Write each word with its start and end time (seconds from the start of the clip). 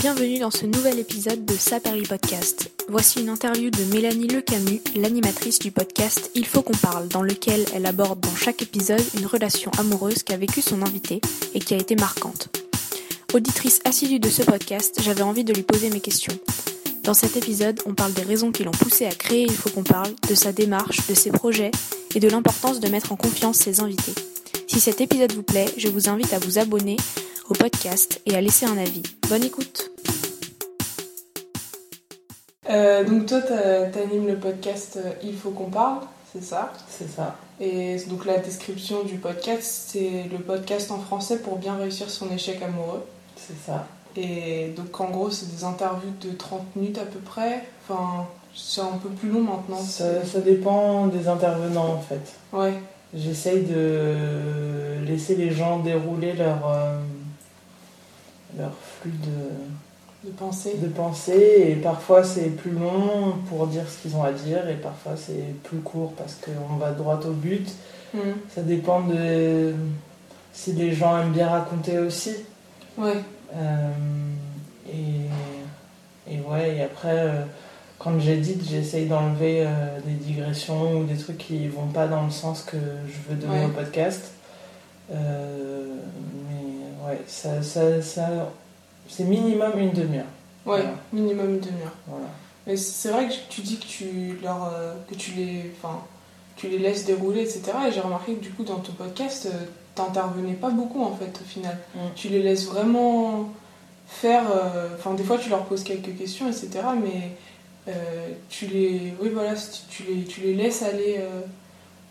Bienvenue 0.00 0.38
dans 0.38 0.50
ce 0.50 0.64
nouvel 0.64 0.98
épisode 0.98 1.44
de 1.44 1.52
Saperly 1.52 2.04
Podcast. 2.04 2.70
Voici 2.88 3.20
une 3.20 3.28
interview 3.28 3.68
de 3.68 3.84
Mélanie 3.92 4.28
Lecamus, 4.28 4.80
l'animatrice 4.96 5.58
du 5.58 5.72
podcast 5.72 6.30
Il 6.34 6.46
faut 6.46 6.62
qu'on 6.62 6.72
parle, 6.72 7.06
dans 7.08 7.20
lequel 7.20 7.66
elle 7.74 7.84
aborde 7.84 8.18
dans 8.18 8.34
chaque 8.34 8.62
épisode 8.62 9.02
une 9.18 9.26
relation 9.26 9.70
amoureuse 9.78 10.22
qu'a 10.22 10.38
vécue 10.38 10.62
son 10.62 10.80
invité 10.80 11.20
et 11.52 11.58
qui 11.58 11.74
a 11.74 11.76
été 11.76 11.96
marquante. 11.96 12.48
Auditrice 13.34 13.80
assidue 13.84 14.20
de 14.20 14.30
ce 14.30 14.40
podcast, 14.40 14.98
j'avais 15.02 15.20
envie 15.20 15.44
de 15.44 15.52
lui 15.52 15.64
poser 15.64 15.90
mes 15.90 16.00
questions. 16.00 16.38
Dans 17.04 17.12
cet 17.12 17.36
épisode, 17.36 17.78
on 17.84 17.92
parle 17.92 18.14
des 18.14 18.22
raisons 18.22 18.52
qui 18.52 18.64
l'ont 18.64 18.70
poussé 18.70 19.04
à 19.04 19.12
créer 19.12 19.42
Il 19.42 19.52
faut 19.52 19.68
qu'on 19.68 19.84
parle, 19.84 20.14
de 20.30 20.34
sa 20.34 20.52
démarche, 20.52 21.06
de 21.08 21.14
ses 21.14 21.30
projets 21.30 21.72
et 22.14 22.20
de 22.20 22.28
l'importance 22.28 22.80
de 22.80 22.88
mettre 22.88 23.12
en 23.12 23.16
confiance 23.16 23.58
ses 23.58 23.80
invités. 23.80 24.14
Si 24.66 24.80
cet 24.80 25.02
épisode 25.02 25.34
vous 25.34 25.42
plaît, 25.42 25.68
je 25.76 25.88
vous 25.88 26.08
invite 26.08 26.32
à 26.32 26.38
vous 26.38 26.58
abonner 26.58 26.96
au 27.50 27.52
podcast 27.52 28.22
et 28.24 28.34
à 28.34 28.40
laisser 28.40 28.64
un 28.64 28.78
avis. 28.78 29.02
Bonne 29.28 29.44
écoute 29.44 29.89
Euh, 32.70 33.04
donc 33.04 33.26
toi, 33.26 33.40
t'animes 33.40 34.28
le 34.28 34.36
podcast 34.36 34.96
euh, 34.96 35.10
Il 35.24 35.36
faut 35.36 35.50
qu'on 35.50 35.70
parle, 35.70 35.98
c'est 36.32 36.42
ça? 36.42 36.72
C'est 36.88 37.10
ça. 37.10 37.36
Et 37.60 37.96
donc 38.08 38.24
la 38.24 38.38
description 38.38 39.02
du 39.02 39.16
podcast, 39.16 39.88
c'est 39.88 40.24
le 40.30 40.38
podcast 40.38 40.90
en 40.90 40.98
français 40.98 41.40
pour 41.40 41.58
bien 41.58 41.76
réussir 41.76 42.08
son 42.08 42.30
échec 42.30 42.62
amoureux. 42.62 43.04
C'est 43.36 43.58
ça. 43.66 43.86
Et 44.16 44.72
donc 44.76 44.98
en 45.00 45.10
gros, 45.10 45.30
c'est 45.30 45.54
des 45.54 45.64
interviews 45.64 46.12
de 46.20 46.30
30 46.30 46.76
minutes 46.76 46.98
à 46.98 47.04
peu 47.04 47.18
près. 47.18 47.64
Enfin, 47.82 48.26
c'est 48.54 48.80
un 48.80 48.98
peu 49.02 49.08
plus 49.08 49.30
long 49.30 49.42
maintenant. 49.42 49.80
Ça, 49.80 50.24
ça 50.24 50.40
dépend 50.40 51.06
des 51.08 51.28
intervenants 51.28 51.94
en 51.94 52.00
fait. 52.00 52.34
Ouais, 52.52 52.74
J'essaye 53.12 53.64
de 53.64 55.04
laisser 55.04 55.34
les 55.34 55.50
gens 55.50 55.80
dérouler 55.80 56.32
leur, 56.34 56.68
euh, 56.68 57.00
leur 58.56 58.72
flux 58.72 59.10
de, 59.10 59.50
de 60.24 60.30
penser. 60.30 60.74
de 60.76 60.88
pensée 60.88 61.66
et 61.70 61.76
parfois 61.76 62.22
c'est 62.24 62.50
plus 62.50 62.72
long 62.72 63.34
pour 63.48 63.66
dire 63.66 63.84
ce 63.88 64.02
qu'ils 64.02 64.16
ont 64.16 64.22
à 64.22 64.32
dire 64.32 64.68
et 64.68 64.74
parfois 64.74 65.12
c'est 65.16 65.54
plus 65.64 65.78
court 65.78 66.12
parce 66.16 66.34
qu'on 66.36 66.76
va 66.76 66.90
droit 66.92 67.18
au 67.26 67.32
but. 67.32 67.68
Mhm. 68.12 68.20
Ça 68.54 68.62
dépend 68.62 69.00
de 69.02 69.72
si 70.52 70.72
les 70.72 70.92
gens 70.92 71.18
aiment 71.20 71.32
bien 71.32 71.48
raconter 71.48 71.98
aussi. 71.98 72.32
Ouais, 72.98 73.14
Euh, 73.54 73.90
et, 74.88 76.32
et 76.34 76.40
ouais, 76.40 76.76
et 76.76 76.82
après, 76.82 77.16
euh, 77.18 77.42
quand 77.98 78.18
j'édite, 78.20 78.62
j'essaye 78.68 79.06
d'enlever 79.06 79.64
euh, 79.66 79.98
des 80.04 80.12
digressions 80.12 80.98
ou 80.98 81.04
des 81.04 81.16
trucs 81.16 81.38
qui 81.38 81.66
vont 81.68 81.86
pas 81.88 82.06
dans 82.08 82.24
le 82.24 82.30
sens 82.30 82.62
que 82.62 82.76
je 83.08 83.30
veux 83.30 83.36
donner 83.40 83.60
Ouais. 83.60 83.64
au 83.66 83.68
podcast. 83.70 84.32
Euh, 85.12 85.84
mais 86.48 87.08
ouais, 87.08 87.20
ça, 87.26 87.62
ça, 87.62 88.00
ça- 88.02 88.50
c'est 89.10 89.24
minimum 89.24 89.72
une 89.78 89.90
demi-heure. 89.92 90.24
ouais, 90.66 90.80
Voilà. 90.82 90.90
minimum 91.12 91.50
une 91.56 91.60
demi-heure. 91.60 91.94
Voilà. 92.06 92.26
Mais 92.66 92.76
c'est 92.76 93.10
vrai 93.10 93.28
que 93.28 93.34
tu 93.48 93.60
dis 93.62 93.78
que 93.78 93.86
tu 93.86 94.38
leur, 94.42 94.70
euh, 94.72 94.94
que 95.10 95.14
tu 95.14 95.32
les, 95.32 95.72
enfin, 95.82 95.98
tu 96.56 96.68
les 96.68 96.78
laisses 96.78 97.04
dérouler, 97.06 97.40
etc. 97.42 97.62
Et 97.88 97.92
j'ai 97.92 98.00
remarqué 98.00 98.34
que 98.34 98.40
du 98.40 98.50
coup 98.50 98.62
dans 98.64 98.78
ton 98.78 98.92
podcast, 98.92 99.46
euh, 99.46 99.64
t'intervenais 99.94 100.52
pas 100.54 100.70
beaucoup 100.70 101.02
en 101.02 101.14
fait 101.16 101.38
au 101.40 101.44
final. 101.44 101.76
Mm. 101.94 101.98
Tu 102.14 102.28
les 102.28 102.42
laisses 102.42 102.66
vraiment 102.66 103.48
faire. 104.06 104.44
euh, 104.50 104.88
Enfin, 104.96 105.14
des 105.14 105.24
fois 105.24 105.38
tu 105.38 105.48
leur 105.48 105.64
poses 105.64 105.82
quelques 105.84 106.16
questions, 106.16 106.48
etc. 106.48 106.68
Mais 107.02 107.32
euh, 107.88 108.28
tu 108.50 108.66
les, 108.66 109.14
oui 109.22 109.30
voilà, 109.32 109.54
tu 109.54 109.80
tu 109.88 110.02
les, 110.12 110.24
tu 110.24 110.40
les 110.42 110.54
laisses 110.54 110.82
aller 110.82 111.18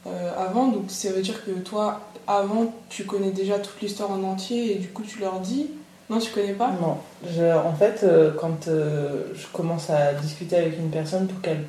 euh, 0.07 0.31
avant. 0.37 0.67
Donc 0.67 0.85
ça 0.89 1.11
veut 1.11 1.21
dire 1.21 1.45
que 1.45 1.51
toi, 1.51 2.01
avant, 2.27 2.73
tu 2.89 3.05
connais 3.05 3.31
déjà 3.31 3.59
toute 3.59 3.79
l'histoire 3.81 4.11
en 4.11 4.23
entier 4.23 4.73
et 4.73 4.75
du 4.75 4.87
coup 4.89 5.03
tu 5.03 5.19
leur 5.19 5.39
dis. 5.39 5.67
Non, 6.09 6.17
tu 6.19 6.31
connais 6.31 6.53
pas. 6.53 6.71
Non, 6.81 6.97
je- 7.29 7.55
en 7.55 7.73
fait, 7.73 8.01
euh, 8.03 8.31
quand 8.39 8.67
euh, 8.67 9.25
je 9.35 9.45
commence 9.53 9.89
à 9.89 10.13
discuter 10.13 10.55
avec 10.57 10.77
une 10.79 10.89
personne 10.89 11.27
pour 11.27 11.39
qu'elle 11.41 11.63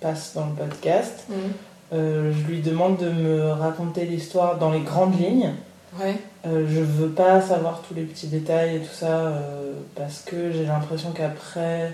passe 0.00 0.32
dans 0.34 0.46
le 0.46 0.52
podcast, 0.54 1.24
Mhm. 1.28 1.36
euh, 1.92 2.32
je 2.32 2.46
lui 2.50 2.60
demande 2.62 2.96
de 2.96 3.10
me 3.10 3.50
raconter 3.52 4.04
l'histoire 4.06 4.56
dans 4.58 4.70
les 4.70 4.80
grandes 4.80 5.18
lignes. 5.20 5.50
Ouais. 6.00 6.16
Je 6.44 6.80
veux 6.80 7.10
pas 7.10 7.40
savoir 7.42 7.82
tous 7.86 7.92
les 7.94 8.02
petits 8.04 8.26
détails 8.28 8.76
et 8.76 8.80
tout 8.80 8.94
ça 8.94 9.34
parce 9.94 10.20
que 10.20 10.50
j'ai 10.50 10.64
l'impression 10.64 11.10
qu'après, 11.12 11.92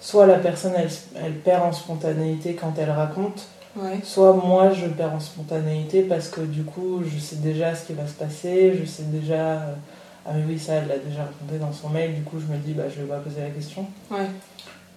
soit 0.00 0.26
la 0.26 0.38
personne 0.38 0.72
elle, 0.76 0.88
elle 1.22 1.34
perd 1.34 1.62
en 1.62 1.72
spontanéité 1.72 2.54
quand 2.54 2.72
elle 2.78 2.90
raconte, 2.90 3.42
Ouais. 3.76 4.00
soit 4.02 4.32
moi 4.32 4.70
je 4.72 4.86
perds 4.86 5.12
en 5.14 5.20
spontanéité 5.20 6.02
parce 6.02 6.28
que 6.28 6.40
du 6.40 6.62
coup 6.64 7.02
je 7.06 7.18
sais 7.18 7.36
déjà 7.36 7.74
ce 7.74 7.86
qui 7.86 7.92
va 7.92 8.06
se 8.06 8.14
passer, 8.14 8.76
je 8.80 8.86
sais 8.86 9.02
déjà. 9.04 9.60
Ah 10.26 10.32
mais 10.34 10.44
oui, 10.46 10.58
ça 10.58 10.74
elle 10.74 10.88
l'a 10.88 10.98
déjà 10.98 11.22
raconté 11.22 11.58
dans 11.58 11.72
son 11.72 11.90
mail, 11.90 12.14
du 12.14 12.22
coup 12.22 12.36
je 12.38 12.52
me 12.52 12.58
dis 12.58 12.72
bah 12.72 12.84
je 12.88 13.02
vais 13.02 13.08
pas 13.08 13.18
poser 13.18 13.40
la 13.42 13.50
question. 13.50 13.86
Ouais. 14.10 14.26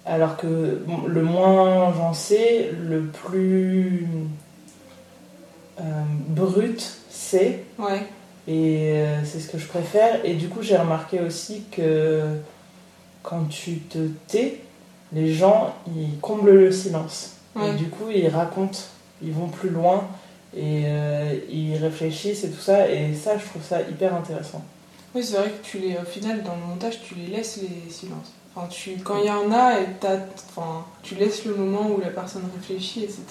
Alors 0.06 0.36
que 0.36 0.82
bon, 0.86 1.06
le 1.06 1.22
moins 1.22 1.92
j'en 1.94 2.14
sais, 2.14 2.70
le 2.72 3.02
plus 3.04 4.06
euh, 5.80 6.02
brut 6.28 6.98
c'est. 7.10 7.64
Ouais. 7.78 8.06
Et 8.46 8.92
euh, 8.94 9.24
c'est 9.24 9.40
ce 9.40 9.48
que 9.48 9.58
je 9.58 9.66
préfère. 9.66 10.24
Et 10.24 10.34
du 10.34 10.48
coup, 10.48 10.62
j'ai 10.62 10.76
remarqué 10.76 11.20
aussi 11.20 11.64
que 11.70 12.38
quand 13.22 13.44
tu 13.50 13.80
te 13.80 13.98
tais, 14.26 14.60
les 15.12 15.34
gens, 15.34 15.74
ils 15.86 16.18
comblent 16.20 16.54
le 16.54 16.72
silence. 16.72 17.36
Ouais. 17.54 17.70
Et 17.70 17.74
du 17.74 17.88
coup, 17.88 18.10
ils 18.10 18.28
racontent, 18.28 18.78
ils 19.22 19.32
vont 19.32 19.48
plus 19.48 19.68
loin 19.68 20.08
et 20.56 20.84
euh, 20.86 21.34
ils 21.50 21.76
réfléchissent 21.76 22.44
et 22.44 22.50
tout 22.50 22.60
ça. 22.60 22.90
Et 22.90 23.14
ça, 23.14 23.36
je 23.36 23.44
trouve 23.44 23.62
ça 23.62 23.82
hyper 23.82 24.14
intéressant. 24.14 24.64
Oui, 25.14 25.24
c'est 25.24 25.36
vrai 25.36 25.50
que 25.50 25.64
tu 25.66 25.78
les, 25.78 25.96
au 25.96 26.04
final, 26.04 26.42
dans 26.42 26.54
le 26.54 26.66
montage, 26.66 27.00
tu 27.02 27.14
les 27.14 27.26
laisses 27.28 27.60
les 27.62 27.90
silences. 27.90 28.32
Enfin, 28.54 28.66
tu, 28.68 28.96
quand 29.02 29.18
il 29.18 29.26
y 29.26 29.30
en 29.30 29.50
a, 29.52 29.80
et 29.80 29.86
enfin, 30.50 30.84
tu 31.02 31.14
laisses 31.14 31.44
le 31.44 31.54
moment 31.54 31.90
où 31.90 32.00
la 32.00 32.10
personne 32.10 32.42
réfléchit, 32.54 33.04
etc. 33.04 33.22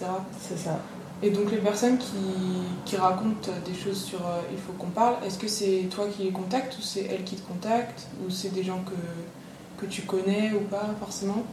C'est 0.41 0.57
ça. 0.57 0.79
Et 1.23 1.31
donc 1.31 1.51
les 1.51 1.57
personnes 1.57 1.97
qui, 1.97 2.15
qui 2.85 2.95
racontent 2.95 3.49
des 3.65 3.73
choses 3.73 4.03
sur 4.03 4.19
euh, 4.19 4.39
Il 4.51 4.57
faut 4.57 4.73
qu'on 4.73 4.91
parle, 4.91 5.15
est-ce 5.25 5.39
que 5.39 5.47
c'est 5.47 5.87
toi 5.89 6.05
qui 6.15 6.23
les 6.23 6.29
contactes 6.31 6.77
ou 6.77 6.81
c'est 6.81 7.05
elles 7.05 7.23
qui 7.23 7.35
te 7.35 7.47
contactent 7.47 8.07
Ou 8.23 8.29
c'est 8.29 8.53
des 8.53 8.63
gens 8.63 8.83
que, 8.85 9.83
que 9.83 9.89
tu 9.89 10.03
connais 10.03 10.51
ou 10.53 10.59
pas 10.65 10.85
forcément? 10.99 11.43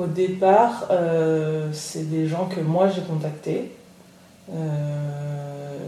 Au 0.00 0.06
départ, 0.06 0.88
euh, 0.90 1.68
c'est 1.72 2.10
des 2.10 2.26
gens 2.26 2.46
que 2.46 2.60
moi 2.60 2.88
j'ai 2.88 3.02
contactés. 3.02 3.70
Euh, 4.52 5.78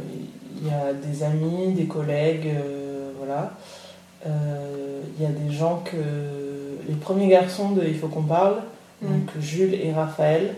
Il 0.61 0.69
y 0.69 0.71
a 0.71 0.93
des 0.93 1.23
amis, 1.25 1.73
des 1.73 1.87
collègues, 1.87 2.49
voilà. 3.27 3.53
Euh, 4.27 5.01
Il 5.19 5.23
y 5.23 5.27
a 5.27 5.31
des 5.31 5.53
gens 5.55 5.83
que. 5.85 5.97
Les 6.89 6.95
premiers 6.95 7.29
garçons 7.29 7.71
de 7.71 7.85
Il 7.85 7.99
faut 7.99 8.09
qu'on 8.09 8.23
parle, 8.23 8.57
Mm. 9.03 9.07
donc 9.09 9.31
Jules 9.41 9.75
et 9.75 9.93
Raphaël, 9.93 10.55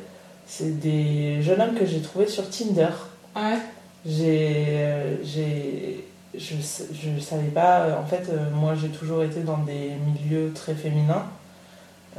c'est 0.46 0.78
des 0.78 1.42
jeunes 1.42 1.60
hommes 1.60 1.74
que 1.74 1.84
j'ai 1.86 2.00
trouvés 2.00 2.26
sur 2.28 2.48
Tinder. 2.50 2.86
Ouais 3.34 3.58
J'ai. 4.06 5.18
j'ai- 5.24 6.04
je, 6.34 6.54
je 6.92 7.20
savais 7.20 7.48
pas. 7.48 7.98
En 8.00 8.06
fait, 8.06 8.28
euh, 8.30 8.50
moi 8.54 8.74
j'ai 8.80 8.88
toujours 8.90 9.22
été 9.24 9.40
dans 9.40 9.56
des 9.58 9.90
milieux 10.06 10.52
très 10.54 10.74
féminins, 10.74 11.24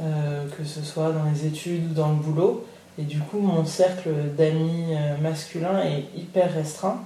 euh, 0.02 0.44
que 0.58 0.64
ce 0.64 0.82
soit 0.82 1.12
dans 1.12 1.24
les 1.32 1.46
études 1.46 1.90
ou 1.92 1.94
dans 1.94 2.08
le 2.10 2.16
boulot. 2.16 2.66
Et 2.98 3.02
du 3.02 3.18
coup, 3.20 3.38
mon 3.38 3.64
cercle 3.64 4.10
d'amis 4.36 4.94
masculins 5.22 5.80
est 5.82 6.04
hyper 6.18 6.52
restreint. 6.52 7.00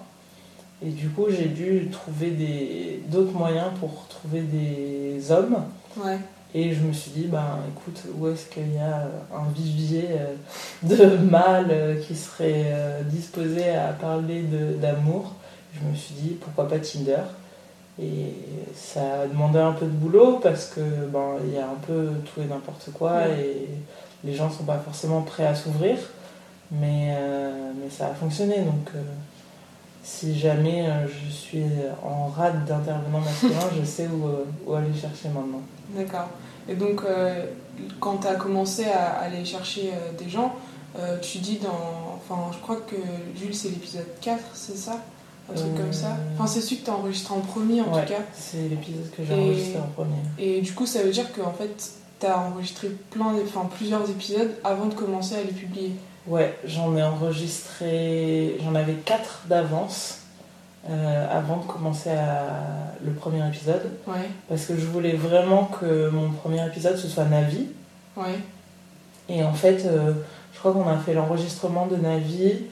Et 0.86 0.90
du 0.90 1.08
coup, 1.08 1.26
j'ai 1.30 1.46
dû 1.46 1.88
trouver 1.90 2.30
des- 2.30 3.02
d'autres 3.08 3.32
moyens 3.32 3.68
pour 3.80 4.06
trouver 4.08 4.42
des 4.42 5.30
hommes. 5.32 5.56
Ouais. 5.96 6.18
Et 6.54 6.72
je 6.72 6.80
me 6.82 6.92
suis 6.92 7.10
dit, 7.10 7.26
ben 7.26 7.58
écoute, 7.72 8.02
où 8.16 8.28
est-ce 8.28 8.46
qu'il 8.46 8.74
y 8.74 8.78
a 8.78 9.08
un 9.34 9.50
vivier 9.54 10.04
euh, 10.10 10.34
de 10.82 11.16
mâles 11.30 11.68
euh, 11.70 12.00
qui 12.00 12.14
serait 12.14 12.64
euh, 12.66 13.02
disposé 13.02 13.70
à 13.70 13.88
parler 13.92 14.42
de- 14.42 14.74
d'amour? 14.74 15.32
Je 15.72 15.88
me 15.88 15.94
suis 15.96 16.14
dit, 16.14 16.28
pourquoi 16.40 16.68
pas 16.68 16.78
Tinder? 16.78 17.22
Et 18.00 18.34
ça 18.74 19.22
a 19.22 19.26
demandé 19.26 19.58
un 19.60 19.72
peu 19.72 19.86
de 19.86 19.90
boulot 19.92 20.40
parce 20.42 20.66
que 20.66 20.80
ben 20.80 21.36
il 21.46 21.54
y 21.54 21.58
a 21.58 21.64
un 21.64 21.78
peu 21.86 22.08
tout 22.24 22.40
et 22.40 22.44
n'importe 22.46 22.90
quoi 22.92 23.12
Ouais. 23.12 23.40
et 23.40 23.68
les 24.26 24.34
gens 24.34 24.50
sont 24.50 24.64
pas 24.64 24.78
forcément 24.78 25.22
prêts 25.22 25.46
à 25.46 25.54
s'ouvrir. 25.54 25.96
Mais, 26.72 27.14
euh, 27.16 27.70
mais 27.80 27.88
ça 27.90 28.08
a 28.08 28.14
fonctionné 28.14 28.56
donc. 28.58 28.88
euh, 28.96 29.02
si 30.04 30.38
jamais 30.38 30.86
euh, 30.86 31.06
je 31.08 31.30
suis 31.32 31.64
en 32.04 32.26
rade 32.28 32.64
d'intervenants 32.66 33.20
masculins, 33.20 33.70
je 33.80 33.84
sais 33.84 34.06
où, 34.06 34.28
euh, 34.28 34.44
où 34.66 34.74
aller 34.74 34.94
chercher 34.94 35.28
maintenant. 35.30 35.62
D'accord. 35.96 36.28
Et 36.68 36.74
donc, 36.74 37.02
euh, 37.04 37.46
quand 38.00 38.18
tu 38.18 38.26
as 38.28 38.34
commencé 38.36 38.84
à 38.84 39.18
aller 39.18 39.44
chercher 39.44 39.90
euh, 39.94 40.12
des 40.22 40.30
gens, 40.30 40.54
euh, 40.98 41.18
tu 41.20 41.38
dis 41.38 41.58
dans. 41.58 42.16
Enfin, 42.16 42.50
je 42.52 42.58
crois 42.58 42.76
que 42.76 42.96
Jules, 43.36 43.54
c'est 43.54 43.68
l'épisode 43.70 44.06
4, 44.20 44.42
c'est 44.54 44.76
ça? 44.76 45.00
Un 45.50 45.54
truc 45.54 45.74
comme 45.76 45.92
ça? 45.92 46.16
Enfin, 46.34 46.46
c'est 46.46 46.60
celui 46.62 46.78
que 46.78 46.84
tu 46.86 46.90
as 46.90 46.94
enregistré 46.94 47.34
en 47.34 47.40
premier 47.40 47.82
en 47.82 47.92
Ouais, 47.92 48.02
tout 48.06 48.12
cas. 48.14 48.20
C'est 48.32 48.68
l'épisode 48.68 49.10
que 49.14 49.24
j'ai 49.24 49.34
enregistré 49.34 49.78
en 49.78 49.88
premier. 49.88 50.16
Et 50.38 50.60
du 50.62 50.72
coup, 50.72 50.86
ça 50.86 51.02
veut 51.02 51.10
dire 51.10 51.30
qu'en 51.34 51.52
fait, 51.52 51.92
tu 52.18 52.26
as 52.26 52.38
enregistré 52.38 52.88
plein, 53.10 53.34
enfin, 53.44 53.68
plusieurs 53.76 54.08
épisodes 54.08 54.52
avant 54.64 54.86
de 54.86 54.94
commencer 54.94 55.34
à 55.34 55.42
les 55.42 55.52
publier. 55.52 55.92
Ouais, 56.26 56.56
j'en 56.64 56.96
ai 56.96 57.02
enregistré. 57.02 58.58
J'en 58.64 58.74
avais 58.74 58.94
quatre 58.94 59.42
d'avance. 59.48 60.18
euh, 60.90 61.26
avant 61.30 61.56
de 61.56 61.64
commencer 61.64 62.10
à- 62.10 62.92
le 63.02 63.12
premier 63.12 63.46
épisode. 63.48 63.90
Ouais, 64.06 64.28
Parce 64.50 64.66
que 64.66 64.76
je 64.76 64.84
voulais 64.84 65.14
vraiment 65.14 65.64
que 65.64 66.10
mon 66.10 66.28
premier 66.30 66.62
épisode 66.66 66.98
ce 66.98 67.08
soit 67.08 67.24
Navi. 67.24 67.68
ouais, 68.18 68.38
Et 69.30 69.42
en 69.42 69.54
fait, 69.54 69.86
euh, 69.86 70.12
je 70.52 70.58
crois 70.58 70.72
qu'on 70.74 70.86
a 70.86 70.98
fait 70.98 71.14
l'enregistrement 71.14 71.86
de 71.86 71.96
Navi 71.96 72.66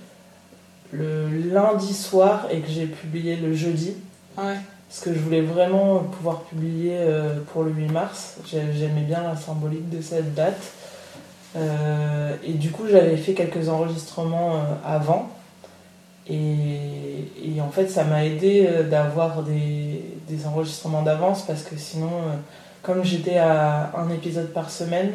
le 0.93 1.27
lundi 1.55 1.95
soir 1.95 2.49
et 2.51 2.61
que 2.61 2.69
j'ai 2.71 2.85
publié 2.87 3.37
le 3.37 3.55
jeudi. 3.55 3.95
ouais. 4.37 4.57
Parce 4.91 5.01
que 5.01 5.15
je 5.15 5.19
voulais 5.19 5.41
vraiment 5.41 6.01
pouvoir 6.01 6.43
publier 6.43 6.99
euh, 6.99 7.41
pour 7.51 7.63
le 7.63 7.71
8 7.73 7.89
mars. 7.89 8.37
J'ai- 8.45 8.75
J'aimais 8.75 9.05
bien 9.05 9.23
la 9.23 9.37
symbolique 9.37 9.89
de 9.89 10.03
cette 10.03 10.35
date. 10.35 10.61
Euh, 11.57 12.35
et 12.45 12.53
du 12.53 12.71
coup, 12.71 12.85
j'avais 12.91 13.17
fait 13.17 13.35
quelques 13.35 13.69
enregistrements 13.69 14.55
euh, 14.55 14.59
avant. 14.85 15.31
Et, 16.29 16.37
et 17.45 17.61
en 17.61 17.71
fait, 17.71 17.89
ça 17.89 18.05
m'a 18.05 18.25
aidé 18.25 18.67
euh, 18.69 18.89
d'avoir 18.89 19.43
des, 19.43 20.05
des 20.29 20.47
enregistrements 20.47 21.03
d'avance 21.03 21.43
parce 21.43 21.63
que 21.63 21.77
sinon, 21.77 22.11
comme 22.83 23.05
j'étais 23.05 23.39
à 23.39 23.93
un 23.97 24.09
épisode 24.11 24.53
par 24.53 24.71
semaine, 24.71 25.13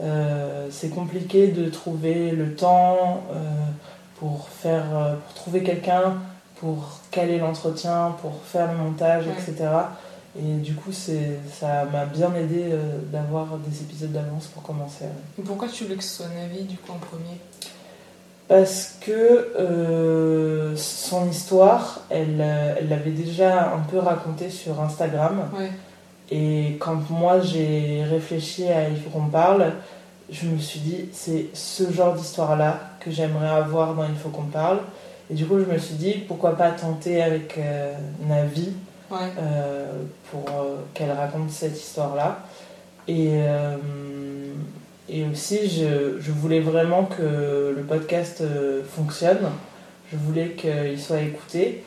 euh, 0.00 0.68
c'est 0.70 0.88
compliqué 0.88 1.48
de 1.48 1.68
trouver 1.68 2.30
le 2.30 2.54
temps 2.54 3.22
euh, 3.32 3.34
pour 4.18 4.48
faire 4.48 4.84
pour 5.24 5.34
trouver 5.34 5.62
quelqu'un 5.62 6.14
pour 6.56 7.00
caler 7.10 7.38
l'entretien 7.38 8.14
pour 8.22 8.40
faire 8.44 8.70
le 8.70 8.78
montage 8.78 9.24
etc 9.26 9.68
et 10.38 10.58
du 10.58 10.74
coup 10.74 10.92
ça 10.92 11.84
m'a 11.92 12.04
bien 12.04 12.32
aidé 12.34 12.66
euh, 12.70 12.98
d'avoir 13.12 13.58
des 13.58 13.82
épisodes 13.82 14.12
d'avance 14.12 14.46
pour 14.46 14.62
commencer 14.62 15.06
Et 15.38 15.42
pourquoi 15.42 15.66
tu 15.68 15.84
voulais 15.84 15.96
que 15.96 16.04
ce 16.04 16.18
soit 16.22 16.28
Navi 16.28 16.62
du 16.62 16.76
coup 16.76 16.92
en 16.92 16.98
premier? 16.98 17.36
Parce 18.46 18.96
que 19.00 19.10
euh, 19.58 20.76
son 20.76 21.28
histoire 21.28 22.02
elle 22.10 22.40
euh, 22.40 22.74
elle 22.78 22.88
l'avait 22.88 23.10
déjà 23.10 23.72
un 23.72 23.80
peu 23.80 23.98
racontée 23.98 24.50
sur 24.50 24.80
Instagram. 24.80 25.48
Ouais, 25.56 25.70
Et 26.30 26.76
quand 26.78 27.10
moi 27.10 27.40
j'ai 27.40 28.04
réfléchi 28.04 28.68
à 28.68 28.88
Il 28.88 28.96
faut 28.96 29.10
qu'on 29.10 29.26
parle, 29.26 29.72
je 30.30 30.46
me 30.46 30.58
suis 30.58 30.80
dit 30.80 31.08
c'est 31.12 31.46
ce 31.54 31.90
genre 31.92 32.14
d'histoire-là 32.14 32.80
que 33.00 33.10
j'aimerais 33.10 33.48
avoir 33.50 33.94
dans 33.94 34.04
Il 34.04 34.16
faut 34.16 34.30
qu'on 34.30 34.42
parle. 34.44 34.78
Et 35.28 35.34
du 35.34 35.44
coup 35.44 35.58
je 35.58 35.64
me 35.64 35.78
suis 35.78 35.94
dit 35.94 36.14
pourquoi 36.26 36.56
pas 36.56 36.70
tenter 36.70 37.20
avec 37.20 37.58
euh, 37.58 37.94
Navi 38.28 38.72
ouais, 39.10 39.18
euh, 39.38 40.02
pour 40.30 40.44
euh, 40.48 40.76
qu'elle 40.94 41.10
raconte 41.12 41.50
cette 41.50 41.78
histoire-là. 41.80 42.40
Et, 43.08 43.28
euh, 43.32 43.76
et 45.08 45.24
aussi 45.26 45.68
je, 45.68 46.20
je 46.20 46.30
voulais 46.32 46.60
vraiment 46.60 47.04
que 47.04 47.72
le 47.76 47.82
podcast 47.82 48.42
fonctionne. 48.94 49.50
Je 50.12 50.16
voulais 50.16 50.50
qu'il 50.50 51.00
soit 51.00 51.20
écouté. 51.20 51.84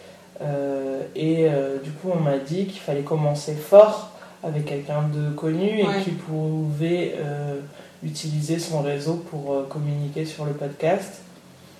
Et 1.15 1.47
du 1.83 1.91
coup 1.91 2.09
on 2.13 2.19
m'a 2.19 2.37
dit 2.37 2.65
qu'il 2.65 2.81
fallait 2.81 3.01
commencer 3.03 3.53
fort 3.53 4.11
avec 4.43 4.65
quelqu'un 4.65 5.03
de 5.13 5.33
connu 5.35 5.79
et 5.79 5.87
Ouais. 5.87 6.01
qui 6.03 6.11
pouvait 6.11 7.15
euh, 7.17 7.55
utiliser 8.03 8.59
son 8.59 8.81
réseau 8.81 9.23
pour 9.29 9.53
euh, 9.53 9.63
communiquer 9.69 10.25
sur 10.25 10.43
le 10.43 10.51
podcast. 10.51 11.21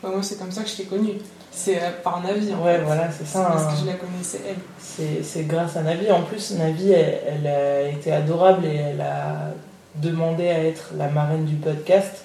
Bah, 0.02 0.10
moi 0.14 0.24
c'est 0.24 0.38
comme 0.40 0.52
ça 0.52 0.64
que 0.64 0.70
je 0.70 0.78
t'ai 0.78 0.84
connue. 0.86 1.16
C'est 1.56 1.78
euh, 1.78 1.92
par 2.04 2.22
Navi 2.22 2.52
en 2.54 2.64
Ouais, 2.66 2.78
fait. 2.78 2.82
voilà, 2.84 3.10
c'est 3.12 3.28
ça, 3.28 3.44
Parce 3.44 3.64
hein. 3.64 3.70
que 3.76 3.82
je 3.82 3.86
la 3.86 3.94
connaissais 3.94 4.40
elle. 4.48 5.24
C'est 5.24 5.48
grâce 5.48 5.76
à 5.78 5.82
Navi. 5.84 6.12
En 6.12 6.24
plus, 6.24 6.52
Navi, 6.58 6.92
elle, 6.92 7.20
elle 7.28 7.48
a 7.48 7.88
été 7.90 8.12
adorable 8.12 8.66
et 8.66 8.76
elle 8.76 9.02
a 9.02 9.52
demandé 9.96 10.48
à 10.50 10.64
être 10.64 10.92
la 10.98 11.08
marraine 11.10 11.46
du 11.46 11.56
podcast. 11.56 12.24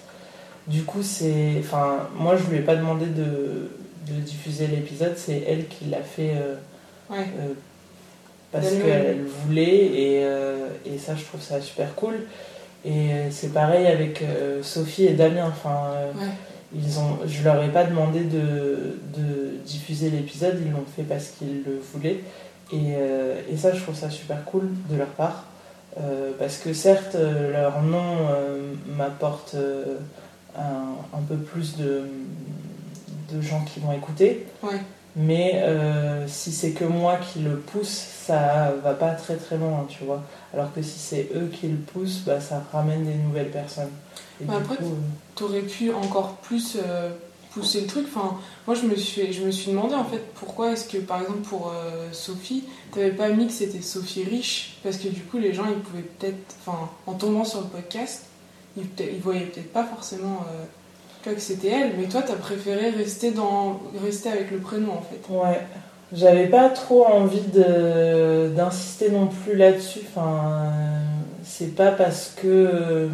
Du 0.67 0.83
coup, 0.85 1.03
c'est. 1.03 1.57
Enfin, 1.61 2.09
moi, 2.15 2.37
je 2.37 2.51
lui 2.51 2.59
ai 2.59 2.63
pas 2.63 2.77
demandé 2.77 3.07
de, 3.07 3.71
de 4.09 4.21
diffuser 4.21 4.67
l'épisode, 4.67 5.15
c'est 5.17 5.43
elle 5.47 5.67
qui 5.69 5.87
l'a 5.87 6.03
fait 6.03 6.33
euh, 6.35 6.55
Ouais, 7.11 7.27
euh, 7.41 7.53
parce 8.53 8.69
qu'elle 8.69 9.25
voulait 9.25 9.87
et, 9.87 10.21
euh, 10.25 10.69
et 10.87 10.99
ça, 10.99 11.15
je 11.17 11.25
trouve 11.25 11.41
ça 11.43 11.61
super 11.61 11.95
cool. 11.95 12.15
Et 12.85 13.09
c'est 13.31 13.53
pareil 13.53 13.87
avec 13.87 14.23
Sophie 14.63 15.07
et 15.07 15.13
Damien. 15.15 15.47
Enfin, 15.49 15.91
ouais. 16.15 16.27
Ils 16.75 16.99
ont, 16.99 17.19
je 17.27 17.43
leur 17.45 17.63
ai 17.63 17.71
pas 17.71 17.85
demandé 17.85 18.21
de, 18.25 18.95
diffuser 19.65 20.09
l'épisode, 20.11 20.59
ils 20.65 20.73
l'ont 20.73 20.85
fait 20.97 21.03
parce 21.03 21.29
qu'ils 21.29 21.63
le 21.65 21.79
voulaient. 21.93 22.21
Et, 22.73 22.95
euh, 22.97 23.35
ça, 23.57 23.75
je 23.75 23.83
trouve 23.83 23.95
ça 23.95 24.11
super 24.11 24.45
cool 24.45 24.69
de 24.91 24.97
leur 24.97 25.09
part. 25.09 25.45
Euh, 26.01 26.33
parce 26.39 26.59
que 26.59 26.73
certes, 26.73 27.17
euh, 27.17 27.53
leur 27.53 27.83
nom 27.83 28.17
m'apporte 28.97 29.57
un, 30.57 31.23
peu 31.29 31.37
plus 31.37 31.77
de, 31.77 32.03
gens 33.43 33.63
qui 33.65 33.81
vont 33.81 33.93
écouter. 33.93 34.47
Mais 35.21 35.63
euh, 35.65 36.29
si 36.29 36.53
c'est 36.53 36.71
que 36.71 36.85
moi 36.85 37.17
qui 37.17 37.41
le 37.41 37.57
pousse, 37.57 38.07
ça 38.27 38.73
va 38.85 38.95
pas 38.95 39.11
très 39.11 39.37
très 39.37 39.57
loin, 39.57 39.85
tu 39.89 40.05
vois. 40.05 40.23
Alors 40.55 40.73
que 40.73 40.81
si 40.81 40.99
c'est 40.99 41.29
eux 41.35 41.51
qui 41.53 41.67
le 41.67 41.77
poussent, 41.77 42.23
bah, 42.25 42.41
ça 42.41 42.63
ramène 42.73 43.05
des 43.05 43.15
nouvelles 43.15 43.51
personnes. 43.51 43.91
Et 44.41 44.45
Bah, 44.45 44.55
après, 44.59 44.77
coup, 44.77 44.85
euh, 44.85 44.95
T'aurais 45.35 45.63
pu 45.63 45.93
encore 45.93 46.37
plus 46.37 46.77
euh, 46.77 47.11
pousser 47.51 47.81
le 47.81 47.87
truc. 47.89 48.07
Enfin, 48.09 48.39
moi 48.67 48.77
je 48.77 48.87
me 48.87 48.95
suis, 48.95 49.33
je 49.33 49.43
me 49.45 49.51
suis 49.51 49.71
demandé 49.73 49.95
en 49.95 50.05
fait 50.05 50.23
pourquoi 50.35 50.73
est-ce 50.73 50.89
que 50.89 50.99
par 50.99 51.21
exemple 51.21 51.41
pour 51.41 51.73
euh, 51.73 52.09
Sophie, 52.13 52.65
t'avais 52.93 53.11
pas 53.11 53.29
mis 53.31 53.47
que 53.47 53.53
c'était 53.53 53.83
Sophie 53.83 54.25
riche? 54.25 54.79
Parce 54.83 54.99
que 54.99 55.09
du 55.09 55.21
coup 55.23 55.39
les 55.39 55.53
gens 55.53 55.67
ils 55.69 55.81
pouvaient 55.81 56.03
peut-être, 56.03 56.55
enfin 56.61 56.91
en 57.07 57.15
tombant 57.15 57.45
sur 57.45 57.61
le 57.61 57.67
podcast, 57.67 58.27
ils, 58.77 58.87
ils 59.01 59.21
voyaient 59.21 59.47
peut-être 59.47 59.73
pas 59.73 59.85
forcément 59.85 60.45
euh, 60.49 60.65
vois, 61.25 61.35
que 61.35 61.41
c'était 61.41 61.69
elle. 61.69 61.93
Mais 61.99 62.07
toi 62.07 62.23
t'as 62.27 62.37
préféré 62.37 62.91
rester 62.91 63.31
dans, 63.31 63.81
rester 64.03 64.31
avec 64.31 64.51
le 64.51 64.59
prénom 64.59 64.93
en 64.93 65.03
fait. 65.03 65.21
Ouais, 65.33 65.61
j'avais 66.13 66.47
pas 66.47 66.69
trop 66.71 67.07
envie 67.07 67.47
de 67.53 68.49
d'insister 68.57 69.11
non 69.11 69.27
plus 69.27 69.57
là-dessus. 69.57 70.01
Enfin, 70.09 70.73
c'est 71.43 71.75
pas 71.75 71.93
parce 71.93 72.35
que 72.37 72.47
euh, 72.47 73.09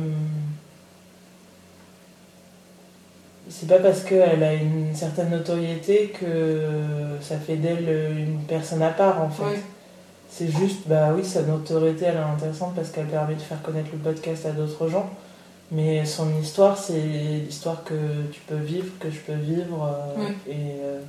c'est 3.48 3.68
pas 3.68 3.78
parce 3.78 4.02
qu'elle 4.02 4.42
a 4.42 4.54
une 4.54 4.94
certaine 4.94 5.30
notoriété 5.30 6.14
que 6.18 6.62
ça 7.20 7.36
fait 7.38 7.56
d'elle 7.56 8.16
une 8.16 8.40
personne 8.46 8.82
à 8.82 8.90
part 8.90 9.22
en 9.22 9.30
fait. 9.30 9.42
Ouais. 9.42 9.60
C'est 10.36 10.50
juste, 10.50 10.88
bah 10.88 11.12
oui, 11.14 11.24
sa 11.24 11.42
notoriété 11.42 12.06
elle 12.06 12.16
est 12.16 12.18
intéressante 12.18 12.74
parce 12.74 12.90
qu'elle 12.90 13.06
permet 13.06 13.34
de 13.34 13.40
faire 13.40 13.62
connaître 13.62 13.90
le 13.92 13.98
podcast 13.98 14.46
à 14.46 14.50
d'autres 14.50 14.88
gens. 14.88 15.08
Mais 15.74 16.04
son 16.06 16.28
histoire, 16.40 16.78
c'est 16.78 17.00
l'histoire 17.00 17.82
que 17.84 17.94
tu 18.32 18.40
peux 18.46 18.56
vivre, 18.56 18.86
que 19.00 19.10
je 19.10 19.18
peux 19.20 19.32
vivre. 19.34 19.82
euh. 20.16 20.28
Et 20.46 20.54
euh, 20.82 21.00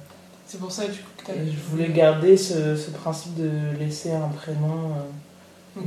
C'est 0.47 0.59
pour 0.59 0.71
ça 0.71 0.87
du 0.87 0.99
coup 0.99 1.09
que 1.25 1.31
et 1.31 1.51
je 1.51 1.59
voulais 1.69 1.89
garder 1.89 2.35
ce, 2.37 2.75
ce 2.75 2.89
principe 2.91 3.35
de 3.35 3.77
laisser 3.79 4.11
un 4.11 4.29
prénom, 4.29 4.91
euh, 5.77 5.79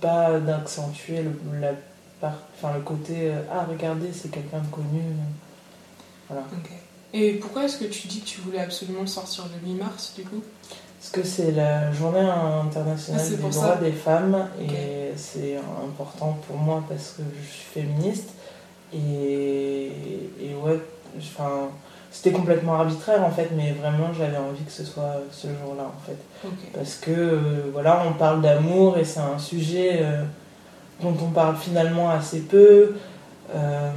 pas 0.00 0.38
d'accentuer 0.38 1.22
le, 1.22 1.32
la 1.60 1.72
part- 2.20 2.42
enfin, 2.56 2.74
le 2.74 2.82
côté 2.82 3.30
euh, 3.32 3.40
Ah, 3.52 3.66
regardez, 3.68 4.08
c'est 4.12 4.30
quelqu'un 4.30 4.60
de 4.60 4.66
connu. 4.70 5.02
Voilà. 6.28 6.42
Et 7.14 7.32
pourquoi 7.34 7.64
est-ce 7.64 7.78
que 7.78 7.84
tu 7.86 8.06
dis 8.06 8.20
que 8.20 8.26
tu 8.26 8.40
voulais 8.42 8.60
absolument 8.60 9.00
le 9.00 9.06
sortir 9.06 9.44
le 9.62 9.68
8 9.68 9.74
mars 9.76 10.12
du 10.16 10.22
coup? 10.24 10.42
Parce 10.98 11.10
que 11.10 11.22
c'est 11.22 11.52
la 11.52 11.92
journée 11.92 12.20
internationale 12.20 13.22
Ah, 13.24 13.28
des 13.30 13.36
droits 13.36 13.52
ça. 13.52 13.76
des 13.76 13.92
femmes 13.92 14.48
et 14.60 15.12
c'est 15.16 15.56
important 15.84 16.36
pour 16.46 16.56
moi 16.56 16.82
parce 16.88 17.14
que 17.16 17.22
je 17.40 17.46
suis 17.46 17.64
féministe. 17.72 18.30
Et, 18.92 19.86
et 20.40 20.54
ouais, 20.62 20.80
enfin, 21.18 21.68
c'était 22.10 22.32
complètement 22.32 22.74
arbitraire 22.74 23.22
en 23.24 23.30
fait, 23.30 23.50
mais 23.56 23.72
vraiment 23.72 24.12
j'avais 24.16 24.38
envie 24.38 24.64
que 24.64 24.72
ce 24.72 24.84
soit 24.84 25.22
ce 25.30 25.46
jour-là 25.48 25.84
en 25.84 26.06
fait. 26.06 26.48
Parce 26.74 26.94
que 26.96 27.10
euh, 27.10 27.38
voilà 27.72 28.02
on 28.08 28.14
parle 28.14 28.40
d'amour 28.42 28.98
et 28.98 29.04
c'est 29.04 29.20
un 29.20 29.38
sujet 29.38 29.98
euh, 30.02 30.24
dont 31.02 31.14
on 31.22 31.30
parle 31.30 31.56
finalement 31.56 32.10
assez 32.10 32.40
peu 32.40 32.94
Euh, 33.54 33.90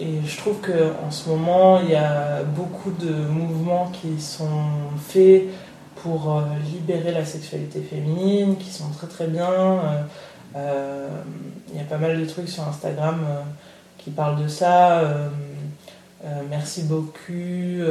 et 0.00 0.20
je 0.24 0.36
trouve 0.36 0.58
que 0.60 0.92
en 1.04 1.10
ce 1.10 1.28
moment 1.28 1.80
il 1.80 1.90
y 1.90 1.96
a 1.96 2.44
beaucoup 2.44 2.92
de 2.92 3.10
mouvements 3.12 3.90
qui 3.92 4.20
sont 4.20 4.46
faits 5.08 5.42
pour 6.02 6.36
euh, 6.36 6.42
libérer 6.72 7.12
la 7.12 7.24
sexualité 7.24 7.80
féminine 7.80 8.56
qui 8.56 8.70
sont 8.70 8.88
très 8.90 9.06
très 9.06 9.26
bien 9.26 9.50
Euh, 9.50 10.02
euh, 10.56 11.08
il 11.70 11.78
y 11.78 11.80
a 11.80 11.84
pas 11.84 11.98
mal 11.98 12.18
de 12.18 12.24
trucs 12.24 12.48
sur 12.48 12.66
Instagram 12.66 13.20
qui 13.98 14.10
parlent 14.10 14.42
de 14.42 14.48
ça 14.48 15.02
merci 16.48 16.84
beaucoup 16.84 17.82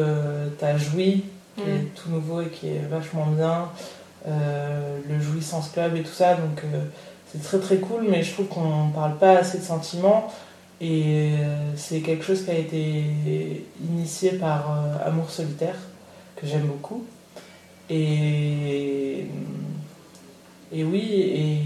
t'as 0.60 0.76
joui 0.78 1.24
qui 1.56 1.64
Mm. 1.64 1.76
est 1.76 1.96
tout 1.96 2.10
nouveau 2.10 2.42
et 2.42 2.50
qui 2.50 2.68
est 2.70 2.88
vachement 2.90 3.28
bien. 3.28 3.70
Euh, 4.28 5.00
le 5.08 5.20
Jouissance 5.20 5.70
Club 5.70 5.96
et 5.96 6.04
tout 6.04 6.14
ça, 6.14 6.36
donc 6.36 6.64
euh, 6.64 6.84
c'est 7.32 7.42
très 7.42 7.60
très 7.60 7.78
cool, 7.78 8.06
mais 8.10 8.24
je 8.24 8.34
trouve 8.34 8.48
qu'on 8.48 8.90
parle 8.94 9.18
pas 9.18 9.38
assez 9.38 9.60
de 9.60 9.64
sentiments. 9.64 10.32
Et 10.82 11.32
euh, 11.40 11.72
c'est 11.76 12.02
quelque 12.02 12.24
chose 12.24 12.44
qui 12.44 12.52
a 12.52 12.58
été 12.58 13.66
initié 13.82 14.34
par 14.34 14.70
Amour 15.06 15.30
Solitaire, 15.30 15.78
que 16.36 16.46
j'aime 16.46 16.68
beaucoup. 16.68 17.06
Et, 17.90 19.28
et 20.74 20.84
oui, 20.84 21.12
et, 21.22 21.62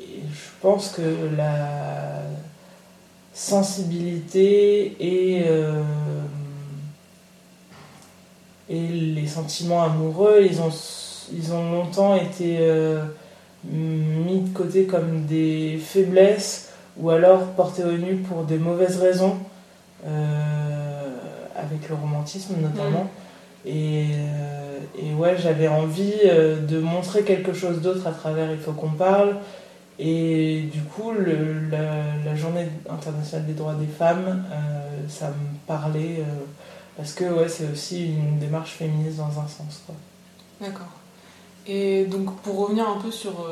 je 0.00 0.50
pense 0.60 0.90
que 0.90 1.36
la 1.36 2.22
sensibilité 3.32 4.96
et. 5.00 5.44
euh, 5.46 5.82
Et 8.68 8.88
les 8.88 9.28
sentiments 9.28 9.84
amoureux, 9.84 10.38
ils 10.42 10.60
ont, 10.60 10.72
ils 11.32 11.52
ont 11.52 11.70
longtemps 11.70 12.16
été 12.16 12.58
euh, 12.58 13.04
mis 13.62 14.40
de 14.40 14.52
côté 14.52 14.86
comme 14.86 15.24
des 15.24 15.78
faiblesses 15.78 16.70
ou 16.96 17.10
alors 17.10 17.42
portés 17.54 17.84
au 17.84 17.92
nu 17.92 18.16
pour 18.16 18.42
des 18.42 18.58
mauvaises 18.58 18.98
raisons, 18.98 19.36
euh, 20.04 21.08
avec 21.54 21.88
le 21.88 21.94
romantisme 21.94 22.54
notamment. 22.60 23.08
Et, 23.66 24.06
euh, 24.12 24.78
et, 24.96 25.12
ouais, 25.14 25.36
j'avais 25.36 25.66
envie 25.66 26.14
euh, 26.24 26.60
de 26.60 26.78
montrer 26.78 27.24
quelque 27.24 27.52
chose 27.52 27.80
d'autre 27.80 28.06
à 28.06 28.12
travers 28.12 28.52
Il 28.52 28.58
faut 28.58 28.72
qu'on 28.72 28.90
parle. 28.90 29.36
Et 29.98 30.68
du 30.72 30.82
coup, 30.82 31.12
la, 31.12 32.36
journée 32.36 32.68
internationale 32.88 33.46
des 33.46 33.54
droits 33.54 33.74
des 33.74 33.86
femmes, 33.86 34.44
euh, 34.52 35.08
ça 35.08 35.28
me 35.28 35.66
parlait 35.66 36.22
parce 36.98 37.14
que 37.14 37.24
ouais, 37.24 37.48
c'est 37.48 37.70
aussi 37.72 38.08
une 38.08 38.38
démarche 38.38 38.72
féministe 38.72 39.16
dans 39.16 39.40
un 39.40 39.48
sens. 39.48 39.82
D'accord. 40.60 40.86
Et 41.66 42.04
donc, 42.04 42.36
pour 42.42 42.58
revenir 42.58 42.86
un 42.88 43.00
peu 43.00 43.10
sur 43.10 43.48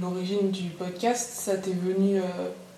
l'origine 0.00 0.52
du 0.52 0.68
podcast, 0.70 1.30
ça 1.32 1.56
t'est 1.56 1.72
venu 1.72 2.20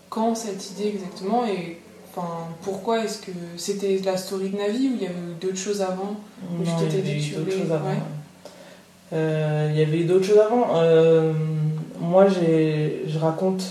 quand 0.09 0.35
cette 0.35 0.71
idée 0.71 0.89
exactement? 0.89 1.45
Et 1.47 1.79
Enfin, 2.13 2.49
pourquoi 2.63 3.05
est-ce 3.05 3.19
que 3.19 3.31
c'était 3.57 4.01
la 4.05 4.17
story 4.17 4.51
de 4.51 4.57
Navi 4.57 4.89
ou 4.89 4.97
il 4.97 5.03
y 5.03 5.07
avait 5.07 5.15
d'autres 5.41 5.57
choses 5.57 5.81
avant 5.81 6.17
Non, 6.59 6.65
il 6.65 6.67
y 6.67 6.99
avait 6.99 7.21
d'autres 7.31 7.53
choses 7.53 7.73
avant. 7.73 7.95
Euh, 9.13 9.69
il 9.73 9.79
y 9.79 9.83
avait 9.83 10.05
d'autres 10.05 10.25
choses 10.25 10.39
avant. 10.39 10.77
Euh, 10.77 11.33
moi, 12.01 12.27
je 12.29 13.19
raconte 13.19 13.63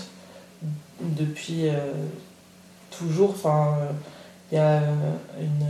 depuis 1.00 1.68
euh, 1.68 1.76
toujours. 2.90 3.30
Enfin, 3.30 3.76
il 4.50 4.56
y 4.56 4.58
a 4.58 4.78
une, 5.38 5.66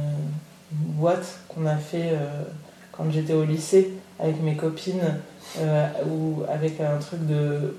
une 0.70 0.92
boîte 0.92 1.40
qu'on 1.48 1.66
a 1.66 1.76
fait 1.76 2.12
quand 2.92 3.10
j'étais 3.10 3.34
au 3.34 3.44
lycée 3.44 3.94
avec 4.20 4.40
mes 4.42 4.54
copines, 4.54 5.18
ou 6.08 6.42
avec 6.48 6.80
un 6.80 6.98
truc 6.98 7.26
de 7.26 7.76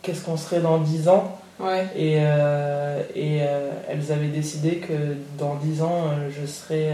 qu'est-ce 0.00 0.22
qu'on 0.22 0.36
serait 0.36 0.60
dans 0.60 0.78
10 0.78 1.08
ans? 1.08 1.38
Ouais. 1.60 1.86
Et, 1.96 2.16
euh, 2.18 3.02
et 3.14 3.38
euh, 3.42 3.70
elles 3.88 4.10
avaient 4.12 4.28
décidé 4.28 4.76
que 4.76 5.16
dans 5.38 5.54
10 5.56 5.82
ans, 5.82 6.04
euh, 6.08 6.30
je 6.30 6.46
serais 6.46 6.92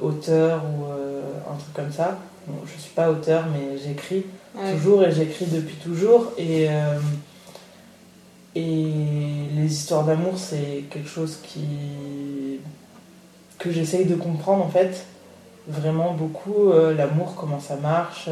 auteur 0.00 0.62
ou 0.64 0.86
un 0.86 1.56
truc 1.56 1.74
comme 1.74 1.92
ça. 1.92 2.18
Bon, 2.46 2.54
je 2.64 2.80
suis 2.80 2.92
pas 2.94 3.10
auteur, 3.10 3.44
mais 3.52 3.76
j'écris 3.76 4.24
ouais. 4.56 4.72
toujours 4.72 5.04
et 5.04 5.12
j'écris 5.12 5.44
depuis 5.44 5.76
toujours. 5.76 6.32
Et, 6.38 6.68
et 8.54 8.92
les 9.54 9.66
histoires 9.66 10.04
d'amour, 10.04 10.38
c'est 10.38 10.84
quelque 10.90 11.08
chose 11.08 11.38
qui 11.42 12.60
que 13.58 13.70
j'essaye 13.70 14.06
de 14.06 14.14
comprendre 14.14 14.64
en 14.64 14.70
fait. 14.70 15.04
Vraiment 15.68 16.14
beaucoup, 16.14 16.72
l'amour, 16.96 17.34
comment 17.36 17.60
ça 17.60 17.76
marche 17.76 18.30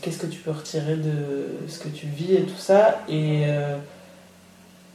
qu'est-ce 0.00 0.18
que 0.18 0.26
tu 0.26 0.38
peux 0.40 0.50
retirer 0.50 0.96
de 0.96 1.68
ce 1.68 1.78
que 1.78 1.88
tu 1.88 2.06
vis 2.06 2.34
et 2.34 2.42
tout 2.42 2.58
ça. 2.58 3.00
Et, 3.08 3.42
euh, 3.46 3.76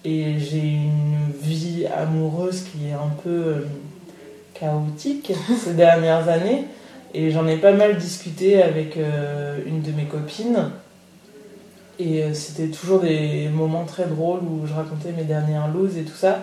et 0.05 0.39
j'ai 0.39 0.59
une 0.59 1.31
vie 1.41 1.85
amoureuse 1.87 2.63
qui 2.63 2.87
est 2.87 2.93
un 2.93 3.11
peu 3.23 3.29
euh, 3.29 3.65
chaotique 4.53 5.33
ces 5.63 5.73
dernières 5.73 6.27
années. 6.29 6.65
Et 7.13 7.31
j'en 7.31 7.47
ai 7.47 7.57
pas 7.57 7.71
mal 7.71 7.97
discuté 7.97 8.61
avec 8.61 8.97
euh, 8.97 9.59
une 9.65 9.81
de 9.81 9.91
mes 9.91 10.05
copines. 10.05 10.69
Et 11.97 12.23
euh, 12.23 12.33
c'était 12.33 12.67
toujours 12.67 12.99
des 12.99 13.49
moments 13.49 13.85
très 13.85 14.05
drôles 14.05 14.41
où 14.41 14.65
je 14.67 14.73
racontais 14.73 15.11
mes 15.11 15.23
dernières 15.23 15.67
looses 15.69 15.97
et 15.97 16.03
tout 16.03 16.15
ça. 16.15 16.39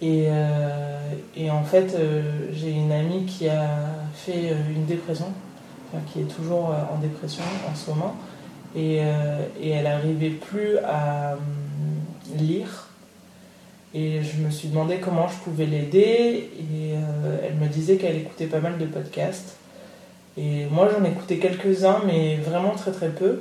Et, 0.00 0.26
euh, 0.28 0.98
et 1.36 1.50
en 1.50 1.64
fait, 1.64 1.94
j'ai 2.52 2.70
une 2.70 2.92
amie 2.92 3.26
qui 3.26 3.48
a 3.48 3.66
fait 4.14 4.54
une 4.74 4.86
dépression 4.86 5.26
qui 6.12 6.20
est 6.20 6.34
toujours 6.36 6.70
euh, 6.70 6.94
en 6.94 6.98
dépression 6.98 7.44
en 7.70 7.74
ce 7.74 7.90
moment. 7.90 8.16
Et, 8.76 9.00
euh, 9.00 9.46
elle 9.62 9.84
n'arrivait 9.84 10.30
plus 10.30 10.78
à 10.78 11.32
euh, 11.32 11.36
lire. 12.36 12.88
Et 13.92 14.22
je 14.22 14.40
me 14.40 14.50
suis 14.50 14.68
demandé 14.68 14.98
comment 14.98 15.26
je 15.26 15.36
pouvais 15.38 15.66
l'aider. 15.66 16.50
Et 16.58 16.94
elle 17.42 17.54
me 17.54 17.66
disait 17.66 17.96
qu'elle 17.96 18.16
écoutait 18.16 18.46
pas 18.46 18.60
mal 18.60 18.78
de 18.78 18.86
podcasts. 18.86 19.56
Et 20.36 20.66
moi, 20.70 20.88
j'en 20.88 21.04
écoutais 21.04 21.38
quelques-uns, 21.38 22.02
mais 22.06 22.36
vraiment 22.36 22.70
très 22.70 22.92
très 22.92 23.08
peu. 23.08 23.40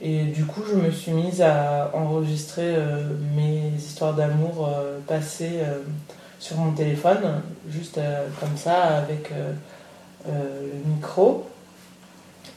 Et 0.00 0.24
du 0.24 0.46
coup, 0.46 0.62
je 0.68 0.74
me 0.74 0.90
suis 0.90 1.12
mise 1.12 1.42
à 1.42 1.92
enregistrer 1.94 2.74
mes 3.36 3.68
histoires 3.78 4.14
d'amour 4.14 4.68
passées 5.06 5.60
sur 6.40 6.56
mon 6.56 6.72
téléphone, 6.72 7.42
juste 7.70 8.00
comme 8.40 8.56
ça, 8.56 8.96
avec 8.96 9.30
le 10.26 10.90
micro 10.92 11.46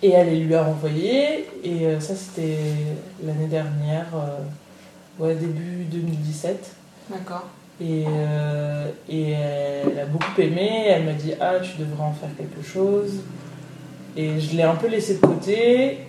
et 0.01 0.11
elle 0.11 0.29
les 0.29 0.39
lui 0.39 0.55
a 0.55 0.63
renvoyés. 0.63 1.47
Et 1.63 1.85
euh, 1.85 1.99
ça, 1.99 2.15
c'était 2.15 2.57
l'année 3.23 3.47
dernière, 3.47 4.07
euh, 4.15 5.23
ouais, 5.23 5.35
début 5.35 5.85
2017. 5.91 6.75
D'accord. 7.09 7.45
Et, 7.81 8.05
euh, 8.07 8.89
et 9.09 9.31
elle 9.31 9.99
a 9.99 10.05
beaucoup 10.05 10.39
aimé. 10.39 10.85
Elle 10.87 11.05
m'a 11.05 11.13
dit 11.13 11.33
Ah, 11.39 11.59
tu 11.59 11.77
devrais 11.77 12.03
en 12.03 12.13
faire 12.13 12.29
quelque 12.37 12.65
chose. 12.65 13.19
Et 14.15 14.39
je 14.39 14.55
l'ai 14.55 14.63
un 14.63 14.75
peu 14.75 14.87
laissé 14.87 15.15
de 15.15 15.19
côté 15.19 15.99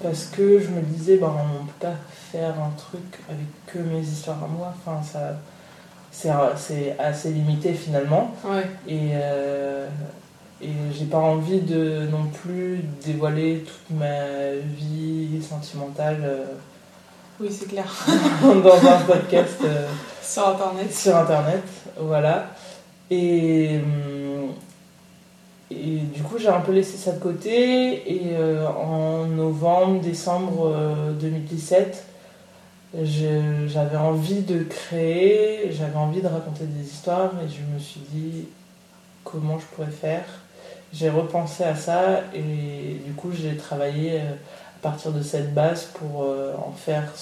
parce 0.00 0.26
que 0.26 0.60
je 0.60 0.68
me 0.68 0.82
disais 0.82 1.16
ben, 1.16 1.32
on 1.60 1.64
peut 1.64 1.72
pas 1.80 1.94
faire 2.30 2.54
un 2.60 2.70
truc 2.76 3.20
avec 3.28 3.46
que 3.66 3.78
mes 3.78 4.00
histoires 4.00 4.44
à 4.44 4.46
moi. 4.46 4.74
Enfin, 4.84 5.02
ça. 5.02 5.36
C'est 6.56 6.96
assez 6.96 7.30
limité 7.30 7.72
finalement. 7.72 8.32
Ouais. 8.44 8.62
Et, 8.86 9.10
euh, 9.14 9.88
et 10.64 10.92
j'ai 10.92 11.04
pas 11.04 11.18
envie 11.18 11.60
de 11.60 12.06
non 12.10 12.26
plus 12.32 12.82
dévoiler 13.04 13.64
toute 13.66 13.98
ma 13.98 14.54
vie 14.76 15.42
sentimentale. 15.42 16.20
Euh, 16.24 16.44
oui, 17.38 17.48
c'est 17.50 17.68
clair. 17.68 17.84
dans 18.42 18.88
un 18.88 18.98
podcast. 19.00 19.58
Euh, 19.62 19.86
sur 20.22 20.48
Internet. 20.48 20.94
Sur 20.94 21.16
Internet, 21.16 21.62
voilà. 22.00 22.46
Et, 23.10 23.80
et 25.70 25.96
du 26.14 26.22
coup, 26.22 26.38
j'ai 26.38 26.48
un 26.48 26.60
peu 26.60 26.72
laissé 26.72 26.96
ça 26.96 27.12
de 27.12 27.20
côté. 27.20 28.10
Et 28.10 28.34
euh, 28.34 28.66
en 28.66 29.26
novembre, 29.26 30.00
décembre 30.00 30.74
2017, 31.20 32.06
j'avais 33.02 33.96
envie 33.98 34.40
de 34.40 34.62
créer, 34.62 35.70
j'avais 35.72 35.96
envie 35.96 36.22
de 36.22 36.28
raconter 36.28 36.64
des 36.64 36.86
histoires. 36.86 37.32
Et 37.44 37.48
je 37.50 37.74
me 37.74 37.78
suis 37.78 38.00
dit 38.10 38.46
comment 39.24 39.58
je 39.58 39.66
pourrais 39.66 39.90
faire 39.90 40.24
j'ai 40.94 41.10
repensé 41.10 41.64
à 41.64 41.74
ça 41.74 42.20
et 42.34 43.00
du 43.04 43.12
coup 43.12 43.32
j'ai 43.32 43.56
travaillé 43.56 44.20
euh, 44.20 44.32
à 44.32 44.82
partir 44.82 45.12
de 45.12 45.22
cette 45.22 45.52
base 45.52 45.84
pour 45.94 46.22
euh, 46.22 46.54
en 46.56 46.72
faire 46.72 47.12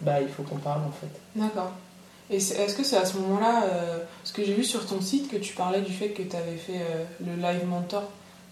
bah 0.00 0.20
il 0.20 0.28
faut 0.28 0.42
qu'on 0.42 0.56
parle 0.56 0.82
en 0.82 0.92
fait. 0.92 1.20
D'accord. 1.36 1.72
Et 2.30 2.36
est-ce 2.36 2.74
que 2.76 2.84
c'est 2.84 2.96
à 2.96 3.04
ce 3.04 3.16
moment-là 3.18 3.64
euh, 3.64 3.98
parce 4.22 4.32
que 4.32 4.44
j'ai 4.44 4.54
vu 4.54 4.64
sur 4.64 4.86
ton 4.86 5.00
site 5.00 5.28
que 5.28 5.36
tu 5.36 5.54
parlais 5.54 5.80
du 5.80 5.92
fait 5.92 6.10
que 6.10 6.22
tu 6.22 6.36
avais 6.36 6.56
fait 6.56 6.78
euh, 6.78 7.04
le 7.26 7.34
live 7.42 7.66
mentor 7.66 8.04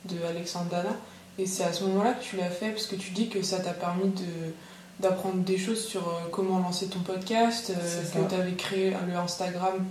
de 0.07 0.17
Alexandre 0.29 0.69
Dana 0.71 0.97
et 1.39 1.47
c'est 1.47 1.63
à 1.63 1.73
ce 1.73 1.85
moment-là 1.85 2.15
que 2.15 2.25
tu 2.25 2.37
l'as 2.37 2.51
fait 2.51 2.71
parce 2.71 2.87
que 2.87 2.97
tu 2.97 3.11
dis 3.11 3.29
que 3.29 3.43
ça 3.43 3.59
t'a 3.59 3.73
permis 3.73 4.11
de 4.11 4.53
d'apprendre 4.99 5.45
des 5.45 5.59
choses 5.59 5.87
sur 5.87 6.09
euh, 6.09 6.13
comment 6.33 6.59
lancer 6.59 6.89
ton 6.89 6.99
podcast 6.99 7.73
que 7.73 8.29
tu 8.29 8.35
avais 8.35 8.55
créé 8.55 8.91
le 9.07 9.15
Instagram 9.17 9.85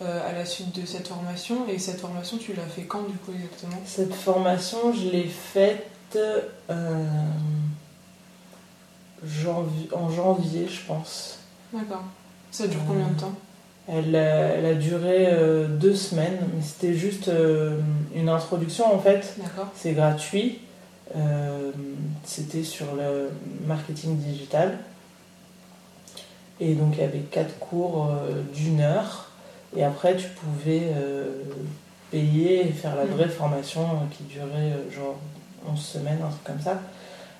à 0.00 0.32
la 0.32 0.44
suite 0.44 0.78
de 0.78 0.86
cette 0.86 1.08
formation. 1.08 1.68
Et 1.68 1.78
cette 1.78 2.00
formation, 2.00 2.36
tu 2.36 2.52
l'as 2.52 2.66
fait 2.66 2.82
quand 2.82 3.02
du 3.02 3.16
coup 3.16 3.32
exactement? 3.32 3.80
Cette 3.86 4.14
formation, 4.14 4.92
je 4.92 5.08
l'ai 5.10 5.24
faite 5.24 6.18
euh, 6.70 7.06
janvier, 9.24 9.88
en 9.92 10.10
janvier, 10.10 10.68
je 10.68 10.80
pense. 10.86 11.38
D'accord. 11.72 12.04
Ça 12.50 12.66
dure 12.68 12.80
combien 12.86 13.08
de 13.08 13.18
temps? 13.18 13.34
elle 13.86 14.16
a, 14.16 14.20
elle 14.20 14.66
a 14.66 14.74
duré 14.74 15.26
euh, 15.28 15.68
deux 15.68 15.94
semaines, 15.94 16.38
mais 16.54 16.62
c'était 16.62 16.94
juste 16.94 17.28
euh, 17.28 17.78
une 18.14 18.28
introduction 18.28 18.94
en 18.94 18.98
fait. 18.98 19.34
D'accord. 19.38 19.68
C'est 19.74 19.92
gratuit. 19.92 20.60
Euh, 21.16 21.70
c'était 22.24 22.64
sur 22.64 22.86
le 22.96 23.30
marketing 23.66 24.16
digital. 24.16 24.78
Et 26.60 26.74
donc 26.74 26.94
il 26.94 27.00
y 27.00 27.04
avait 27.04 27.18
quatre 27.18 27.58
cours 27.58 28.08
d'une 28.54 28.80
heure. 28.80 29.23
Et 29.76 29.84
après, 29.84 30.16
tu 30.16 30.28
pouvais 30.28 30.82
euh, 30.94 31.42
payer 32.10 32.68
et 32.68 32.72
faire 32.72 32.94
la 32.94 33.04
vraie 33.04 33.28
formation 33.28 33.82
euh, 33.82 34.06
qui 34.10 34.22
durait 34.24 34.72
euh, 34.72 34.90
genre 34.90 35.16
11 35.68 35.80
semaines, 35.80 36.18
un 36.24 36.28
truc 36.28 36.44
comme 36.44 36.60
ça. 36.60 36.80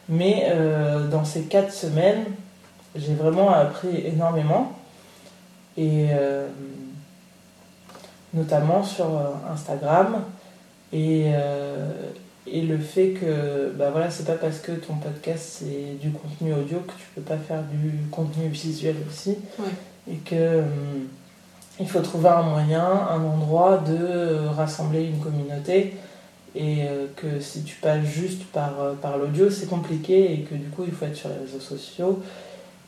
Mais 0.08 0.48
euh, 0.48 1.06
dans 1.08 1.24
ces 1.24 1.44
4 1.44 1.72
semaines, 1.72 2.24
j'ai 2.96 3.14
vraiment 3.14 3.50
appris 3.50 4.04
énormément. 4.04 4.72
Et 5.76 6.08
euh, 6.10 6.48
notamment 8.32 8.82
sur 8.82 9.06
Instagram. 9.50 10.22
Et, 10.92 11.32
et 12.46 12.62
le 12.62 12.78
fait 12.78 13.10
que 13.10 13.72
bah 13.76 13.90
voilà, 13.90 14.10
c'est 14.10 14.24
pas 14.24 14.34
parce 14.34 14.58
que 14.60 14.70
ton 14.70 14.94
podcast 14.94 15.58
c'est 15.58 15.98
du 16.00 16.12
contenu 16.12 16.52
audio 16.52 16.78
que 16.80 16.92
tu 16.92 17.06
peux 17.16 17.20
pas 17.20 17.36
faire 17.36 17.62
du 17.64 18.06
contenu 18.12 18.46
visuel 18.46 18.94
aussi. 19.08 19.38
Ouais. 19.58 20.12
Et 20.12 20.16
que 20.18 20.62
il 21.80 21.88
faut 21.88 22.00
trouver 22.00 22.28
un 22.28 22.42
moyen, 22.42 22.84
un 22.84 23.22
endroit 23.22 23.78
de 23.78 24.46
rassembler 24.54 25.04
une 25.04 25.18
communauté 25.18 25.94
et 26.54 26.84
euh, 26.84 27.06
que 27.16 27.40
si 27.40 27.64
tu 27.64 27.74
passes 27.76 28.04
juste 28.04 28.44
par, 28.44 28.80
euh, 28.80 28.94
par 28.94 29.18
l'audio, 29.18 29.50
c'est 29.50 29.66
compliqué 29.66 30.32
et 30.32 30.40
que 30.42 30.54
du 30.54 30.68
coup, 30.68 30.84
il 30.86 30.92
faut 30.92 31.04
être 31.04 31.16
sur 31.16 31.28
les 31.28 31.36
réseaux 31.36 31.60
sociaux. 31.60 32.22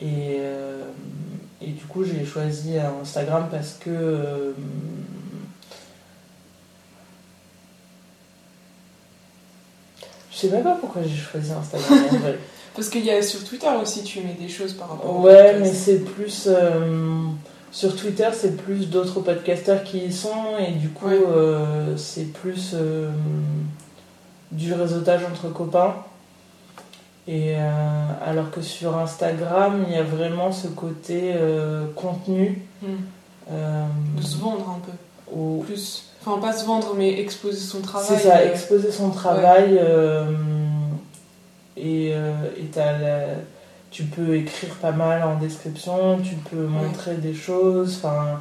Et, 0.01 0.37
euh, 0.39 0.83
et 1.61 1.73
du 1.73 1.85
coup, 1.85 2.05
j'ai 2.05 2.25
choisi 2.25 2.79
Instagram 2.79 3.49
parce 3.51 3.73
que. 3.73 4.55
je 10.31 10.37
sais 10.37 10.51
même 10.51 10.65
pas 10.65 10.77
pourquoi 10.79 11.03
j'ai 11.03 11.17
choisi 11.17 11.51
Instagram 11.51 11.99
en 12.13 12.17
vrai. 12.19 12.39
Parce 12.77 12.91
qu'il 12.91 13.07
y 13.07 13.11
a 13.11 13.23
sur 13.23 13.43
Twitter 13.43 13.71
aussi, 13.81 14.03
tu 14.03 14.21
mets 14.21 14.37
des 14.39 14.51
choses 14.51 14.75
par 14.75 14.91
rapport 14.91 15.21
Ouais, 15.21 15.59
mais 15.59 15.73
c'est 15.73 16.05
plus. 16.05 16.47
Sur 17.77 17.95
Twitter, 17.95 18.29
c'est 18.33 18.57
plus 18.57 18.89
d'autres 18.89 19.21
podcasteurs 19.21 19.85
qui 19.85 19.99
y 19.99 20.11
sont 20.11 20.57
et 20.59 20.73
du 20.73 20.89
coup, 20.89 21.11
euh, 21.11 21.95
c'est 21.99 22.33
plus 22.33 22.71
euh, 22.73 23.11
du 24.51 24.73
réseautage 24.73 25.21
entre 25.31 25.53
copains. 25.53 25.95
Et 27.29 27.55
euh, 27.55 27.61
alors 28.25 28.51
que 28.51 28.63
sur 28.63 28.97
Instagram, 28.97 29.85
il 29.87 29.93
y 29.93 29.99
a 29.99 30.03
vraiment 30.03 30.53
ce 30.53 30.69
côté 30.69 31.35
contenu. 31.95 32.63
Hmm. 32.81 33.51
de 33.51 34.23
se 34.23 34.39
vendre 34.39 34.71
un 34.71 34.81
peu. 34.81 35.37
Ou... 35.39 35.63
Plus. 35.67 36.07
Enfin, 36.25 36.41
pas 36.41 36.55
se 36.55 36.65
vendre, 36.65 36.95
mais 36.97 37.21
exposer 37.21 37.61
son 37.61 37.83
travail. 37.83 38.09
C'est 38.09 38.27
ça, 38.27 38.43
exposer 38.43 38.91
son 38.91 39.11
travail. 39.11 39.79
et 41.77 42.15
t'as 42.73 42.99
la 42.99 43.27
tu 43.91 44.05
peux 44.05 44.37
écrire 44.37 44.75
pas 44.77 44.93
mal 44.93 45.23
en 45.23 45.37
description, 45.37 46.19
tu 46.23 46.35
peux 46.35 46.67
montrer 46.67 47.15
des 47.17 47.35
choses. 47.35 47.97
Enfin, 47.97 48.41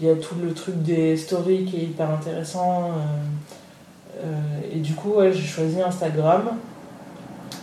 il 0.00 0.06
y 0.06 0.10
a 0.10 0.16
tout 0.16 0.34
le 0.42 0.52
truc 0.52 0.82
des 0.82 1.16
stories 1.16 1.64
qui 1.64 1.76
est 1.76 1.84
hyper 1.84 2.10
intéressant. 2.10 2.84
Euh, 2.84 4.24
euh, 4.24 4.72
et 4.72 4.78
du 4.78 4.94
coup, 4.94 5.14
j'ai 5.32 5.46
choisi 5.46 5.80
Instagram. 5.80 6.50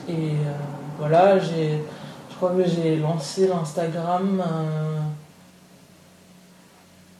Et 0.07 0.13
euh, 0.13 0.51
voilà, 0.97 1.39
j'ai, 1.39 1.79
je 2.29 2.35
crois 2.35 2.51
que 2.51 2.63
j'ai 2.67 2.97
lancé 2.97 3.47
l'Instagram 3.47 4.43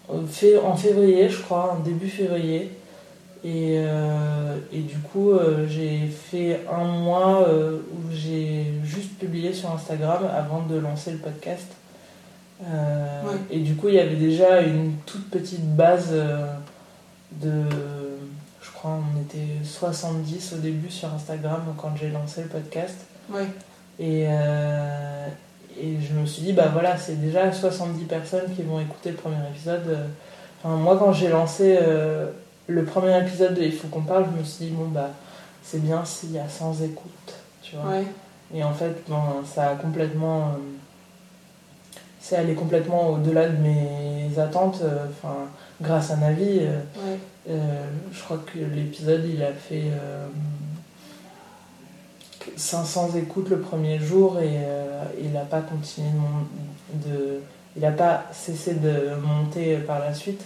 en 0.10 0.76
février, 0.76 1.30
je 1.30 1.42
crois, 1.42 1.78
en 1.78 1.80
début 1.80 2.10
février. 2.10 2.72
Et, 3.44 3.78
euh, 3.78 4.58
et, 4.72 4.82
du 4.82 4.98
coup, 5.00 5.32
euh, 5.32 5.66
j'ai 5.68 6.08
fait 6.08 6.62
un 6.72 6.84
mois 6.84 7.48
euh, 7.48 7.80
où 7.92 8.12
j'ai 8.12 8.66
juste 8.84 9.18
publié 9.18 9.52
sur 9.52 9.72
Instagram 9.72 10.30
avant 10.32 10.62
de 10.62 10.78
lancer 10.78 11.12
le 11.12 11.18
podcast. 11.18 11.68
Et 13.50 13.60
du 13.60 13.74
coup, 13.74 13.88
il 13.88 13.96
y 13.96 14.00
avait 14.00 14.16
déjà 14.16 14.62
une 14.62 14.94
toute 15.08 15.32
petite 15.32 15.76
base 15.76 16.14
de. 17.32 17.64
Je 18.62 18.72
crois 18.72 19.00
on 19.16 19.22
était 19.22 19.64
70 19.64 20.54
au 20.54 20.58
début 20.58 20.92
sur 20.92 21.12
Instagram 21.12 21.62
quand 21.76 21.96
j'ai 22.00 22.10
lancé 22.10 22.44
le 22.44 22.50
podcast. 22.50 22.98
Ouais. 23.34 23.48
Et, 23.98 24.26
et 24.26 25.98
je 26.00 26.14
me 26.14 26.28
suis 26.28 26.44
dit, 26.44 26.54
bah 26.54 26.70
voilà, 26.72 26.98
c'est 26.98 27.20
déjà 27.20 27.52
70 27.52 28.04
personnes 28.04 28.54
qui 28.56 28.62
vont 28.62 28.80
écouter 28.80 29.10
le 29.10 29.18
premier 29.18 29.38
épisode. 29.50 29.98
Enfin, 30.64 30.76
moi, 30.76 30.98
quand 31.00 31.14
j'ai 31.14 31.30
lancé 31.30 31.80
le 32.72 32.84
premier 32.84 33.20
épisode 33.20 33.56
de 33.56 33.62
Il 33.62 33.74
faut 33.74 33.88
qu'on 33.88 34.02
parle, 34.02 34.26
je 34.34 34.40
me 34.40 34.44
suis 34.44 34.66
dit, 34.66 34.72
bon, 34.72 34.88
bah, 34.88 35.12
c'est 35.64 35.82
bien 35.82 36.04
s'il 36.06 36.32
y 36.32 36.40
a 36.40 36.50
100 36.50 36.82
écoutes, 36.84 37.34
tu 37.62 37.76
vois. 37.76 37.96
Et 38.54 38.64
en 38.64 38.74
fait, 38.74 39.04
bon, 39.08 39.22
ça 39.46 39.70
a 39.70 39.76
complètement. 39.76 40.42
Euh, 40.42 40.52
c'est 42.20 42.36
allé 42.36 42.54
complètement 42.54 43.10
au-delà 43.12 43.48
de 43.48 43.58
mes 43.58 44.40
attentes. 44.40 44.82
Euh, 44.84 45.06
enfin, 45.10 45.36
grâce 45.82 46.12
à 46.12 46.18
Navi, 46.18 46.60
euh, 47.50 47.86
je 48.12 48.24
crois 48.24 48.40
que 48.46 48.60
l'épisode, 48.60 49.24
il 49.32 49.44
a 49.44 49.54
fait. 49.54 49.92
500 52.58 53.12
écoutes 53.18 53.50
le 53.50 53.60
premier 53.60 54.00
jour 54.00 54.40
et 54.40 54.62
il 55.22 55.32
n'a 55.32 55.42
pas 55.42 55.62
continué 55.62 56.10
de, 56.94 57.40
il 57.76 57.84
n'a 57.84 57.92
pas 57.92 58.26
cessé 58.32 58.74
de 58.74 59.16
monter 59.24 59.78
par 59.78 60.00
la 60.00 60.14
suite. 60.16 60.42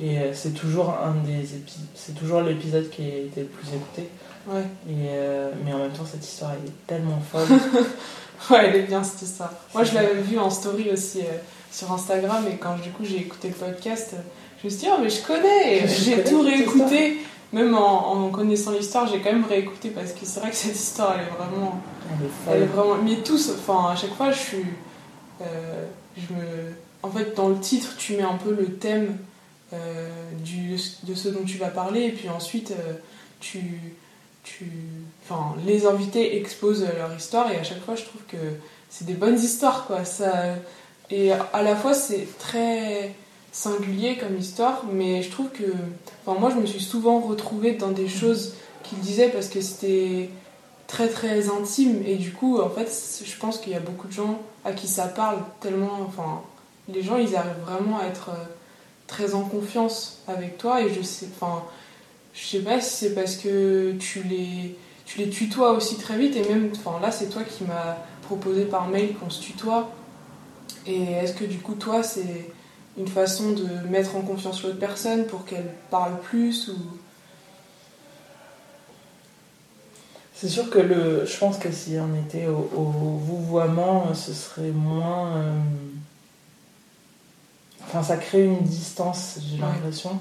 Et 0.00 0.18
euh, 0.18 0.32
c'est 0.32 0.54
toujours 0.54 0.90
un 0.90 1.14
des 1.26 1.46
c'est 1.94 2.14
toujours 2.14 2.40
l'épisode 2.40 2.88
qui 2.88 3.02
a 3.02 3.18
été 3.18 3.40
le 3.40 3.46
plus 3.46 3.68
écouté. 3.68 4.08
Ouais. 4.46 4.62
Et 4.88 5.08
euh, 5.10 5.50
mais 5.64 5.72
en 5.72 5.78
même 5.78 5.92
temps, 5.92 6.06
cette 6.10 6.24
histoire 6.24 6.52
elle 6.52 6.68
est 6.68 6.86
tellement 6.86 7.20
folle. 7.20 7.46
ouais, 8.50 8.68
elle 8.68 8.76
est 8.76 8.82
bien 8.84 9.04
cette 9.04 9.22
histoire. 9.22 9.52
Moi, 9.74 9.84
je 9.84 9.94
l'avais 9.94 10.14
vue 10.14 10.38
en 10.38 10.48
story 10.48 10.90
aussi 10.90 11.20
euh, 11.20 11.36
sur 11.70 11.92
Instagram 11.92 12.44
et 12.50 12.56
quand 12.56 12.76
du 12.76 12.90
coup 12.90 13.04
j'ai 13.04 13.18
écouté 13.18 13.48
le 13.48 13.54
podcast, 13.54 14.14
je 14.60 14.66
me 14.66 14.70
suis 14.70 14.80
dit 14.80 14.86
oh 14.90 14.98
mais 15.00 15.10
je 15.10 15.22
connais. 15.22 15.86
J'ai 15.86 16.24
tout 16.24 16.40
réécouté. 16.40 17.18
Même 17.52 17.74
en, 17.74 18.30
connaissant 18.30 18.70
l'histoire, 18.70 19.06
j'ai 19.06 19.20
quand 19.20 19.30
même 19.30 19.44
réécouté 19.44 19.90
parce 19.90 20.12
que 20.12 20.20
c'est 20.22 20.40
vrai 20.40 20.48
que 20.48 20.56
cette 20.56 20.74
histoire 20.74 21.16
elle 21.18 21.26
est 21.26 21.36
vraiment, 21.36 21.82
elle 22.08 22.24
est, 22.24 22.30
folle. 22.30 22.54
elle 22.54 22.62
est 22.62 22.64
vraiment. 22.64 22.94
Mais 23.04 23.16
tous, 23.16 23.50
enfin 23.50 23.90
à 23.92 23.94
chaque 23.94 24.14
fois, 24.14 24.30
je 24.30 24.38
suis, 24.38 24.64
je 25.38 26.34
me, 26.34 26.72
en 27.02 27.10
fait 27.10 27.36
dans 27.36 27.50
le 27.50 27.58
titre, 27.58 27.94
tu 27.98 28.16
mets 28.16 28.22
un 28.22 28.38
peu 28.42 28.54
le 28.58 28.72
thème 28.76 29.18
du, 30.42 30.78
de 31.04 31.14
ce 31.14 31.28
dont 31.28 31.44
tu 31.44 31.58
vas 31.58 31.68
parler, 31.68 32.04
et 32.04 32.12
puis 32.12 32.28
ensuite, 32.28 32.72
euh, 32.72 32.94
tu, 33.40 33.80
tu, 34.44 34.70
enfin, 35.24 35.54
les 35.66 35.86
invités 35.86 36.36
exposent 36.36 36.86
leur 36.96 37.14
histoire, 37.16 37.50
et 37.50 37.58
à 37.58 37.62
chaque 37.62 37.84
fois, 37.84 37.94
je 37.94 38.04
trouve 38.04 38.22
que 38.28 38.36
c'est 38.88 39.06
des 39.06 39.14
bonnes 39.14 39.38
histoires, 39.38 39.86
quoi. 39.86 40.04
Ça, 40.04 40.56
et 41.10 41.32
à 41.32 41.62
la 41.62 41.76
fois, 41.76 41.94
c'est 41.94 42.26
très 42.38 43.14
singulier 43.52 44.16
comme 44.16 44.36
histoire, 44.38 44.84
mais 44.90 45.22
je 45.22 45.30
trouve 45.30 45.50
que, 45.50 45.72
enfin, 46.24 46.38
moi, 46.38 46.50
je 46.50 46.56
me 46.56 46.66
suis 46.66 46.80
souvent 46.80 47.20
retrouvée 47.20 47.72
dans 47.72 47.90
des 47.90 48.08
choses 48.08 48.54
qu'il 48.82 48.98
disait 48.98 49.28
parce 49.28 49.48
que 49.48 49.60
c'était 49.60 50.30
très 50.92 51.08
très 51.08 51.48
intime 51.48 52.02
et 52.04 52.16
du 52.16 52.32
coup 52.32 52.60
en 52.60 52.68
fait 52.68 52.90
je 53.24 53.36
pense 53.38 53.58
qu'il 53.58 53.72
y 53.72 53.76
a 53.76 53.80
beaucoup 53.80 54.08
de 54.08 54.12
gens 54.12 54.42
à 54.62 54.72
qui 54.72 54.86
ça 54.86 55.06
parle 55.06 55.38
tellement 55.60 56.00
enfin 56.06 56.42
les 56.88 57.02
gens 57.02 57.16
ils 57.16 57.34
arrivent 57.34 57.62
vraiment 57.64 57.98
à 57.98 58.04
être 58.04 58.28
euh, 58.28 58.44
très 59.06 59.34
en 59.34 59.42
confiance 59.42 60.22
avec 60.28 60.58
toi 60.58 60.82
et 60.82 60.92
je 60.92 61.02
sais, 61.02 61.26
enfin, 61.34 61.64
je 62.34 62.44
sais 62.44 62.60
pas 62.60 62.80
si 62.80 62.96
c'est 62.96 63.14
parce 63.14 63.36
que 63.36 63.92
tu 63.98 64.22
les, 64.22 64.76
tu 65.04 65.18
les 65.18 65.28
tutoies 65.28 65.72
aussi 65.72 65.96
très 65.96 66.16
vite 66.18 66.36
et 66.36 66.48
même, 66.48 66.70
enfin 66.72 66.98
là 67.00 67.10
c'est 67.10 67.28
toi 67.28 67.42
qui 67.42 67.64
m'as 67.64 67.96
proposé 68.22 68.64
par 68.64 68.88
mail 68.88 69.14
qu'on 69.14 69.30
se 69.30 69.40
tutoie 69.42 69.90
et 70.86 71.02
est-ce 71.02 71.34
que 71.34 71.44
du 71.44 71.58
coup 71.58 71.74
toi 71.74 72.02
c'est 72.02 72.50
une 72.98 73.08
façon 73.08 73.52
de 73.52 73.66
mettre 73.88 74.16
en 74.16 74.22
confiance 74.22 74.62
l'autre 74.62 74.78
personne 74.78 75.26
pour 75.26 75.44
qu'elle 75.44 75.72
parle 75.90 76.18
plus 76.20 76.68
ou? 76.68 76.76
C'est 80.42 80.48
sûr 80.48 80.70
que 80.70 80.80
le, 80.80 81.24
je 81.24 81.38
pense 81.38 81.56
que 81.56 81.70
si 81.70 81.96
on 82.00 82.20
était 82.20 82.48
au, 82.48 82.82
vouvoiement, 82.82 84.12
ce 84.12 84.32
serait 84.32 84.72
moins. 84.72 85.36
Euh, 85.36 85.60
Enfin, 87.86 88.02
ça 88.02 88.16
crée 88.16 88.44
une 88.44 88.62
distance, 88.62 89.38
j'ai 89.50 89.58
l'impression. 89.58 90.18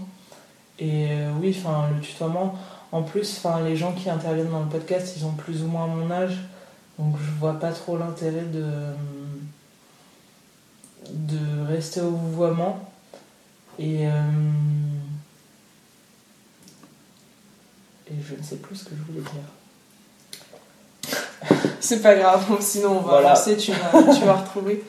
Et 0.80 1.08
euh, 1.12 1.32
oui, 1.39 1.56
enfin, 1.58 1.88
le 1.93 2.02
tutoiement. 2.02 2.56
En 2.91 3.04
plus, 3.04 3.38
enfin, 3.38 3.62
les 3.62 3.78
gens 3.78 3.93
qui 3.93 4.10
interviennent 4.10 4.52
dans 4.52 4.62
le 4.62 4.69
podcast, 4.69 5.15
ils 5.17 5.26
ont 5.26 5.32
plus 5.32 5.63
ou 5.63 5.67
moins 5.67 5.88
mon 5.88 6.12
âge. 6.12 6.38
Donc 7.00 7.15
je 7.17 7.32
vois 7.39 7.60
pas 7.60 7.71
trop 7.71 7.97
l'intérêt 7.97 8.43
de, 8.43 8.65
de 11.10 11.65
rester 11.67 12.02
au 12.02 12.12
vouvoiement. 12.12 12.80
Et, 13.80 14.08
euh, 14.08 14.12
et 18.08 18.15
je 18.28 18.36
ne 18.36 18.43
sais 18.43 18.58
plus 18.58 18.76
ce 18.76 18.84
que 18.86 18.91
je 18.95 19.02
voulais 19.12 19.21
dire. 19.21 19.32
C'est 21.80 22.02
pas 22.02 22.15
grave, 22.15 22.43
sinon 22.60 23.00
on 23.00 23.02
va 23.02 23.19
avancer, 23.19 23.56
tu 23.58 23.71
vas, 23.71 24.04
tu 24.13 24.26
vas 24.26 24.34
retrouver. 24.34 24.84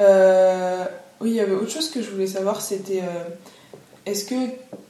Euh, 0.00 0.84
oui, 1.20 1.30
il 1.30 1.36
y 1.36 1.40
avait 1.40 1.52
autre 1.52 1.70
chose 1.70 1.90
que 1.90 2.02
je 2.02 2.10
voulais 2.10 2.26
savoir, 2.26 2.60
c'était 2.62 3.02
euh, 3.02 3.24
est-ce 4.06 4.24
que 4.24 4.34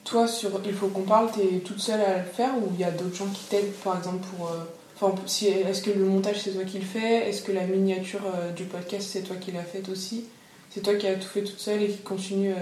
toi, 0.04 0.28
sur 0.28 0.60
Il 0.64 0.72
faut 0.72 0.86
qu'on 0.86 1.02
parle, 1.02 1.28
tu 1.32 1.40
es 1.40 1.58
toute 1.58 1.80
seule 1.80 2.00
à 2.00 2.18
le 2.18 2.24
faire 2.24 2.52
ou 2.56 2.68
il 2.74 2.80
y 2.80 2.84
a 2.84 2.92
d'autres 2.92 3.16
gens 3.16 3.26
qui 3.26 3.44
t'aident, 3.46 3.72
par 3.82 3.98
exemple, 3.98 4.24
pour. 4.36 4.46
Euh, 4.46 4.60
enfin, 4.94 5.14
si, 5.26 5.48
est-ce 5.48 5.82
que 5.82 5.90
le 5.90 6.04
montage 6.04 6.40
c'est 6.40 6.52
toi 6.52 6.62
qui 6.64 6.78
le 6.78 6.84
fais? 6.84 7.28
Est-ce 7.28 7.42
que 7.42 7.50
la 7.50 7.66
miniature 7.66 8.20
euh, 8.26 8.52
du 8.52 8.64
podcast 8.64 9.08
c'est 9.10 9.22
toi 9.22 9.36
qui 9.36 9.50
l'as 9.50 9.62
faite 9.62 9.88
aussi? 9.88 10.26
C'est 10.70 10.82
toi 10.82 10.94
qui 10.94 11.08
as 11.08 11.16
tout 11.16 11.26
fait 11.26 11.42
toute 11.42 11.58
seule 11.58 11.82
et 11.82 11.88
qui 11.88 11.98
continue 11.98 12.54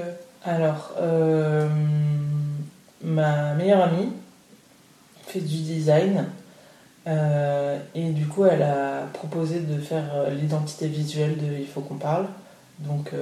Alors, 0.42 0.94
ma 3.02 3.52
meilleure 3.52 3.82
amie 3.82 4.08
fait 5.26 5.40
du 5.40 5.58
design. 5.58 6.24
et 7.06 8.10
du 8.12 8.26
coup, 8.28 8.46
elle 8.46 8.62
a 8.62 9.02
proposé 9.12 9.60
de 9.60 9.78
faire 9.78 10.30
l'identité 10.30 10.86
visuelle 10.86 11.36
de 11.36 11.58
Il 11.58 11.66
faut 11.66 11.82
qu'on 11.82 11.96
parle. 11.96 12.28
Donc, 12.78 13.12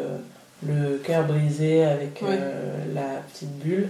le 0.65 0.99
cœur 0.99 1.27
brisé 1.27 1.85
avec 1.85 2.23
euh, 2.23 2.95
la 2.95 3.21
petite 3.33 3.59
bulle 3.59 3.89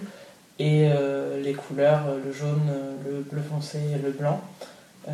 et 0.59 0.88
euh, 0.90 1.42
les 1.42 1.52
couleurs, 1.52 2.02
euh, 2.09 2.18
le 2.24 2.33
jaune, 2.33 2.62
le 3.05 3.20
bleu 3.20 3.42
foncé 3.42 3.79
et 3.79 4.02
le 4.02 4.11
blanc. 4.11 4.40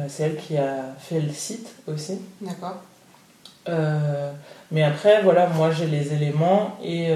c'est 0.09 0.23
elle 0.25 0.37
qui 0.37 0.57
a 0.57 0.95
fait 0.99 1.21
le 1.21 1.33
site 1.33 1.69
aussi. 1.87 2.21
D'accord. 2.41 2.83
mais 4.71 4.83
après, 4.83 5.23
voilà, 5.23 5.49
moi 5.49 5.71
j'ai 5.71 5.87
les 5.87 6.15
éléments 6.15 6.79
et 6.83 7.15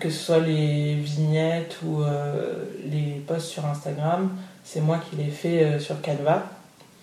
que 0.00 0.10
ce 0.10 0.18
soit 0.18 0.38
les 0.38 0.94
vignettes 0.94 1.78
ou 1.84 2.02
euh, 2.02 2.64
les 2.84 3.22
posts 3.26 3.48
sur 3.48 3.66
Instagram, 3.66 4.30
c'est 4.64 4.80
moi 4.80 4.98
qui 4.98 5.16
les 5.16 5.30
fais 5.30 5.64
euh, 5.64 5.78
sur 5.78 6.00
Canva. 6.00 6.44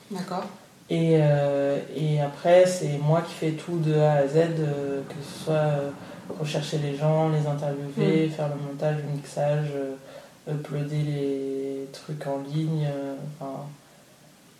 D'accord. 0.09 0.45
Et, 0.89 1.17
euh, 1.21 1.77
et 1.95 2.19
après, 2.19 2.65
c'est 2.65 2.97
moi 2.97 3.21
qui 3.21 3.33
fais 3.33 3.51
tout 3.51 3.77
de 3.77 3.97
A 3.97 4.13
à 4.13 4.27
Z, 4.27 4.33
que 5.07 5.15
ce 5.23 5.45
soit 5.45 5.71
rechercher 6.39 6.77
les 6.79 6.95
gens, 6.97 7.29
les 7.29 7.45
interviewer, 7.47 8.29
faire 8.29 8.49
le 8.49 8.55
montage, 8.55 8.97
le 9.05 9.11
mixage, 9.15 9.67
euh, 9.75 10.51
uploader 10.53 10.95
les 11.03 11.87
trucs 11.93 12.25
en 12.27 12.39
ligne. 12.53 12.85
euh, 12.87 13.13
enfin, 13.39 13.51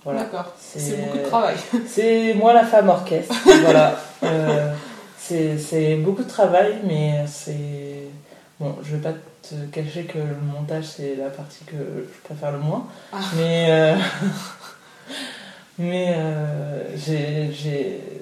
voilà. 0.03 0.21
D'accord. 0.21 0.53
C'est- 0.59 0.97
beaucoup 1.05 1.17
de 1.17 1.23
travail. 1.23 1.55
C'est 1.87 2.33
moi 2.33 2.53
la 2.53 2.65
femme 2.65 2.89
orchestre. 2.89 3.35
voilà. 3.63 3.95
Euh, 4.23 4.73
c'est 5.17 5.57
c'est 5.59 5.95
beaucoup 5.97 6.23
de 6.23 6.29
travail, 6.29 6.77
mais 6.83 7.25
c'est. 7.27 8.07
Bon, 8.59 8.75
je 8.83 8.95
vais 8.95 9.01
pas 9.01 9.13
te 9.43 9.55
cacher 9.71 10.03
que 10.05 10.17
le 10.17 10.35
montage, 10.55 10.85
c'est 10.85 11.15
la 11.15 11.29
partie 11.29 11.63
que 11.65 11.73
je 11.75 12.19
préfère 12.27 12.51
le 12.51 12.59
moins. 12.59 12.85
Ah. 13.13 13.17
Mais. 13.37 13.95
euh, 15.81 15.89
mais 15.89 16.15
euh, 16.17 17.51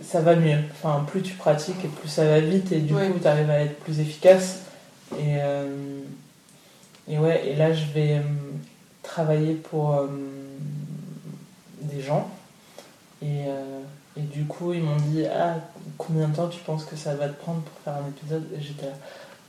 ça 0.04 0.22
va 0.22 0.36
mieux. 0.36 0.58
Enfin, 0.72 1.04
plus 1.08 1.22
tu 1.22 1.34
pratiques 1.34 1.84
et 1.84 1.88
plus 1.88 2.10
ça 2.10 2.26
va 2.26 2.40
vite, 2.40 2.72
et 2.72 2.80
du 2.80 2.94
Ouais. 2.94 3.08
coup, 3.10 3.20
tu 3.20 3.28
arrives 3.28 3.50
à 3.50 3.60
être 3.62 3.80
plus 3.80 4.00
efficace. 4.00 4.62
Et, 5.14 5.38
euh, 5.40 5.68
et 7.08 7.18
ouais, 7.18 7.48
et 7.48 7.56
là, 7.56 7.74
je 7.74 7.86
vais 7.94 8.16
euh, 8.18 8.22
travailler 9.04 9.54
pour 9.56 9.96
euh, 9.96 10.08
des 11.82 12.02
gens. 12.02 12.30
Et, 13.22 13.46
et 14.16 14.22
du 14.22 14.46
coup, 14.46 14.72
ils 14.72 14.82
m'ont 14.82 14.96
dit 14.96 15.26
Ah, 15.26 15.56
combien 15.98 16.30
de 16.30 16.36
temps 16.36 16.48
tu 16.48 16.60
penses 16.62 16.86
que 16.86 16.96
ça 16.96 17.16
va 17.16 17.28
te 17.28 17.38
prendre 17.42 17.62
pour 17.62 17.78
faire 17.84 18.02
un 18.02 18.08
épisode? 18.08 18.46
Et 18.58 18.62
j'étais 18.62 18.88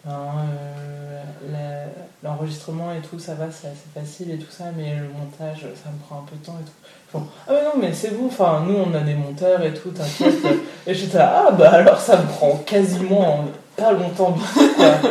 euh, 0.06 1.86
l'enregistrement 2.22 2.92
et 2.92 3.00
tout, 3.00 3.18
ça 3.18 3.34
va, 3.34 3.46
c'est 3.50 3.68
assez 3.68 3.88
facile 3.94 4.30
et 4.30 4.38
tout 4.38 4.50
ça, 4.50 4.64
mais 4.76 4.94
le 4.96 5.08
montage, 5.08 5.60
ça 5.82 5.90
me 5.90 5.98
prend 6.06 6.20
un 6.20 6.24
peu 6.30 6.36
de 6.36 6.44
temps 6.44 6.58
et 6.60 6.64
tout. 6.64 6.72
Ah, 7.48 7.52
mais 7.52 7.62
non, 7.64 7.70
mais 7.80 7.92
c'est 7.92 8.16
bon, 8.16 8.26
enfin, 8.26 8.64
nous, 8.66 8.76
on 8.76 8.94
a 8.94 9.00
des 9.00 9.14
monteurs 9.14 9.62
et 9.62 9.74
tout, 9.74 9.90
t'inquiète. 9.90 10.34
et 10.86 10.94
j'étais 10.94 11.18
là, 11.18 11.46
ah, 11.48 11.52
bah 11.52 11.70
alors 11.72 11.98
ça 12.00 12.18
me 12.18 12.26
prend 12.26 12.56
quasiment 12.58 13.44
pas 13.76 13.92
longtemps 13.92 14.30
du 14.32 14.40
tout, 14.40 14.74
quoi. 14.76 15.10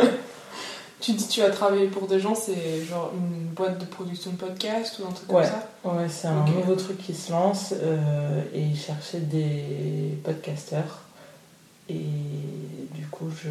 Tu 1.00 1.12
dis 1.12 1.26
tu 1.28 1.40
as 1.40 1.48
travaillé 1.48 1.86
pour 1.86 2.06
des 2.06 2.20
gens, 2.20 2.34
c'est 2.34 2.84
genre 2.84 3.10
une 3.14 3.46
boîte 3.46 3.78
de 3.78 3.86
production 3.86 4.32
de 4.32 4.36
podcast 4.36 4.98
ou 4.98 5.08
un 5.08 5.12
truc 5.12 5.32
Ouais. 5.32 5.44
comme 5.44 5.50
ça 5.50 5.92
Ouais, 6.02 6.08
c'est 6.10 6.28
un 6.28 6.44
nouveau 6.44 6.74
truc 6.74 6.98
qui 6.98 7.14
se 7.14 7.32
lance 7.32 7.72
euh, 7.82 8.42
et 8.52 8.60
ils 8.60 8.76
cherchaient 8.78 9.20
des 9.20 10.18
podcasteurs. 10.22 10.98
Et 11.88 11.94
du 11.94 13.06
coup, 13.10 13.30
je, 13.42 13.48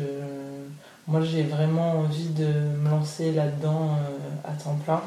moi 1.10 1.22
j'ai 1.22 1.44
vraiment 1.44 1.92
envie 2.00 2.30
de 2.30 2.46
me 2.46 2.90
lancer 2.90 3.32
là-dedans 3.34 3.90
euh, 3.98 4.50
à 4.50 4.54
temps 4.54 4.78
plein 4.86 5.02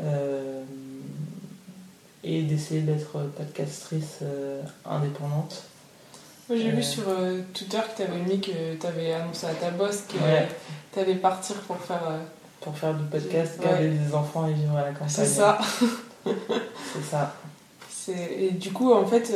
euh, 0.00 0.62
et 2.22 2.42
d'essayer 2.42 2.80
d'être 2.82 3.18
podcastrice 3.36 4.18
euh, 4.22 4.60
indépendante. 4.84 5.62
Moi 6.48 6.58
j'ai 6.58 6.68
Euh. 6.70 6.72
vu 6.76 6.82
sur 6.82 7.04
euh, 7.08 7.40
Twitter 7.54 7.78
que 7.90 7.96
tu 7.96 8.02
avais 8.02 8.20
mis 8.20 8.40
que 8.40 8.74
tu 8.74 8.86
avais 8.86 9.12
annoncé 9.14 9.46
à 9.46 9.54
ta 9.54 9.70
boss 9.70 10.02
que 10.08 10.16
Ouais. 10.22 10.48
tu 10.92 10.98
allais 11.00 11.14
partir 11.16 11.56
pour 11.62 11.76
faire. 11.78 12.02
euh, 12.10 12.18
Pour 12.60 12.76
faire 12.78 12.94
du 12.94 13.04
podcast, 13.04 13.58
Ouais. 13.60 13.66
garder 13.66 13.90
des 13.90 14.14
enfants 14.14 14.48
et 14.48 14.54
vivre 14.54 14.74
à 14.76 14.82
la 14.82 14.92
campagne. 14.92 15.08
C'est 15.10 15.26
ça. 15.26 15.58
C'est 16.24 17.02
ça. 17.10 17.34
Et 18.08 18.50
du 18.52 18.72
coup, 18.72 18.90
en 18.92 19.04
fait, 19.06 19.32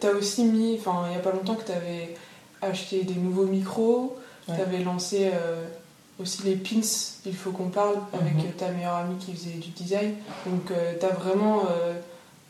tu 0.00 0.06
as 0.06 0.10
aussi 0.10 0.44
mis, 0.44 0.76
enfin, 0.78 1.04
il 1.06 1.10
n'y 1.12 1.16
a 1.16 1.20
pas 1.20 1.32
longtemps 1.32 1.54
que 1.54 1.64
tu 1.64 1.72
avais 1.72 2.14
acheté 2.60 3.02
des 3.04 3.14
nouveaux 3.14 3.46
micros, 3.46 4.16
Ouais. 4.48 4.54
tu 4.56 4.60
avais 4.62 4.78
lancé 4.84 5.30
euh, 5.32 5.64
aussi 6.20 6.42
les 6.44 6.56
pins, 6.56 6.80
il 7.26 7.34
faut 7.34 7.50
qu'on 7.50 7.68
parle, 7.68 7.96
avec 8.12 8.34
Mhm. 8.34 8.40
euh, 8.40 8.52
ta 8.58 8.68
meilleure 8.70 8.94
amie 8.96 9.16
qui 9.18 9.32
faisait 9.34 9.50
du 9.50 9.70
design. 9.70 10.14
Donc, 10.46 10.72
tu 11.00 11.04
as 11.06 11.08
vraiment 11.10 11.64
euh, 11.70 11.94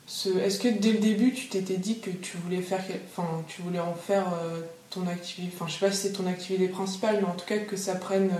ce. 0.06 0.28
Est-ce 0.38 0.58
que 0.58 0.68
dès 0.68 0.92
le 0.92 0.98
début, 0.98 1.32
tu 1.32 1.48
t'étais 1.48 1.76
dit 1.78 1.98
que 2.00 2.10
tu 2.10 2.36
voulais 2.36 2.60
faire, 2.62 2.82
enfin, 3.10 3.26
tu 3.48 3.62
voulais 3.62 3.80
en 3.80 3.94
faire 3.94 4.26
euh, 4.42 4.60
ton 4.90 5.06
activité, 5.08 5.52
enfin, 5.56 5.66
je 5.68 5.72
sais 5.78 5.86
pas 5.86 5.90
si 5.92 6.02
c'est 6.08 6.12
ton 6.12 6.26
activité 6.26 6.68
principale, 6.68 7.18
mais 7.22 7.28
en 7.28 7.34
tout 7.34 7.46
cas 7.46 7.58
que 7.58 7.76
ça 7.76 7.94
prenne 7.96 8.30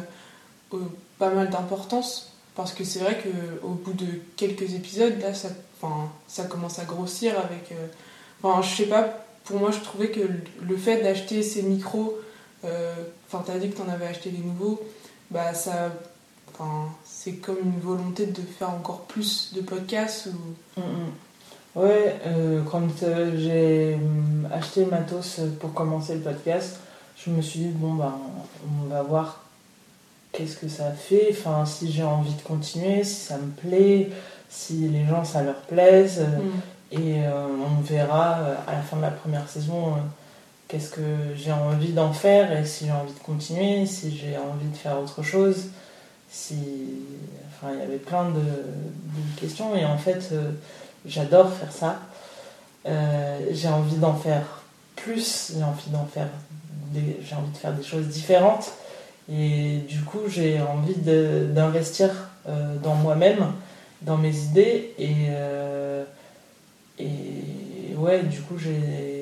euh, 0.75 0.79
pas 1.19 1.31
mal 1.31 1.49
d'importance 1.51 2.33
parce 2.55 2.73
que 2.73 2.85
c'est 2.85 3.01
vrai 3.01 3.19
que 3.19 3.29
au 3.67 3.71
bout 3.71 3.93
de 3.93 4.07
quelques 4.37 4.75
épisodes 4.75 5.19
là 5.21 5.35
ça 5.35 5.49
enfin 5.81 6.09
ça 6.27 6.45
commence 6.45 6.79
à 6.79 6.85
grossir 6.85 7.35
avec 7.39 7.71
euh, 7.73 7.87
enfin 8.43 8.63
je 8.63 8.75
sais 8.75 8.87
pas 8.87 9.27
pour 9.45 9.59
moi 9.59 9.71
je 9.71 9.79
trouvais 9.81 10.11
que 10.11 10.21
le 10.63 10.77
fait 10.77 11.03
d'acheter 11.03 11.43
ces 11.43 11.63
micros 11.63 12.17
euh, 12.67 12.95
enfin 13.27 13.43
t'as 13.47 13.59
dit 13.59 13.71
que 13.71 13.77
t'en 13.77 13.89
avais 13.89 14.07
acheté 14.07 14.31
des 14.31 14.43
nouveaux 14.43 14.81
bah 15.31 15.55
ça 15.55 15.93
enfin 16.53 16.89
c'est 17.05 17.35
comme 17.35 17.59
une 17.63 17.81
volonté 17.81 18.27
de 18.27 18.43
faire 18.43 18.71
encore 18.71 19.03
plus 19.03 19.53
de 19.55 19.61
podcasts 19.61 20.27
ou? 20.27 20.81
Mm, 20.81 20.85
mm. 20.85 21.13
Ouais, 21.77 22.17
euh, 22.27 22.63
quand 22.71 23.03
euh, 23.03 23.33
j'ai 23.37 23.97
hum, 23.97 24.49
acheté 24.51 24.85
le 24.87 24.91
matos 24.91 25.41
pour 25.61 25.75
commencer 25.75 26.15
le 26.15 26.21
podcast, 26.21 26.81
je 27.19 27.31
me 27.31 27.43
suis 27.43 27.61
dit, 27.61 27.69
bon, 27.69 27.93
ben, 27.93 28.15
on 28.67 28.89
va 28.89 29.03
voir 29.03 29.45
qu'est-ce 30.33 30.57
que 30.57 30.69
ça 30.69 30.91
fait, 30.93 31.29
enfin, 31.33 31.67
si 31.67 31.93
j'ai 31.93 32.03
envie 32.03 32.33
de 32.33 32.41
continuer, 32.41 33.05
si 33.05 33.27
ça 33.27 33.37
me 33.37 33.51
plaît, 33.51 34.09
si 34.49 34.89
les 34.89 35.05
gens, 35.05 35.23
ça 35.23 35.43
leur 35.43 35.61
plaise. 35.63 36.21
Mm. 36.21 36.99
Et 36.99 37.27
euh, 37.27 37.47
on 37.47 37.83
verra 37.83 38.37
à 38.67 38.73
la 38.73 38.81
fin 38.81 38.97
de 38.97 39.03
la 39.03 39.11
première 39.11 39.47
saison 39.47 39.97
qu'est-ce 40.69 40.91
que 40.91 41.35
j'ai 41.37 41.53
envie 41.53 41.93
d'en 41.93 42.13
faire 42.13 42.57
et 42.57 42.65
si 42.65 42.87
j'ai 42.87 42.93
envie 42.93 43.13
de 43.13 43.19
continuer, 43.21 43.87
si 43.87 44.17
j'ai 44.17 44.37
envie 44.37 44.69
de 44.69 44.77
faire 44.77 44.99
autre 45.01 45.23
chose. 45.23 45.67
Si... 46.31 46.57
Enfin, 47.49 47.73
il 47.75 47.81
y 47.81 47.83
avait 47.83 47.97
plein 47.97 48.25
de, 48.31 49.41
questions 49.41 49.75
et 49.77 49.85
en 49.85 49.97
fait, 49.97 50.29
euh, 50.33 50.51
j'adore 51.07 51.53
faire 51.53 51.73
ça. 51.73 52.01
Euh, 52.87 53.39
j'ai 53.51 53.69
envie 53.69 53.97
d'en 53.97 54.15
faire 54.15 54.63
plus, 54.95 55.53
j'ai 55.57 55.65
envie 55.65 55.91
d'en 55.91 56.07
faire 56.07 56.29
des... 56.93 57.19
j'ai 57.23 57.35
envie 57.35 57.51
de 57.51 57.57
faire 57.57 57.73
des 57.73 57.83
choses 57.83 58.07
différentes 58.09 58.73
et 59.31 59.79
du 59.89 60.03
coup, 60.03 60.21
j'ai 60.29 60.61
envie 60.61 60.95
d'investir 60.97 62.11
euh, 62.49 62.77
dans 62.77 62.95
moi-même, 62.95 63.53
dans 64.03 64.17
mes 64.17 64.37
idées 64.37 64.95
et. 64.99 65.15
et 66.99 67.95
ouais, 67.97 68.23
du 68.23 68.41
coup, 68.43 68.59
j'ai. 68.59 69.16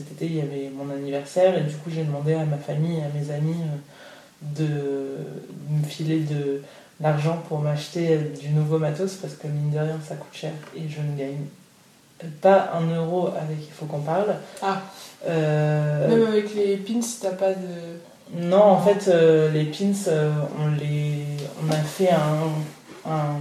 Cet 0.00 0.12
été, 0.12 0.26
il 0.26 0.36
y 0.36 0.40
avait 0.40 0.70
mon 0.74 0.92
anniversaire, 0.92 1.56
et 1.56 1.62
du 1.62 1.74
coup, 1.76 1.90
j'ai 1.90 2.04
demandé 2.04 2.34
à 2.34 2.44
ma 2.44 2.56
famille, 2.56 3.00
à 3.00 3.08
mes 3.18 3.30
amis, 3.32 3.62
euh, 3.62 4.56
de 4.56 4.66
me 5.70 5.84
filer 5.86 6.20
de 6.20 6.62
l'argent 7.00 7.42
pour 7.48 7.58
m'acheter 7.58 8.16
euh, 8.16 8.20
du 8.40 8.48
nouveau 8.50 8.78
matos, 8.78 9.14
parce 9.14 9.34
que 9.34 9.46
mine 9.46 9.70
de 9.70 9.78
rien, 9.78 9.98
ça 10.06 10.16
coûte 10.16 10.32
cher, 10.32 10.52
et 10.76 10.88
je 10.88 11.00
ne 11.00 11.16
gagne 11.16 11.44
pas 12.40 12.70
un 12.74 12.86
euro 12.94 13.28
avec 13.28 13.58
Il 13.58 13.72
faut 13.72 13.86
qu'on 13.86 14.00
parle. 14.00 14.36
Ah. 14.62 14.82
Euh, 15.26 16.08
même 16.08 16.26
avec 16.28 16.54
les 16.54 16.76
pins 16.76 17.00
t'as 17.20 17.30
pas 17.30 17.52
de 17.52 17.98
non, 18.32 18.62
en 18.62 18.80
fait, 18.80 19.08
euh, 19.08 19.50
les 19.50 19.64
pins, 19.64 19.92
euh, 20.06 20.30
on 20.58 20.68
les, 20.76 21.24
on 21.64 21.70
a 21.70 21.76
fait 21.76 22.10
un, 22.10 23.10
un, 23.10 23.40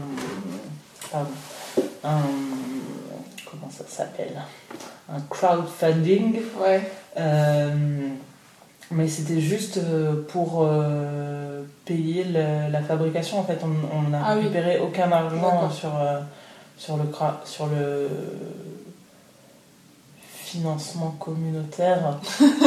pardon, 1.11 1.29
un, 2.03 2.21
comment 3.45 3.69
ça 3.69 3.83
s'appelle, 3.87 4.41
un 5.15 5.19
crowdfunding, 5.29 6.35
ouais 6.61 6.81
euh, 7.17 7.73
mais 8.91 9.07
c'était 9.07 9.41
juste 9.41 9.77
euh, 9.77 10.25
pour 10.29 10.61
euh, 10.63 11.63
payer 11.85 12.23
le- 12.23 12.71
la 12.71 12.81
fabrication. 12.81 13.39
En 13.39 13.43
fait, 13.43 13.59
on 13.63 13.97
on 13.97 14.09
n'a 14.09 14.21
Ah 14.25 14.33
oui. 14.35 14.41
récupéré 14.41 14.79
aucun 14.79 15.11
argent 15.11 15.69
sur 15.71 15.91
sur 16.77 16.97
le 16.97 17.03
sur 17.45 17.67
le 17.67 18.07
financement 20.43 21.15
communautaire. 21.19 22.17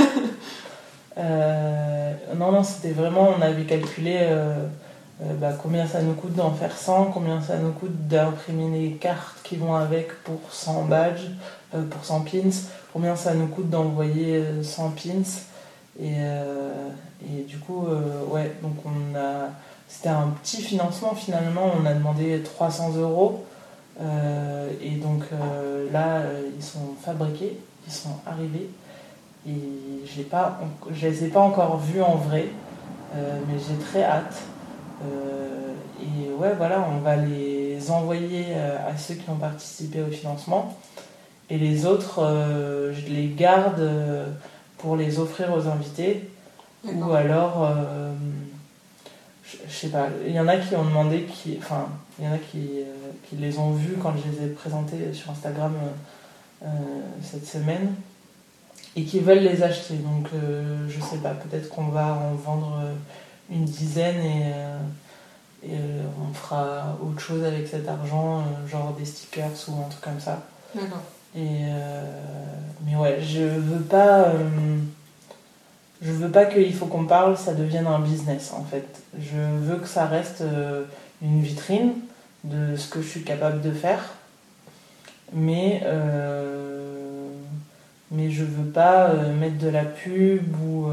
Euh, 1.18 2.14
non, 2.38 2.52
non, 2.52 2.62
c'était 2.62 2.92
vraiment, 2.92 3.28
on 3.38 3.42
avait 3.42 3.64
calculé 3.64 4.16
euh, 4.22 4.64
bah, 5.34 5.50
combien 5.62 5.86
ça 5.86 6.00
nous 6.00 6.14
coûte 6.14 6.34
d'en 6.34 6.52
faire 6.54 6.74
100, 6.74 7.10
combien 7.12 7.42
ça 7.42 7.58
nous 7.58 7.72
coûte 7.72 8.08
d'imprimer 8.08 8.70
les 8.78 8.92
cartes 8.92 9.41
qui 9.52 9.58
vont 9.58 9.74
avec 9.74 10.22
pour 10.24 10.40
100 10.50 10.84
badges, 10.84 11.30
euh, 11.74 11.82
pour 11.82 12.02
100 12.02 12.20
pins, 12.22 12.50
combien 12.90 13.16
ça 13.16 13.34
nous 13.34 13.48
coûte 13.48 13.68
d'envoyer 13.68 14.36
euh, 14.36 14.62
100 14.62 14.90
pins. 14.92 15.10
Et, 16.00 16.14
euh, 16.20 16.88
et 17.22 17.42
du 17.42 17.58
coup, 17.58 17.86
euh, 17.86 18.24
ouais, 18.30 18.52
donc 18.62 18.76
on 18.86 19.14
a. 19.14 19.50
C'était 19.88 20.08
un 20.08 20.28
petit 20.42 20.62
financement 20.62 21.14
finalement, 21.14 21.70
on 21.78 21.84
a 21.84 21.92
demandé 21.92 22.42
300 22.42 22.96
euros. 22.96 23.44
Euh, 24.00 24.70
et 24.80 24.92
donc 24.92 25.22
euh, 25.34 25.86
là, 25.92 26.20
euh, 26.20 26.48
ils 26.56 26.64
sont 26.64 26.94
fabriqués, 27.04 27.58
ils 27.86 27.92
sont 27.92 28.16
arrivés. 28.24 28.70
Et 29.46 29.50
ne 29.50 30.22
pas, 30.22 30.60
je 30.90 31.08
les 31.08 31.24
ai 31.24 31.28
pas 31.28 31.40
encore 31.40 31.76
vus 31.76 32.00
en 32.00 32.14
vrai, 32.14 32.46
euh, 33.14 33.38
mais 33.46 33.58
j'ai 33.58 33.76
très 33.84 34.02
hâte. 34.02 34.34
Euh, 35.04 35.74
et 36.00 36.32
ouais, 36.32 36.54
voilà, 36.56 36.86
on 36.90 37.00
va 37.00 37.16
les 37.16 37.71
envoyer 37.90 38.46
euh, 38.50 38.76
à 38.88 38.96
ceux 38.96 39.14
qui 39.14 39.28
ont 39.30 39.36
participé 39.36 40.02
au 40.02 40.10
financement. 40.10 40.78
Et 41.50 41.58
les 41.58 41.84
autres, 41.86 42.20
euh, 42.22 42.94
je 42.94 43.12
les 43.12 43.28
garde 43.28 43.80
euh, 43.80 44.26
pour 44.78 44.96
les 44.96 45.18
offrir 45.18 45.52
aux 45.54 45.66
invités. 45.66 46.28
Ou 46.84 47.12
alors, 47.12 47.72
je, 49.44 49.56
je 49.68 49.72
sais 49.72 49.88
pas, 49.88 50.08
il 50.26 50.32
y 50.32 50.40
en 50.40 50.48
a 50.48 50.56
qui 50.56 50.74
ont 50.74 50.84
demandé, 50.84 51.22
qui, 51.22 51.56
enfin, 51.58 51.86
il 52.18 52.24
y 52.24 52.28
en 52.28 52.32
a 52.32 52.38
qui, 52.38 52.70
qui 53.28 53.36
les 53.36 53.56
ont 53.58 53.70
vus 53.70 53.96
quand 54.02 54.12
je 54.16 54.28
les 54.32 54.46
ai 54.46 54.50
présentés 54.50 55.12
sur 55.12 55.30
Instagram 55.30 55.74
cette 57.22 57.46
semaine 57.46 57.94
et 58.96 59.04
qui 59.04 59.20
veulent 59.20 59.44
les 59.44 59.62
acheter. 59.62 59.94
Donc, 59.94 60.28
euh, 60.34 60.88
je 60.88 61.00
sais 61.00 61.18
pas, 61.18 61.30
peut-être 61.30 61.68
qu'on 61.68 61.86
va 61.86 62.14
en 62.14 62.34
vendre 62.34 62.82
une 63.50 63.64
dizaine 63.64 64.18
et, 64.24 64.52
euh, 64.54 64.78
et 65.64 65.74
euh, 65.74 66.02
on 66.20 66.34
fera 66.34 66.98
autre 67.02 67.20
chose 67.20 67.44
avec 67.44 67.68
cet 67.68 67.88
argent, 67.88 68.40
euh, 68.40 68.66
genre 68.66 68.94
des 68.98 69.04
stickers 69.04 69.50
ou 69.68 69.80
un 69.80 69.88
truc 69.88 70.00
comme 70.00 70.20
ça. 70.20 70.42
D'accord. 70.74 71.02
Et 71.36 71.66
euh, 71.66 72.04
mais 72.84 72.96
ouais, 72.96 73.18
je 73.22 73.42
veux 73.42 73.82
pas. 73.82 74.32
je 76.02 76.10
veux 76.10 76.30
pas 76.30 76.46
qu'il 76.46 76.74
faut 76.74 76.86
qu'on 76.86 77.04
parle, 77.04 77.36
ça 77.36 77.54
devienne 77.54 77.86
un 77.86 78.00
business 78.00 78.52
en 78.52 78.64
fait. 78.64 78.86
Je 79.18 79.38
veux 79.60 79.76
que 79.76 79.88
ça 79.88 80.06
reste 80.06 80.40
euh, 80.40 80.84
une 81.22 81.42
vitrine 81.42 81.92
de 82.44 82.76
ce 82.76 82.88
que 82.88 83.00
je 83.00 83.08
suis 83.08 83.22
capable 83.22 83.60
de 83.60 83.70
faire. 83.70 84.14
Mais, 85.32 85.80
euh, 85.84 87.28
mais 88.10 88.30
je 88.30 88.44
veux 88.44 88.68
pas 88.68 89.10
euh, 89.10 89.32
mettre 89.34 89.58
de 89.58 89.68
la 89.68 89.84
pub 89.84 90.54
ou, 90.60 90.88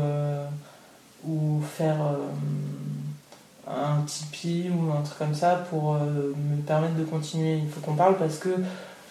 ou 1.28 1.62
faire 1.62 1.98
un 3.70 4.02
Tipeee 4.06 4.70
ou 4.72 4.92
un 4.92 5.02
truc 5.04 5.18
comme 5.20 5.36
ça 5.36 5.64
pour 5.70 5.96
euh, 5.96 6.34
me 6.36 6.62
permettre 6.62 6.96
de 6.96 7.04
continuer. 7.04 7.58
Il 7.58 7.70
faut 7.70 7.82
qu'on 7.82 7.96
parle 7.96 8.18
parce 8.18 8.38
que 8.38 8.50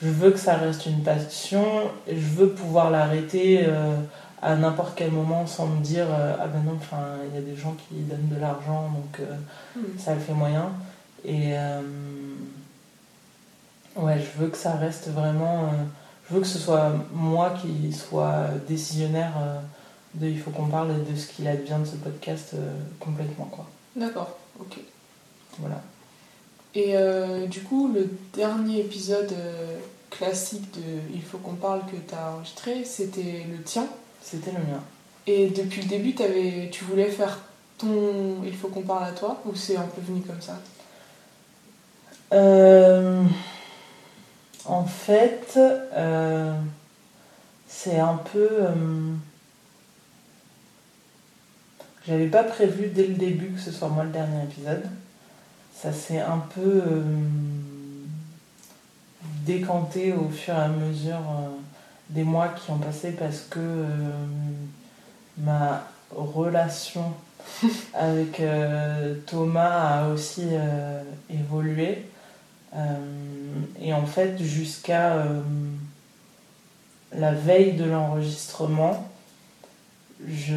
je 0.03 0.09
veux 0.09 0.31
que 0.31 0.38
ça 0.38 0.55
reste 0.57 0.87
une 0.87 1.03
passion 1.03 1.64
et 2.07 2.16
je 2.16 2.29
veux 2.29 2.49
pouvoir 2.51 2.90
l'arrêter 2.90 3.64
euh, 3.66 3.97
à 4.42 4.55
n'importe 4.57 4.92
quel 4.97 5.11
moment 5.12 5.47
sans 5.47 5.66
me 5.66 5.81
dire 5.83 6.07
euh, 6.11 6.35
ah 6.40 6.47
ben 6.47 6.62
non 6.64 6.77
enfin 6.77 7.16
il 7.29 7.35
y 7.35 7.38
a 7.38 7.42
des 7.42 7.57
gens 7.57 7.75
qui 7.88 7.97
donnent 8.03 8.29
de 8.29 8.40
l'argent 8.40 8.90
donc 8.94 9.21
Hmm. 9.77 9.99
ça 9.99 10.14
le 10.14 10.21
fait 10.21 10.33
moyen 10.33 10.71
et 11.25 11.53
ouais 13.97 14.18
je 14.21 14.40
veux 14.40 14.49
que 14.49 14.57
ça 14.57 14.73
reste 14.73 15.09
vraiment 15.09 15.71
je 16.29 16.35
veux 16.35 16.40
que 16.40 16.47
ce 16.47 16.59
soit 16.59 16.92
moi 17.12 17.55
qui 17.61 17.92
soit 17.92 18.49
décisionnaire 18.68 19.33
de 20.14 20.27
il 20.29 20.38
faut 20.40 20.51
qu'on 20.51 20.66
parle 20.66 20.90
et 20.92 21.12
de 21.12 21.16
ce 21.16 21.27
qu'il 21.29 21.47
advient 21.49 21.77
de 21.81 21.85
ce 21.87 21.97
podcast 21.97 22.55
complètement 23.01 23.47
quoi 23.47 23.66
D'accord, 23.97 24.38
ok. 24.61 24.79
voilà 25.59 25.83
Et 26.75 26.97
euh, 26.97 27.47
du 27.47 27.62
coup, 27.62 27.90
le 27.92 28.09
dernier 28.35 28.81
épisode 28.81 29.33
euh, 29.33 29.79
classique 30.11 30.73
de 30.75 31.14
Il 31.14 31.23
faut 31.23 31.38
qu'on 31.38 31.55
parle 31.55 31.81
que 31.87 31.97
tu 31.97 32.14
as 32.14 32.33
enregistré, 32.33 32.85
c'était 32.85 33.44
le 33.51 33.62
tien. 33.62 33.87
c'était 34.23 34.53
le 34.53 34.59
mien 34.59 34.83
Et 35.27 35.49
depuis 35.49 35.83
le 35.83 35.88
début, 35.88 36.14
tu 36.71 36.85
voulais 36.85 37.11
faire 37.11 37.38
ton 37.79 38.42
Il 38.44 38.55
faut 38.55 38.68
qu'on 38.68 38.83
parle 38.83 39.05
à 39.05 39.12
toi 39.12 39.40
ou 39.47 39.55
c'est 39.55 39.77
un 39.77 39.87
peu 39.87 40.01
venu 40.01 40.21
comme 40.23 40.40
ça? 40.40 40.59
Euh, 42.33 43.23
en 44.66 44.85
fait, 44.85 45.59
euh, 45.59 46.55
c'est 47.66 47.99
un 47.99 48.21
peu. 48.33 48.49
J'avais 52.09 52.29
pas 52.29 52.42
prévu 52.42 52.87
dès 52.87 53.07
le 53.07 53.14
début 53.14 53.49
que 53.49 53.61
ce 53.61 53.71
soit 53.71 53.88
moi 53.88 54.03
le 54.03 54.09
dernier 54.09 54.42
épisode. 54.44 54.83
Ça 55.75 55.92
s'est 55.92 56.21
un 56.21 56.38
peu 56.38 56.83
euh, 56.87 57.03
décanté 59.44 60.14
au 60.14 60.31
fur 60.31 60.55
et 60.55 60.57
à 60.57 60.68
mesure 60.68 61.16
euh, 61.16 61.49
des 62.09 62.25
mois 62.25 62.49
qui 62.49 62.71
ont 62.71 62.79
passé 62.79 63.12
parce 63.12 63.40
que 63.40 63.59
euh, 63.59 63.85
ma 65.37 65.87
relation 66.11 67.12
avec 67.92 68.40
Thomas 69.27 69.99
a 69.99 70.09
aussi 70.09 70.47
évolué. 71.29 72.07
Et 73.81 73.92
en 73.92 74.07
fait, 74.07 74.42
jusqu'à 74.42 75.25
la 77.12 77.33
veille 77.33 77.75
de 77.75 77.85
l'enregistrement, 77.85 79.09
je 80.27 80.57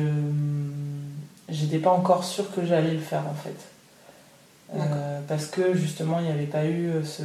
j'étais 1.52 1.78
pas 1.80 1.92
encore 1.92 2.24
sûre 2.24 2.54
que 2.54 2.66
j'allais 2.66 2.94
le 2.94 3.00
faire 3.00 3.24
en 3.28 3.36
fait. 3.36 3.56
Euh, 4.74 5.20
parce 5.28 5.48
que 5.48 5.74
justement, 5.74 6.20
il 6.20 6.26
n'y 6.26 6.32
avait 6.32 6.46
pas 6.46 6.66
eu 6.66 6.88
euh, 6.90 7.04
ce, 7.04 7.24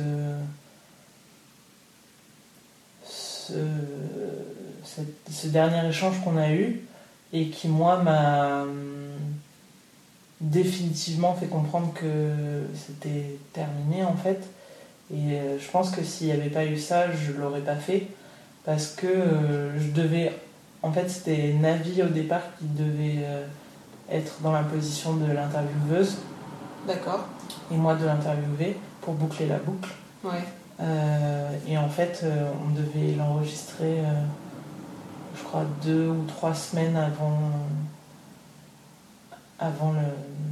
ce, 3.04 3.52
cette- 4.84 5.30
ce 5.32 5.46
dernier 5.48 5.88
échange 5.88 6.20
qu'on 6.24 6.36
a 6.36 6.50
eu 6.52 6.80
et 7.32 7.48
qui, 7.48 7.68
moi, 7.68 7.98
m'a 8.02 8.62
hum, 8.62 8.72
définitivement 10.40 11.34
fait 11.34 11.46
comprendre 11.46 11.92
que 11.94 12.64
c'était 12.74 13.36
terminé 13.52 14.04
en 14.04 14.16
fait. 14.16 14.40
Et 15.12 15.34
euh, 15.38 15.58
je 15.60 15.70
pense 15.70 15.90
que 15.90 16.02
s'il 16.02 16.26
n'y 16.28 16.32
avait 16.32 16.50
pas 16.50 16.66
eu 16.66 16.78
ça, 16.78 17.12
je 17.12 17.32
l'aurais 17.32 17.60
pas 17.60 17.76
fait 17.76 18.08
parce 18.64 18.88
que 18.88 19.06
euh, 19.06 19.78
je 19.78 19.90
devais. 19.92 20.32
En 20.82 20.92
fait, 20.92 21.08
c'était 21.08 21.52
Navi 21.52 22.02
au 22.02 22.08
départ 22.08 22.42
qui 22.58 22.64
devait 22.66 23.22
euh, 23.24 23.46
être 24.10 24.40
dans 24.42 24.52
la 24.52 24.62
position 24.62 25.14
de 25.16 25.30
l'intervieweuse 25.32 26.18
D'accord. 26.86 27.26
et 27.72 27.76
moi 27.76 27.94
de 27.94 28.04
l'interviewer 28.06 28.76
pour 29.00 29.14
boucler 29.14 29.46
la 29.46 29.58
boucle. 29.58 29.90
Ouais. 30.24 30.44
Euh, 30.80 31.50
et 31.66 31.76
en 31.78 31.88
fait, 31.88 32.20
euh, 32.22 32.50
on 32.66 32.70
devait 32.74 33.14
l'enregistrer, 33.16 34.00
euh, 34.00 34.12
je 35.36 35.42
crois, 35.42 35.64
deux 35.82 36.08
ou 36.08 36.24
trois 36.26 36.54
semaines 36.54 36.96
avant, 36.96 37.38
avant 39.58 39.92
le- 39.92 39.98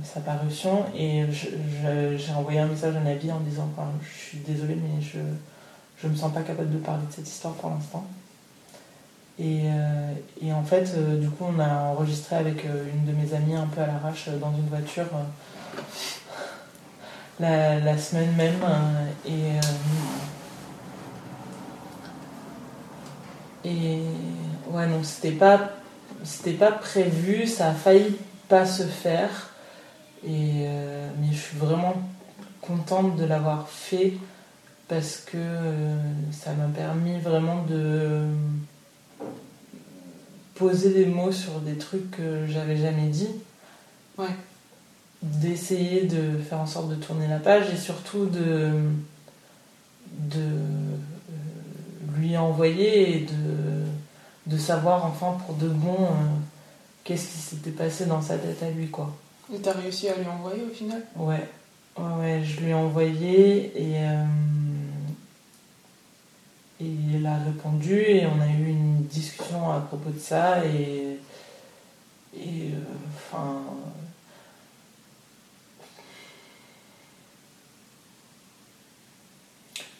sa 0.04 0.20
parution. 0.20 0.84
Et 0.96 1.24
j'ai 1.32 2.32
envoyé 2.36 2.60
un 2.60 2.66
message 2.66 2.96
à 2.96 3.00
Navi 3.00 3.30
en 3.30 3.40
disant 3.40 3.68
enfin, 3.76 3.88
Je 4.02 4.18
suis 4.28 4.38
désolée, 4.38 4.76
mais 4.76 5.00
je 5.02 5.18
je 6.02 6.08
me 6.08 6.16
sens 6.16 6.32
pas 6.32 6.42
capable 6.42 6.70
de 6.72 6.78
parler 6.78 7.04
de 7.08 7.12
cette 7.12 7.28
histoire 7.28 7.54
pour 7.54 7.70
l'instant. 7.70 8.04
Et, 9.38 9.62
euh, 9.64 10.12
et 10.40 10.52
en 10.52 10.62
fait, 10.62 10.92
euh, 10.96 11.18
du 11.18 11.28
coup, 11.28 11.44
on 11.48 11.58
a 11.58 11.68
enregistré 11.68 12.36
avec 12.36 12.64
euh, 12.64 12.84
une 12.94 13.04
de 13.04 13.12
mes 13.12 13.34
amies 13.34 13.56
un 13.56 13.66
peu 13.66 13.80
à 13.80 13.86
l'arrache 13.86 14.28
dans 14.40 14.52
une 14.52 14.68
voiture. 14.68 15.06
la, 17.40 17.80
la 17.80 17.98
semaine 17.98 18.32
même 18.36 18.62
et 19.26 19.58
et 23.64 23.98
ouais 24.70 24.86
non 24.86 25.02
c'était 25.02 25.32
pas 25.32 25.70
c'était 26.22 26.52
pas 26.52 26.70
prévu 26.70 27.48
ça 27.48 27.70
a 27.70 27.72
failli 27.72 28.16
pas 28.48 28.66
se 28.66 28.84
faire 28.84 29.50
et 30.24 30.68
mais 31.18 31.32
je 31.32 31.36
suis 31.38 31.56
vraiment 31.56 31.94
contente 32.60 33.16
de 33.16 33.24
l'avoir 33.24 33.68
fait 33.68 34.12
parce 34.86 35.16
que 35.16 35.38
ça 36.30 36.52
m'a 36.52 36.68
permis 36.68 37.18
vraiment 37.18 37.64
de 37.64 38.28
poser 40.54 40.90
des 40.90 41.06
mots 41.06 41.32
sur 41.32 41.60
des 41.60 41.74
trucs 41.76 42.10
que 42.12 42.46
j'avais 42.46 42.76
jamais 42.76 43.08
dit 43.08 43.28
Ouais. 44.18 44.28
d'essayer 45.22 46.02
de 46.02 46.38
faire 46.38 46.60
en 46.60 46.66
sorte 46.66 46.88
de 46.90 46.94
tourner 46.94 47.26
la 47.26 47.38
page 47.38 47.70
et 47.72 47.76
surtout 47.76 48.26
de, 48.26 48.70
de 50.12 50.38
euh, 50.40 50.96
lui 52.18 52.36
envoyer 52.36 53.16
et 53.16 53.20
de, 53.20 54.52
de 54.54 54.58
savoir 54.58 55.04
enfin 55.06 55.36
pour 55.44 55.56
de 55.56 55.68
bon 55.68 55.96
euh, 56.04 56.06
qu'est-ce 57.02 57.26
qui 57.26 57.38
s'était 57.38 57.70
passé 57.70 58.06
dans 58.06 58.22
sa 58.22 58.36
tête 58.38 58.62
à 58.62 58.70
lui 58.70 58.88
quoi. 58.88 59.14
Et 59.52 59.58
t'as 59.58 59.72
réussi 59.72 60.08
à 60.08 60.16
lui 60.16 60.26
envoyer 60.26 60.62
au 60.62 60.72
final? 60.72 61.02
Ouais, 61.16 61.48
ouais, 61.98 62.14
ouais, 62.20 62.42
je 62.44 62.60
lui 62.60 62.70
ai 62.70 62.74
envoyé 62.74 63.72
et, 63.76 63.98
euh, 63.98 64.24
et 66.80 66.86
il 66.86 67.26
a 67.26 67.38
répondu 67.38 68.00
et 68.00 68.26
on 68.26 68.40
a 68.40 68.46
eu 68.46 68.68
une 68.68 69.04
discussion 69.04 69.70
à 69.70 69.80
propos 69.80 70.10
de 70.10 70.18
ça 70.18 70.64
et, 70.64 71.18
et 72.36 72.70
euh, 72.72 72.80
enfin. 73.14 73.62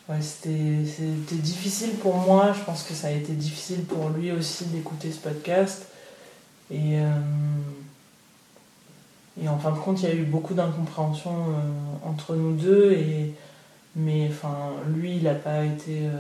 Ouais, 0.07 0.21
c'était 0.21 0.85
c'était 0.85 1.41
difficile 1.41 1.95
pour 1.97 2.17
moi, 2.17 2.53
je 2.53 2.63
pense 2.65 2.83
que 2.83 2.93
ça 2.93 3.07
a 3.09 3.11
été 3.11 3.33
difficile 3.33 3.85
pour 3.85 4.11
lui 4.11 4.33
aussi 4.33 4.67
d'écouter 4.67 5.11
ce 5.11 5.19
podcast. 5.19 5.87
Et, 6.71 6.99
euh, 6.99 7.11
et 9.43 9.49
en 9.49 9.59
fin 9.59 9.71
de 9.73 9.79
compte, 9.79 10.03
il 10.03 10.09
y 10.09 10.13
a 10.13 10.15
eu 10.15 10.25
beaucoup 10.25 10.53
d'incompréhension 10.53 11.31
euh, 11.31 12.09
entre 12.09 12.35
nous 12.35 12.55
deux. 12.55 12.93
Et, 12.93 13.35
mais 13.97 14.29
enfin, 14.31 14.73
lui, 14.95 15.17
il 15.17 15.23
n'a 15.25 15.35
pas 15.35 15.65
été 15.65 16.07
euh, 16.07 16.19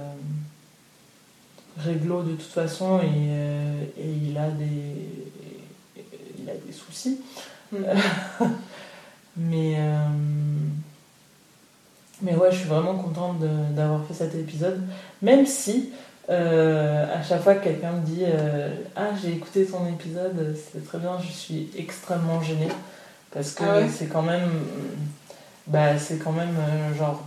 réglo 1.78 2.22
de 2.22 2.32
toute 2.32 2.42
façon 2.42 3.00
et, 3.00 3.04
euh, 3.06 3.84
et 3.98 4.10
il, 4.10 4.38
a 4.38 4.48
des, 4.50 6.02
il 6.38 6.48
a 6.48 6.54
des 6.54 6.72
soucis. 6.72 7.20
Mm. 7.72 7.78
Mais, 9.36 9.74
euh, 9.78 10.06
mais 12.22 12.36
ouais, 12.36 12.52
je 12.52 12.58
suis 12.58 12.68
vraiment 12.68 12.94
contente 12.94 13.40
d'avoir 13.74 14.04
fait 14.06 14.14
cet 14.14 14.32
épisode. 14.36 14.80
Même 15.22 15.44
si, 15.44 15.90
euh, 16.30 17.04
à 17.12 17.20
chaque 17.20 17.42
fois 17.42 17.56
que 17.56 17.64
quelqu'un 17.64 17.94
me 17.94 18.06
dit 18.06 18.22
Ah, 18.94 19.08
j'ai 19.20 19.32
écouté 19.32 19.66
ton 19.66 19.88
épisode, 19.88 20.56
c'était 20.56 20.86
très 20.86 20.98
bien, 20.98 21.18
je 21.20 21.32
suis 21.32 21.68
extrêmement 21.76 22.40
gênée. 22.40 22.68
Parce 23.32 23.54
que 23.54 23.64
Ah 23.64 23.78
ouais? 23.78 23.88
c'est 23.92 24.06
quand 24.06 24.22
même. 24.22 24.48
Bah, 25.66 25.98
c'est 25.98 26.18
quand 26.18 26.30
même 26.30 26.54
genre 26.96 27.20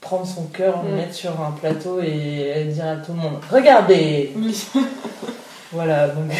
prendre 0.00 0.26
son 0.26 0.44
cœur, 0.46 0.82
le 0.84 0.92
Mm. 0.92 0.96
mettre 0.96 1.14
sur 1.14 1.30
un 1.40 1.50
plateau 1.52 2.00
et 2.00 2.64
dire 2.72 2.86
à 2.86 2.96
tout 2.96 3.12
le 3.12 3.18
monde 3.18 3.38
Regardez 3.50 4.32
Oui. 4.36 4.66
Voilà, 5.72 6.08
donc 6.08 6.32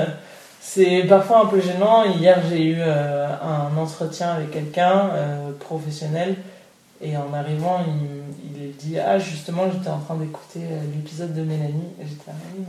c'est 0.60 1.02
parfois 1.08 1.40
un 1.40 1.46
peu 1.46 1.60
gênant. 1.60 2.04
Hier, 2.04 2.38
j'ai 2.48 2.62
eu 2.66 2.76
euh, 2.78 3.26
un 3.42 3.76
entretien 3.76 4.30
avec 4.34 4.52
quelqu'un 4.52 5.10
euh, 5.12 5.50
professionnel 5.58 6.36
et 7.02 7.16
en 7.16 7.34
arrivant, 7.34 7.80
il, 7.84 8.62
il 8.62 8.76
dit 8.76 8.96
Ah, 8.98 9.18
justement, 9.18 9.64
j'étais 9.72 9.88
en 9.90 9.98
train 9.98 10.14
d'écouter 10.14 10.60
euh, 10.62 10.80
l'épisode 10.94 11.34
de 11.34 11.42
Mélanie. 11.42 11.88
Et 12.00 12.06
j'étais 12.06 12.30
Ah, 12.30 12.32
oui, 12.54 12.64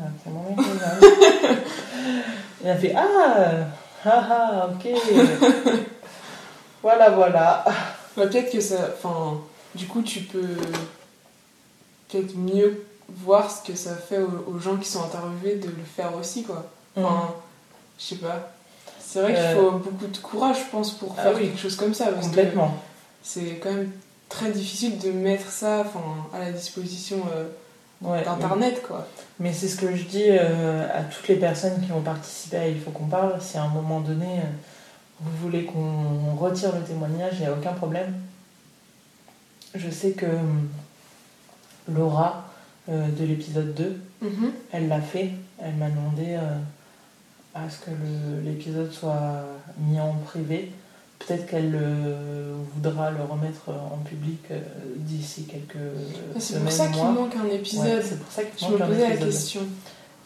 épisode. 0.58 1.12
Il 2.64 2.70
a 2.70 2.76
fait 2.76 2.94
Ah, 2.96 3.68
ah, 4.06 4.28
ah, 4.32 4.70
ok. 4.72 4.92
voilà, 6.82 7.10
voilà. 7.12 7.64
Bah, 7.66 7.74
peut-être 8.16 8.52
que 8.52 8.60
ça. 8.60 8.76
Enfin, 8.98 9.38
du 9.78 9.86
coup, 9.88 10.02
tu 10.02 10.22
peux 10.22 10.56
peut-être 12.10 12.36
mieux 12.36 12.86
voir 13.10 13.50
ce 13.52 13.62
que 13.70 13.78
ça 13.78 13.96
fait 13.96 14.20
aux, 14.20 14.54
aux 14.54 14.60
gens 14.60 14.78
qui 14.78 14.90
sont 14.90 15.04
interviewés 15.04 15.56
de 15.56 15.68
le 15.68 15.84
faire 15.96 16.16
aussi, 16.16 16.44
quoi. 16.44 16.66
Enfin, 16.96 17.34
je 18.00 18.04
sais 18.04 18.16
pas. 18.16 18.52
C'est 19.00 19.22
vrai 19.22 19.34
qu'il 19.34 19.42
Euh, 19.44 19.56
faut 19.56 19.72
beaucoup 19.78 20.08
de 20.08 20.18
courage, 20.18 20.58
je 20.66 20.72
pense, 20.72 20.92
pour 20.92 21.16
ah 21.18 21.24
faire 21.24 21.34
oui. 21.36 21.44
quelque 21.48 21.60
chose 21.60 21.76
comme 21.76 21.94
ça. 21.94 22.08
Parce 22.08 22.28
Complètement. 22.28 22.76
c'est 23.24 23.56
quand 23.62 23.72
même 23.72 23.92
très 24.30 24.52
difficile 24.52 24.98
de 25.00 25.12
mettre 25.12 25.50
ça 25.50 25.86
à 26.34 26.40
la 26.40 26.52
disposition 26.52 27.18
euh, 27.36 27.46
Ouais, 28.02 28.24
d'Internet, 28.24 28.84
quoi. 28.88 29.08
Mais 29.40 29.52
c'est 29.54 29.68
ce 29.68 29.76
que 29.78 29.96
je 29.96 30.04
dis 30.04 30.26
euh, 30.28 30.86
à 30.94 31.02
toutes 31.04 31.28
les 31.30 31.36
personnes 31.38 31.84
qui 31.84 31.92
ont 31.92 32.02
participé 32.02 32.58
à 32.58 32.68
Il 32.68 32.80
faut 32.80 32.92
qu'on 32.92 33.08
parle. 33.08 33.42
Si 33.42 33.58
à 33.58 33.64
un 33.64 33.70
moment 33.70 34.02
donné, 34.02 34.42
vous 35.20 35.36
voulez 35.42 35.66
qu'on 35.66 36.36
retire 36.40 36.76
le 36.76 36.84
témoignage, 36.84 37.34
il 37.36 37.40
n'y 37.40 37.46
a 37.48 37.54
aucun 37.54 37.74
problème. 37.74 38.14
Je 39.76 39.90
sais 39.90 40.12
que 40.12 40.26
hum, 40.26 40.68
Laura, 41.94 42.46
euh, 42.90 43.08
de 43.10 43.26
l'épisode 43.26 43.74
2, 43.74 43.98
Mhm. 44.22 44.52
elle 44.72 44.88
l'a 44.88 45.02
fait. 45.02 45.32
Elle 45.62 45.76
m'a 45.76 45.90
demandé 45.90 46.36
euh, 46.38 46.58
à 47.54 47.70
ce 47.70 47.80
que 47.86 47.92
l'épisode 48.44 48.92
soit 48.92 49.44
mis 49.80 50.00
en 50.00 50.14
privé. 50.26 50.72
Peut-être 51.20 51.48
qu'elle 51.48 51.74
euh, 51.76 52.54
voudra 52.76 53.10
le 53.12 53.22
remettre 53.24 53.70
en 53.70 53.98
public 54.06 54.40
euh, 54.52 54.60
d'ici 54.98 55.44
quelques 55.46 55.76
Ah, 56.36 56.40
C'est 56.40 56.60
pour 56.62 56.72
ça 56.72 56.88
qu'il 56.88 57.04
manque 57.04 57.36
un 57.36 57.50
épisode. 57.54 57.86
Ouais, 57.86 58.02
c'est 58.04 58.20
pour 58.20 58.32
ça 58.32 58.44
qu'il 58.44 58.70
manque 58.70 58.80
me 58.80 58.84
un 58.84 58.88
posais 58.88 59.00
la 59.02 59.08
épisode. 59.16 59.30
question. 59.32 59.62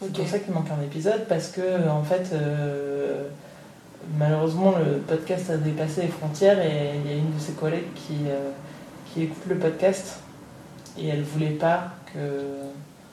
C'est 0.02 0.12
pour 0.12 0.28
ça 0.28 0.38
qu'il 0.40 0.52
manque 0.52 0.70
un 0.70 0.82
épisode 0.84 1.26
parce 1.28 1.48
que 1.48 1.88
en 1.88 2.02
fait 2.02 2.30
euh, 2.32 3.28
malheureusement 4.18 4.74
le 4.76 4.98
podcast 4.98 5.48
a 5.50 5.56
dépassé 5.56 6.02
les 6.02 6.08
frontières 6.08 6.58
et 6.60 6.96
il 7.04 7.10
y 7.10 7.14
a 7.14 7.16
une 7.18 7.32
de 7.34 7.40
ses 7.40 7.52
collègues 7.52 7.92
qui, 7.94 8.14
euh, 8.26 8.50
qui 9.12 9.22
écoute 9.24 9.42
le 9.48 9.58
podcast 9.58 10.18
et 10.98 11.08
elle 11.08 11.22
voulait 11.22 11.50
pas 11.50 11.90
que, 12.12 12.46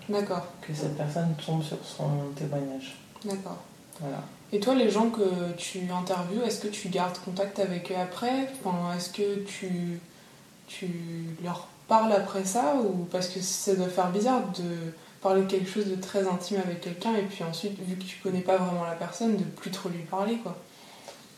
D'accord, 0.10 0.48
que 0.62 0.74
cette 0.74 0.98
personne 0.98 1.34
tombe 1.46 1.64
sur 1.64 1.78
son 1.84 2.10
témoignage. 2.36 2.96
d'accord. 3.24 3.58
Voilà. 4.00 4.24
Et 4.52 4.60
toi, 4.60 4.74
les 4.76 4.90
gens 4.90 5.10
que 5.10 5.52
tu 5.58 5.82
interviews, 5.92 6.42
est-ce 6.44 6.62
que 6.62 6.68
tu 6.70 6.90
gardes 6.90 7.18
contact 7.20 7.60
avec 7.60 7.92
eux 7.92 7.96
après? 8.02 8.50
Enfin, 8.64 8.96
Est-ce 8.96 9.10
que 9.10 9.44
tu, 9.44 10.00
tu 10.68 10.88
leur 11.44 11.68
parles 11.88 12.14
après 12.14 12.46
ça 12.46 12.76
ou 12.84 13.06
Parce 13.12 13.28
que 13.28 13.40
ça 13.42 13.76
doit 13.76 13.90
faire 13.90 14.10
bizarre 14.10 14.42
de 14.58 14.94
parler 15.22 15.42
de 15.42 15.48
quelque 15.48 15.70
chose 15.70 15.86
de 15.86 15.96
très 15.96 16.28
intime 16.28 16.62
avec 16.66 16.82
quelqu'un 16.82 17.14
et 17.16 17.24
puis 17.24 17.44
ensuite, 17.44 17.78
vu 17.80 17.96
que 17.98 18.04
tu 18.04 18.18
connais 18.24 18.40
pas 18.42 18.58
vraiment 18.58 18.86
la 18.86 18.96
personne, 18.96 19.36
de 19.38 19.44
plus 19.44 19.70
trop 19.70 19.90
lui 19.90 20.00
parler, 20.10 20.38
quoi? 20.38 20.58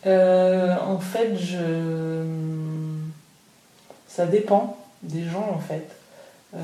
Euh, 0.05 0.77
en 0.79 0.99
fait, 0.99 1.35
je... 1.35 2.23
ça 4.13 4.25
dépend 4.25 4.77
des 5.03 5.23
gens 5.23 5.49
en 5.53 5.59
fait. 5.59 5.87
Euh, 6.53 6.59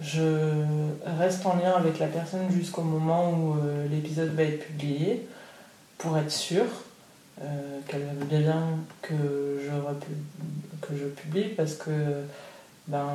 je 0.00 0.64
reste 1.18 1.46
en 1.46 1.56
lien 1.56 1.72
avec 1.72 1.98
la 1.98 2.08
personne 2.08 2.50
jusqu'au 2.50 2.82
moment 2.82 3.30
où 3.30 3.54
euh, 3.54 3.86
l'épisode 3.88 4.34
va 4.34 4.42
être 4.42 4.66
publié 4.66 5.26
pour 5.98 6.18
être 6.18 6.30
sûr 6.30 6.64
euh, 7.40 7.78
qu'elle 7.86 8.02
veut 8.02 8.38
bien 8.38 8.64
que 9.02 9.60
je, 9.64 10.86
que 10.86 10.96
je 10.98 11.06
publie 11.06 11.48
parce 11.56 11.74
que 11.74 12.24
ben 12.88 13.08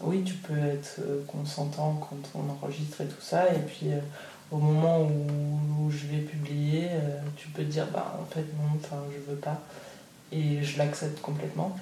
oui 0.00 0.22
tu 0.24 0.34
peux 0.34 0.58
être 0.58 1.00
consentant 1.26 2.00
quand 2.08 2.40
on 2.40 2.50
enregistre 2.50 3.02
et 3.02 3.06
tout 3.06 3.20
ça 3.20 3.52
et 3.52 3.58
puis 3.58 3.88
au 4.50 4.56
moment 4.56 5.02
où, 5.02 5.90
je 5.90 6.06
vais 6.06 6.22
publier 6.22 6.88
tu 7.36 7.48
peux 7.48 7.62
te 7.62 7.70
dire 7.70 7.86
bah 7.92 8.18
en 8.20 8.26
fait 8.26 8.40
non 8.40 8.76
enfin 8.76 9.02
je 9.10 9.30
veux 9.30 9.38
pas 9.38 9.60
et 10.32 10.62
je 10.62 10.78
l'accepte 10.78 11.20
complètement 11.20 11.76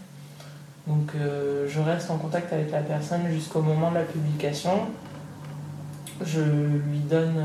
donc 0.86 1.10
euh, 1.16 1.66
je 1.68 1.80
reste 1.80 2.10
en 2.10 2.18
contact 2.18 2.52
avec 2.52 2.70
la 2.70 2.80
personne 2.80 3.28
jusqu'au 3.28 3.60
moment 3.60 3.90
de 3.90 3.96
la 3.96 4.04
publication. 4.04 4.86
Je 6.24 6.40
lui 6.40 7.00
donne 7.00 7.44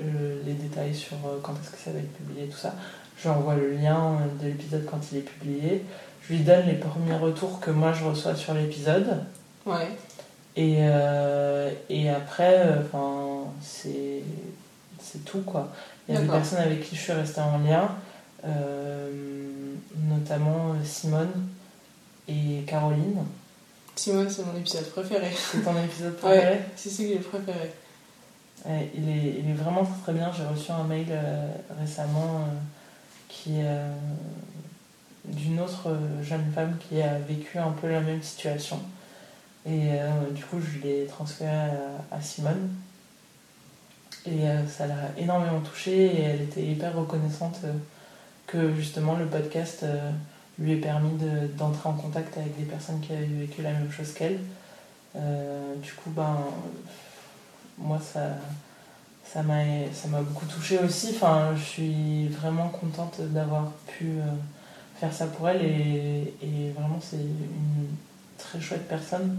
euh, 0.00 0.40
les 0.44 0.52
détails 0.52 0.94
sur 0.94 1.16
euh, 1.24 1.38
quand 1.42 1.54
est-ce 1.54 1.70
que 1.70 1.78
ça 1.78 1.90
va 1.90 1.98
être 1.98 2.12
publié 2.12 2.46
tout 2.46 2.58
ça. 2.58 2.74
Je 3.16 3.22
lui 3.22 3.30
envoie 3.30 3.54
le 3.54 3.72
lien 3.72 4.18
de 4.40 4.46
l'épisode 4.46 4.84
quand 4.88 5.00
il 5.10 5.18
est 5.18 5.22
publié. 5.22 5.84
Je 6.22 6.34
lui 6.34 6.40
donne 6.40 6.66
les 6.66 6.74
premiers 6.74 7.16
retours 7.16 7.58
que 7.58 7.70
moi 7.70 7.92
je 7.92 8.04
reçois 8.04 8.36
sur 8.36 8.52
l'épisode. 8.52 9.24
Ouais, 9.64 9.88
et, 10.54 10.76
euh, 10.80 11.70
et 11.88 12.10
après, 12.10 12.64
enfin, 12.80 13.44
c'est 13.62 14.22
c'est 15.00 15.24
tout 15.24 15.40
quoi. 15.40 15.68
Il 16.06 16.14
y 16.14 16.18
a 16.18 16.20
des 16.20 16.26
personnes 16.26 16.60
avec 16.60 16.82
qui 16.82 16.96
je 16.96 17.00
suis 17.00 17.12
restée 17.12 17.40
en 17.40 17.58
lien, 17.58 17.88
notamment 20.08 20.74
Simone 20.84 21.30
et 22.28 22.62
Caroline. 22.66 23.24
Simone, 23.96 24.30
c'est 24.30 24.44
mon 24.44 24.56
épisode 24.56 24.88
préféré. 24.90 25.30
C'est 25.34 25.62
ton 25.62 25.76
épisode 25.82 26.16
préféré 26.20 26.60
C'est 26.76 26.90
celui 26.90 27.10
que 27.10 27.14
j'ai 27.14 27.20
préféré. 27.20 27.72
Ouais, 28.64 28.90
il, 28.94 29.08
est, 29.08 29.40
il 29.40 29.50
est 29.50 29.54
vraiment 29.54 29.84
très 30.02 30.12
bien. 30.12 30.30
J'ai 30.36 30.44
reçu 30.44 30.70
un 30.70 30.84
mail 30.84 31.06
euh, 31.10 31.48
récemment 31.80 32.36
euh, 32.36 32.54
qui 33.28 33.54
euh, 33.58 33.92
d'une 35.24 35.60
autre 35.60 35.96
jeune 36.22 36.50
femme 36.54 36.76
qui 36.88 37.00
a 37.00 37.18
vécu 37.18 37.58
un 37.58 37.70
peu 37.72 37.88
la 37.90 38.00
même 38.00 38.22
situation. 38.22 38.80
Et 39.66 39.90
du 40.30 40.42
coup, 40.44 40.58
je 40.60 40.78
l'ai 40.78 41.04
transféré 41.04 41.50
à, 41.50 42.16
à 42.16 42.22
Simone. 42.22 42.70
Et 44.24 44.44
ça 44.66 44.86
l'a 44.86 45.10
énormément 45.18 45.60
touchée 45.60 46.06
et 46.06 46.22
elle 46.22 46.40
était 46.40 46.64
hyper 46.64 46.96
reconnaissante 46.96 47.58
que 48.46 48.72
justement 48.72 49.16
le 49.16 49.26
podcast 49.26 49.84
lui 50.58 50.72
ait 50.72 50.76
permis 50.76 51.16
de- 51.18 51.46
d'entrer 51.56 51.88
en 51.88 51.94
contact 51.94 52.36
avec 52.36 52.56
des 52.58 52.64
personnes 52.64 53.00
qui 53.00 53.12
avaient 53.12 53.24
vécu 53.24 53.62
la 53.62 53.72
même 53.72 53.90
chose 53.90 54.12
qu'elle. 54.12 54.40
Euh, 55.16 55.74
du 55.76 55.92
coup, 55.92 56.10
ben, 56.10 56.36
moi, 57.78 57.98
ça, 58.00 58.36
ça 59.24 59.42
m'a 59.42 60.22
beaucoup 60.22 60.46
touchée 60.46 60.78
aussi. 60.78 61.10
Enfin, 61.14 61.54
je 61.56 61.62
suis 61.62 62.28
vraiment 62.28 62.68
contente 62.68 63.20
d'avoir 63.20 63.70
pu 63.86 64.06
euh, 64.06 64.22
faire 64.98 65.12
ça 65.12 65.26
pour 65.26 65.48
elle 65.48 65.62
et, 65.64 66.72
vraiment, 66.76 66.98
c'est 67.00 67.16
une 67.16 67.88
très 68.36 68.60
chouette 68.60 68.88
personne. 68.88 69.36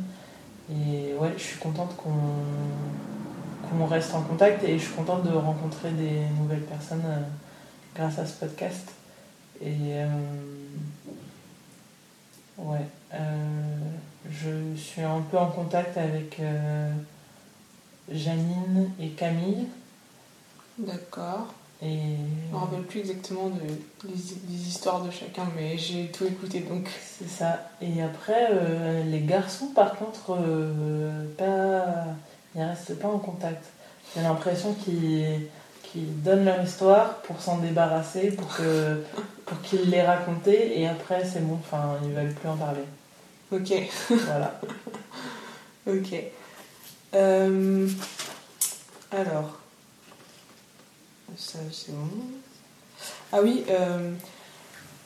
Et 0.71 1.13
ouais, 1.19 1.33
je 1.37 1.43
suis 1.43 1.59
contente 1.59 1.95
qu'on 1.97 3.85
reste 3.85 4.13
en 4.13 4.21
contact 4.21 4.63
et 4.63 4.77
je 4.77 4.83
suis 4.85 4.93
contente 4.93 5.23
de 5.23 5.35
rencontrer 5.35 5.91
des 5.91 6.21
nouvelles 6.39 6.61
personnes 6.61 7.03
euh, 7.05 7.21
grâce 7.95 8.19
à 8.19 8.25
ce 8.25 8.33
podcast. 8.33 8.93
Et 9.61 10.03
ouais, 12.59 12.85
euh, 13.13 13.17
je 14.29 14.75
suis 14.79 15.01
un 15.01 15.21
peu 15.21 15.37
en 15.37 15.47
contact 15.47 15.97
avec 15.97 16.39
euh, 16.39 16.91
Janine 18.11 18.91
et 18.99 19.09
Camille. 19.09 19.67
D'accord. 20.77 21.47
Et 21.81 22.15
Je 22.49 22.53
me 22.53 22.59
rappelle 22.59 22.81
plus 22.81 22.99
exactement 22.99 23.49
de, 23.49 24.07
des, 24.07 24.13
des 24.13 24.67
histoires 24.67 25.01
de 25.01 25.11
chacun, 25.11 25.47
mais 25.55 25.77
j'ai 25.77 26.07
tout 26.07 26.25
écouté 26.25 26.59
donc. 26.59 26.89
c'est 27.17 27.29
ça. 27.29 27.69
Et 27.81 28.01
après, 28.01 28.49
euh, 28.51 29.03
les 29.05 29.21
garçons, 29.21 29.67
par 29.67 29.95
contre, 29.95 30.37
euh, 30.37 31.23
pas, 31.37 32.05
ils 32.55 32.63
restent 32.63 32.99
pas 32.99 33.07
en 33.07 33.19
contact. 33.19 33.63
J'ai 34.13 34.21
l'impression 34.21 34.73
qu'ils 34.73 35.47
qu'ils 35.91 36.21
donnent 36.21 36.45
leur 36.45 36.61
histoire 36.63 37.15
pour 37.21 37.41
s'en 37.41 37.57
débarrasser, 37.57 38.31
pour 38.31 38.55
que 38.55 39.03
pour 39.49 39.61
qu'ils 39.61 39.89
l'aient 39.89 40.05
raconté, 40.05 40.79
et 40.79 40.87
après 40.87 41.25
c'est 41.25 41.45
bon. 41.45 41.55
Enfin, 41.55 41.97
ils 42.03 42.11
veulent 42.11 42.33
plus 42.33 42.49
en 42.49 42.55
parler. 42.55 42.83
Ok, 43.51 43.73
Voilà. 44.09 44.61
ok. 45.87 46.23
Euh, 47.15 47.89
alors. 49.11 49.59
Ça, 51.35 51.59
c'est 51.71 51.93
bon. 51.93 52.09
Ah 53.31 53.39
oui, 53.41 53.63
euh, 53.69 54.13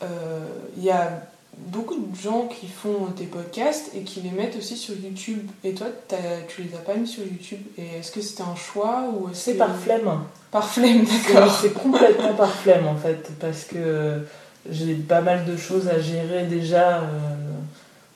euh, 0.01 0.47
il 0.77 0.83
y 0.83 0.89
a 0.89 1.21
beaucoup 1.57 1.95
de 1.95 2.15
gens 2.15 2.47
qui 2.47 2.67
font 2.67 3.07
des 3.17 3.25
podcasts 3.25 3.91
et 3.95 4.01
qui 4.01 4.21
les 4.21 4.31
mettent 4.31 4.55
aussi 4.57 4.75
sur 4.75 4.95
YouTube. 4.95 5.39
Et 5.63 5.73
toi, 5.73 5.87
tu 6.47 6.63
les 6.63 6.73
as 6.75 6.79
pas 6.79 6.95
mis 6.95 7.07
sur 7.07 7.23
YouTube. 7.23 7.59
Et 7.77 7.99
est-ce 7.99 8.11
que 8.11 8.21
c'était 8.21 8.43
un 8.43 8.55
choix 8.55 9.03
ou 9.15 9.29
C'est 9.33 9.53
que- 9.53 9.59
par 9.59 9.75
flemme. 9.75 10.23
Par 10.51 10.67
flemme, 10.69 11.03
d'accord. 11.05 11.59
c'est 11.61 11.73
complètement 11.73 12.33
par 12.33 12.51
flemme 12.53 12.87
en 12.87 12.95
fait, 12.95 13.31
parce 13.39 13.63
que 13.65 14.19
j'ai 14.69 14.93
pas 14.95 15.21
mal 15.21 15.45
de 15.45 15.57
choses 15.57 15.87
à 15.87 15.99
gérer 15.99 16.45
déjà 16.45 16.99
euh, 16.99 17.03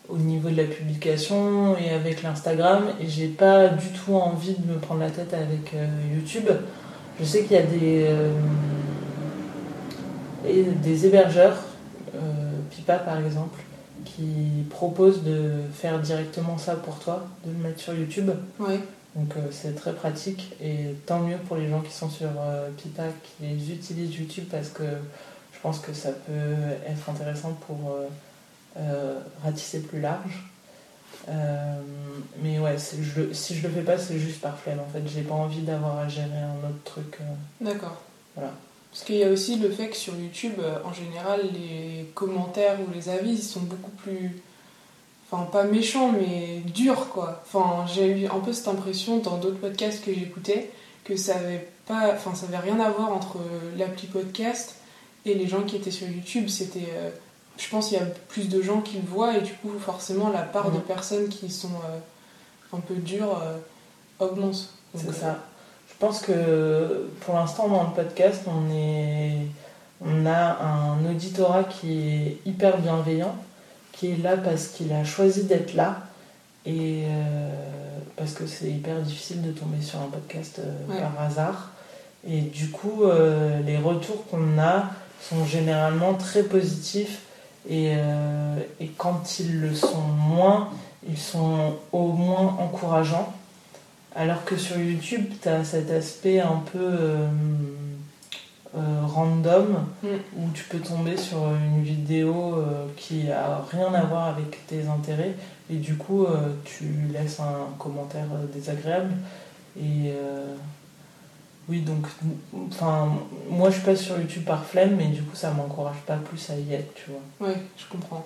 au 0.09 0.17
niveau 0.17 0.49
de 0.49 0.57
la 0.57 0.63
publication 0.63 1.75
et 1.77 1.89
avec 1.89 2.23
l'Instagram, 2.23 2.85
et 3.01 3.07
j'ai 3.07 3.27
pas 3.27 3.67
du 3.69 3.87
tout 3.89 4.13
envie 4.15 4.53
de 4.53 4.71
me 4.71 4.77
prendre 4.79 5.01
la 5.01 5.09
tête 5.09 5.33
avec 5.33 5.73
euh, 5.73 5.87
YouTube. 6.15 6.49
Je 7.19 7.25
sais 7.25 7.43
qu'il 7.43 7.57
y 7.57 7.59
a 7.59 7.63
des, 7.63 8.05
euh, 8.07 8.31
des 10.83 11.05
hébergeurs, 11.05 11.57
euh, 11.57 11.66
Pipa 12.69 12.97
par 12.99 13.17
exemple, 13.17 13.59
qui 14.05 14.65
proposent 14.69 15.23
de 15.23 15.51
faire 15.73 15.99
directement 15.99 16.57
ça 16.57 16.75
pour 16.75 16.99
toi, 16.99 17.27
de 17.45 17.51
le 17.51 17.57
mettre 17.57 17.79
sur 17.79 17.93
YouTube. 17.93 18.29
Ouais. 18.59 18.79
Donc 19.17 19.35
euh, 19.35 19.47
c'est 19.51 19.73
très 19.75 19.93
pratique 19.93 20.55
et 20.61 20.95
tant 21.07 21.19
mieux 21.19 21.37
pour 21.37 21.57
les 21.57 21.69
gens 21.69 21.81
qui 21.81 21.91
sont 21.91 22.09
sur 22.09 22.29
euh, 22.39 22.69
Pipa 22.77 23.03
qui 23.23 23.73
utilisent 23.73 24.15
YouTube 24.15 24.45
parce 24.51 24.69
que 24.69 24.83
je 24.83 25.59
pense 25.59 25.79
que 25.79 25.91
ça 25.91 26.11
peut 26.11 26.55
être 26.87 27.09
intéressant 27.09 27.53
pour 27.65 27.97
euh, 28.77 29.19
ratisser 29.43 29.79
plus 29.81 30.01
large. 30.01 30.43
Mais 32.41 32.59
ouais, 32.59 32.75
je 32.77 33.33
si 33.33 33.55
je 33.55 33.67
le 33.67 33.73
fais 33.73 33.81
pas, 33.81 33.97
c'est 33.97 34.19
juste 34.19 34.39
par 34.39 34.57
flemme 34.57 34.79
en 34.79 34.93
fait. 34.93 35.01
J'ai 35.07 35.23
pas 35.23 35.33
envie 35.33 35.61
d'avoir 35.61 35.97
à 35.97 36.07
gérer 36.07 36.37
un 36.37 36.69
autre 36.69 36.83
truc. 36.85 37.17
D'accord. 37.59 38.01
Voilà. 38.35 38.53
Parce 38.97 39.05
qu'il 39.05 39.17
y 39.17 39.23
a 39.23 39.29
aussi 39.29 39.57
le 39.57 39.69
fait 39.69 39.89
que 39.89 39.95
sur 39.95 40.15
YouTube, 40.15 40.55
euh, 40.59 40.79
en 40.83 40.91
général, 40.91 41.41
les 41.53 42.07
commentaires 42.15 42.79
ou 42.81 42.91
les 42.91 43.09
avis 43.09 43.33
ils 43.33 43.43
sont 43.43 43.59
beaucoup 43.59 43.91
plus. 43.91 44.41
Enfin, 45.29 45.43
pas 45.43 45.65
méchants, 45.65 46.11
mais 46.11 46.61
durs, 46.65 47.09
quoi. 47.09 47.43
Enfin, 47.45 47.85
j'ai 47.93 48.07
eu 48.07 48.25
un 48.25 48.39
peu 48.39 48.53
cette 48.53 48.67
impression 48.69 49.19
dans 49.19 49.37
d'autres 49.37 49.59
podcasts 49.59 50.03
que 50.03 50.11
j'écoutais 50.11 50.71
que 51.03 51.15
ça 51.15 51.35
avait 51.35 51.67
pas. 51.85 52.11
Enfin, 52.15 52.33
ça 52.33 52.47
avait 52.47 52.57
rien 52.57 52.79
à 52.79 52.89
voir 52.89 53.11
entre 53.13 53.37
l'appli 53.77 54.07
podcast 54.07 54.75
et 55.25 55.35
les 55.35 55.45
gens 55.47 55.61
qui 55.61 55.75
étaient 55.75 55.91
sur 55.91 56.07
YouTube. 56.09 56.47
C'était. 56.49 56.87
euh, 56.93 57.11
je 57.57 57.69
pense 57.69 57.89
qu'il 57.89 57.97
y 57.99 58.01
a 58.01 58.05
plus 58.29 58.49
de 58.49 58.61
gens 58.63 58.81
qui 58.81 58.95
le 58.97 59.07
voient 59.07 59.37
et 59.37 59.41
du 59.41 59.53
coup, 59.53 59.71
forcément, 59.79 60.29
la 60.29 60.41
part 60.43 60.71
de 60.71 60.77
Mhm. 60.77 60.83
personnes 60.83 61.29
qui 61.29 61.51
sont 61.51 61.69
euh, 61.85 62.75
un 62.75 62.79
peu 62.79 62.95
dures 62.95 63.37
euh, 63.43 63.57
augmente. 64.25 64.69
C'est 64.95 65.09
euh, 65.09 65.13
ça. 65.13 65.43
Je 65.99 66.05
pense 66.05 66.21
que 66.21 67.09
pour 67.21 67.33
l'instant 67.35 67.67
dans 67.69 67.83
le 67.83 67.89
podcast, 67.89 68.43
on 68.45 68.71
est, 68.71 69.31
on 70.05 70.27
a 70.27 70.57
un 70.63 71.03
auditorat 71.09 71.63
qui 71.63 71.97
est 71.99 72.37
hyper 72.45 72.77
bienveillant, 72.77 73.35
qui 73.93 74.11
est 74.11 74.17
là 74.17 74.37
parce 74.37 74.67
qu'il 74.67 74.93
a 74.93 75.03
choisi 75.03 75.45
d'être 75.45 75.73
là 75.73 76.01
et 76.67 77.05
euh, 77.05 77.49
parce 78.15 78.33
que 78.33 78.45
c'est 78.45 78.69
hyper 78.69 78.97
difficile 79.01 79.41
de 79.41 79.51
tomber 79.51 79.81
sur 79.81 79.99
un 79.99 80.07
podcast 80.09 80.59
euh, 80.59 80.93
Ouais. 80.93 80.99
par 81.01 81.19
hasard. 81.25 81.71
Et 82.29 82.41
du 82.41 82.69
coup, 82.69 83.03
euh, 83.05 83.59
les 83.65 83.77
retours 83.77 84.23
qu'on 84.27 84.59
a 84.59 84.91
sont 85.19 85.45
généralement 85.45 86.13
très 86.13 86.43
positifs 86.43 87.21
et, 87.67 87.93
et 88.79 88.87
quand 88.97 89.39
ils 89.39 89.59
le 89.59 89.73
sont 89.75 90.01
moins, 90.01 90.69
ils 91.09 91.17
sont 91.17 91.73
au 91.91 92.07
moins 92.13 92.55
encourageants. 92.59 93.33
Alors 94.17 94.43
que 94.45 94.57
sur 94.57 94.77
YouTube, 94.77 95.25
tu 95.41 95.47
as 95.47 95.63
cet 95.63 95.91
aspect 95.91 96.39
un 96.39 96.61
peu 96.73 96.79
euh, 96.81 97.27
euh, 98.75 98.79
random 99.05 99.85
Mm. 100.03 100.07
où 100.37 100.49
tu 100.53 100.63
peux 100.65 100.79
tomber 100.79 101.15
sur 101.17 101.37
une 101.53 101.83
vidéo 101.83 102.55
euh, 102.55 102.87
qui 102.97 103.29
a 103.31 103.63
rien 103.71 103.93
à 103.93 104.03
voir 104.05 104.27
avec 104.29 104.65
tes 104.67 104.87
intérêts 104.87 105.35
et 105.69 105.75
du 105.75 105.95
coup 105.97 106.25
tu 106.65 106.85
laisses 107.13 107.39
un 107.39 107.77
commentaire 107.77 108.25
désagréable. 108.53 109.11
Et 109.79 110.11
euh, 110.11 110.55
oui, 111.69 111.81
donc 111.81 112.07
enfin, 112.71 113.13
moi 113.49 113.69
je 113.69 113.79
passe 113.81 114.01
sur 114.01 114.17
YouTube 114.19 114.45
par 114.45 114.65
flemme, 114.65 114.95
mais 114.95 115.07
du 115.07 115.21
coup 115.21 115.35
ça 115.35 115.51
m'encourage 115.51 116.01
pas 116.07 116.15
plus 116.15 116.49
à 116.49 116.55
y 116.55 116.73
être, 116.73 116.93
tu 116.95 117.11
vois. 117.11 117.47
Ouais, 117.49 117.57
je 117.77 117.85
comprends. 117.85 118.25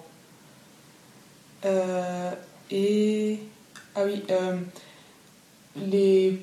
Euh, 1.65 2.31
et. 2.69 3.39
Ah 3.95 4.01
oui, 4.05 4.23
euh, 4.31 4.57
les... 5.75 6.39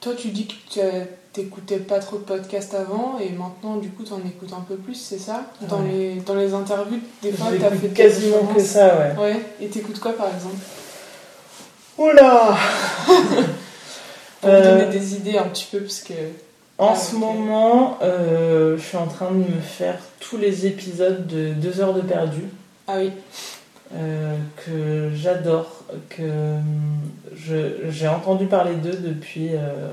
toi 0.00 0.12
tu 0.16 0.28
dis 0.28 0.46
que 0.46 0.54
tu 0.70 0.80
as- 0.80 1.06
t'écoutais 1.32 1.78
pas 1.78 1.98
trop 2.00 2.16
de 2.16 2.22
podcasts 2.22 2.74
avant 2.74 3.18
et 3.20 3.30
maintenant 3.30 3.76
du 3.76 3.90
coup 3.90 4.02
t'en 4.02 4.18
écoutes 4.18 4.52
un 4.52 4.62
peu 4.62 4.76
plus, 4.76 4.94
c'est 4.94 5.18
ça? 5.18 5.42
Dans, 5.68 5.80
Ouais. 5.82 5.88
les, 5.90 6.14
dans 6.20 6.34
les 6.34 6.52
interviews, 6.54 6.98
des 7.22 7.32
fois 7.32 7.48
t'as 7.60 7.70
J'écoute 7.70 7.80
fait 7.80 7.88
quasiment 7.88 8.46
que 8.46 8.60
ça, 8.60 8.96
ouais. 8.98 9.22
Ouais, 9.22 9.40
et 9.60 9.68
t'écoutes 9.68 10.00
quoi 10.00 10.12
par 10.14 10.28
exemple? 10.34 10.56
Oula! 11.98 12.56
Pour 13.06 13.16
me 13.24 13.46
Euh, 14.44 14.78
donner 14.78 14.86
des 14.98 15.14
idées 15.16 15.36
un 15.36 15.44
petit 15.48 15.66
peu 15.70 15.80
parce 15.80 16.00
que. 16.00 16.14
En 16.78 16.92
Ah, 16.92 16.96
ce 16.96 17.16
moment, 17.16 17.98
euh, 18.02 18.76
je 18.78 18.82
suis 18.82 18.96
en 18.96 19.08
train 19.08 19.32
de 19.32 19.38
me 19.38 19.60
faire 19.60 19.98
tous 20.20 20.36
les 20.36 20.64
épisodes 20.66 21.26
de 21.26 21.48
2 21.54 21.80
heures 21.80 21.92
de 21.94 22.02
perdu, 22.02 22.44
Ah 22.86 22.94
oui, 22.98 23.10
euh, 23.94 24.36
que 24.64 25.10
j'adore, 25.14 25.84
que 26.10 26.56
je- 27.34 27.90
j'ai 27.90 28.08
entendu 28.08 28.46
parler 28.46 28.74
d'eux 28.76 28.96
depuis 28.96 29.50
euh, 29.54 29.90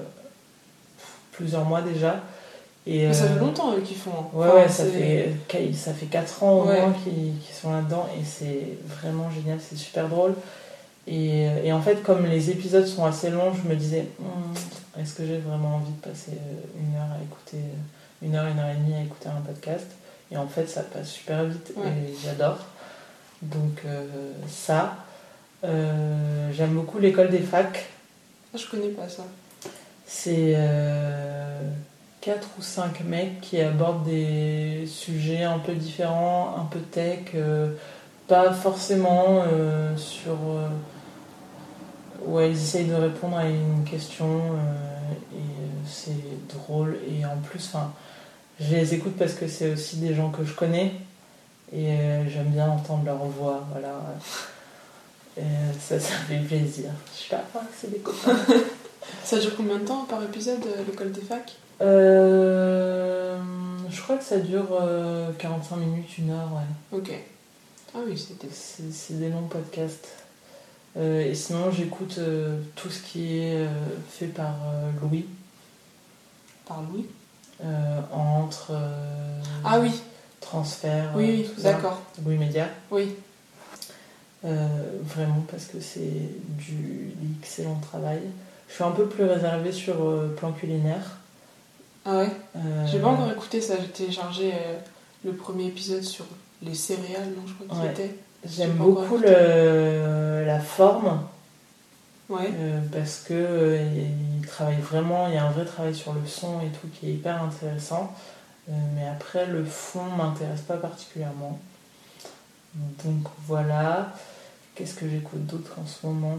plusieurs 1.31 1.65
mois 1.65 1.81
déjà. 1.81 2.21
Et, 2.87 3.07
mais 3.07 3.13
ça 3.13 3.23
euh, 3.25 3.33
fait 3.33 3.39
longtemps 3.39 3.73
eux 3.75 3.81
qui 3.81 3.95
font. 3.95 4.11
Ouais, 4.33 4.45
Enfin, 4.47 4.55
ouais, 4.57 4.69
ça 4.69 4.85
fait, 4.85 5.31
ça 5.73 5.93
fait 5.93 6.05
4 6.05 6.43
ans 6.43 6.59
au 6.59 6.67
Ouais. 6.67 6.81
moins 6.81 6.93
qu'ils 6.93 7.37
qu'ils 7.39 7.55
sont 7.55 7.71
là-dedans 7.73 8.07
et 8.19 8.23
c'est 8.23 8.77
vraiment 9.01 9.29
génial, 9.31 9.57
c'est 9.59 9.75
super 9.77 10.07
drôle. 10.07 10.35
Et, 11.07 11.45
et 11.63 11.71
en 11.73 11.81
fait, 11.81 12.01
comme 12.03 12.25
les 12.25 12.49
épisodes 12.51 12.85
sont 12.85 13.05
assez 13.05 13.29
longs, 13.29 13.53
je 13.53 13.67
me 13.67 13.75
disais, 13.75 14.07
Hmm, 14.19 14.99
est-ce 15.01 15.13
que 15.15 15.25
j'ai 15.25 15.37
vraiment 15.37 15.75
envie 15.75 15.91
de 15.91 16.01
passer 16.09 16.31
euh, 16.33 16.79
une 16.79 16.95
heure 16.95 17.11
à 17.11 17.23
écouter, 17.23 17.57
euh, 17.57 18.25
une 18.25 18.35
heure, 18.35 18.45
une 18.47 18.59
heure 18.59 18.69
et 18.69 18.75
demie 18.75 18.95
à 18.95 19.01
écouter 19.03 19.29
un 19.29 19.41
podcast? 19.41 19.85
Et 20.31 20.37
en 20.37 20.47
fait, 20.47 20.67
ça 20.67 20.81
passe 20.81 21.09
super 21.09 21.43
vite 21.45 21.73
Ouais. 21.77 21.87
et 21.87 22.13
j'adore. 22.23 22.57
Donc, 23.41 23.81
euh, 23.85 24.31
ça. 24.47 24.97
Euh, 25.63 26.51
J'aime 26.53 26.73
beaucoup 26.73 26.99
l'école 26.99 27.29
des 27.29 27.39
facs. 27.39 27.89
Ah, 28.53 28.57
je 28.57 28.67
connais 28.67 28.89
pas 28.89 29.09
ça. 29.09 29.23
C'est 30.05 30.55
4 32.25 32.47
ou 32.57 32.61
5 32.63 33.03
mecs 33.05 33.39
qui 33.39 33.61
abordent 33.61 34.03
des 34.03 34.85
sujets 34.87 35.43
un 35.43 35.59
peu 35.59 35.73
différents, 35.73 36.55
un 36.59 36.65
peu 36.65 36.79
tech, 36.79 37.19
euh, 37.35 37.75
pas 38.27 38.51
forcément 38.51 39.43
euh, 39.45 39.95
sur... 39.95 40.31
euh, 40.31 40.67
ouais, 42.25 42.49
ils 42.49 42.57
essayent 42.57 42.87
de 42.87 42.95
répondre 42.95 43.37
à 43.37 43.45
une 43.45 43.83
question 43.83 44.25
euh, 44.25 45.11
et 45.33 45.37
euh, 45.37 45.85
c'est 45.85 46.57
drôle 46.57 46.97
et 47.07 47.23
en 47.25 47.37
plus, 47.37 47.69
enfin, 47.71 47.93
je 48.59 48.73
les 48.75 48.95
écoute 48.95 49.15
parce 49.19 49.33
que 49.33 49.47
c'est 49.47 49.73
aussi 49.73 49.97
des 49.97 50.15
gens 50.15 50.31
que 50.31 50.43
je 50.43 50.53
connais 50.53 50.93
et 51.73 51.91
euh, 51.91 52.29
j'aime 52.29 52.49
bien 52.49 52.69
entendre 52.69 53.05
leur 53.05 53.17
voix, 53.25 53.65
voilà. 53.71 54.01
Et 55.37 55.41
ça, 55.79 55.99
ça 55.99 56.15
fait 56.27 56.37
plaisir. 56.39 56.91
Je 57.13 57.19
suis 57.21 57.29
pas 57.29 57.37
que 57.37 57.59
c'est 57.75 57.91
des 57.91 57.99
copains. 57.99 58.37
Ça 59.23 59.37
dure 59.37 59.55
combien 59.55 59.77
de 59.77 59.85
temps 59.85 60.05
par 60.05 60.23
épisode 60.23 60.65
euh, 60.65 60.83
l'école 60.87 61.11
des 61.11 61.21
facs 61.21 61.53
Euh, 61.81 63.37
je 63.89 64.01
crois 64.01 64.17
que 64.17 64.23
ça 64.23 64.39
dure 64.39 64.67
euh, 64.81 65.31
45 65.37 65.75
minutes, 65.77 66.17
une 66.17 66.31
heure, 66.31 66.49
ouais. 66.53 66.97
Ok. 66.97 67.11
Ah 67.93 67.99
oui, 68.05 68.17
c'était. 68.17 68.47
C'est 68.51 68.91
c'est 68.91 69.19
des 69.19 69.29
longs 69.29 69.47
podcasts. 69.47 70.09
Euh, 70.97 71.21
et 71.21 71.35
sinon, 71.35 71.71
j'écoute 71.71 72.15
euh, 72.19 72.57
tout 72.75 72.89
ce 72.89 73.01
qui 73.01 73.37
est 73.39 73.65
euh, 73.65 73.67
fait 74.09 74.27
par 74.27 74.55
euh, 74.73 74.89
Louis, 75.01 75.25
Par 76.65 76.81
Louis? 76.81 77.05
Euh, 77.63 78.01
entre 78.11 78.71
euh, 78.71 79.41
Ah 79.63 79.79
oui, 79.79 80.01
transfert, 80.45 81.11
oui, 81.15 81.45
euh, 81.47 81.53
oui, 81.57 81.63
d'accord. 81.63 82.01
Louis 82.25 82.37
Média. 82.37 82.67
Oui. 82.91 83.13
Euh, 84.45 84.67
vraiment 85.03 85.43
parce 85.49 85.65
que 85.65 85.79
c'est 85.79 86.29
du 86.57 87.13
excellent 87.41 87.79
travail. 87.79 88.19
Je 88.69 88.73
suis 88.75 88.83
un 88.83 88.91
peu 88.91 89.05
plus 89.07 89.23
réservée 89.25 89.71
sur 89.71 89.95
euh, 90.03 90.35
plan 90.37 90.51
culinaire. 90.51 91.17
Ah 92.05 92.17
ouais? 92.19 92.29
Euh, 92.55 92.85
J'ai 92.85 92.99
pas 92.99 93.07
encore 93.07 93.31
écouté 93.31 93.59
ça, 93.61 93.75
j'ai 93.81 93.87
téléchargé 93.87 94.51
euh, 94.53 94.77
le 95.23 95.33
premier 95.33 95.65
épisode 95.65 96.03
sur 96.03 96.25
les 96.61 96.75
céréales, 96.75 97.29
non, 97.35 97.41
je 97.47 97.53
crois 97.53 97.75
qu'il 97.75 97.85
Ouais. 97.85 97.91
était. 97.93 98.15
J'aime 98.47 98.73
beaucoup 98.73 99.17
le, 99.17 100.43
la 100.45 100.59
forme. 100.59 101.21
Ouais. 102.29 102.51
Parce 102.91 103.19
que 103.27 103.79
il 104.41 104.45
travaille 104.47 104.79
vraiment, 104.81 105.27
il 105.27 105.33
y 105.35 105.37
a 105.37 105.45
un 105.45 105.51
vrai 105.51 105.65
travail 105.65 105.93
sur 105.95 106.13
le 106.13 106.25
son 106.27 106.59
et 106.61 106.69
tout 106.69 106.87
qui 106.93 107.09
est 107.09 107.13
hyper 107.13 107.41
intéressant. 107.43 108.13
Mais 108.67 109.07
après, 109.07 109.45
le 109.45 109.63
fond 109.63 110.05
m'intéresse 110.17 110.61
pas 110.61 110.77
particulièrement. 110.77 111.59
Donc 112.75 113.27
voilà. 113.47 114.13
Qu'est-ce 114.73 114.95
que 114.95 115.07
j'écoute 115.07 115.45
d'autre 115.45 115.73
en 115.81 115.85
ce 115.85 116.05
moment? 116.05 116.37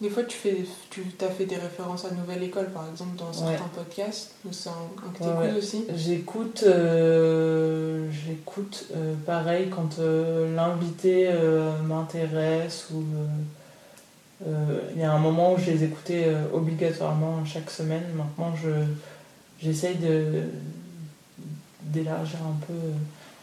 Des 0.00 0.10
fois, 0.10 0.24
tu 0.24 0.36
fais, 0.36 0.64
tu 0.90 1.04
as 1.20 1.28
fait 1.30 1.46
des 1.46 1.56
références 1.56 2.04
à 2.04 2.10
Nouvelle 2.10 2.42
École, 2.42 2.66
par 2.70 2.84
exemple, 2.90 3.16
dans 3.16 3.32
certains 3.32 3.52
Ouais. 3.52 3.70
podcasts. 3.74 4.32
C'est 4.52 4.68
un, 4.68 4.72
un 4.72 5.10
que 5.12 5.24
Ouais, 5.24 5.30
t'écoutes 5.30 5.52
ouais. 5.52 5.58
aussi. 5.58 5.84
J'écoute, 5.96 6.64
euh, 6.66 8.10
j'écoute 8.10 8.86
euh, 8.94 9.14
pareil 9.24 9.70
quand 9.70 9.98
euh, 10.00 10.54
l'invité 10.54 11.30
m'intéresse 11.84 12.88
ou 12.92 13.02
il 14.94 15.00
y 15.00 15.04
a 15.04 15.12
un 15.12 15.18
moment 15.18 15.54
où 15.54 15.58
je 15.58 15.70
les 15.70 15.84
écoutais 15.84 16.26
obligatoirement 16.52 17.44
chaque 17.46 17.70
semaine. 17.70 18.04
Maintenant, 18.14 18.54
je 18.56 18.68
j'essaye 19.62 19.96
de 19.96 20.42
d'élargir 21.94 22.38
un 22.42 22.56
peu 22.66 22.74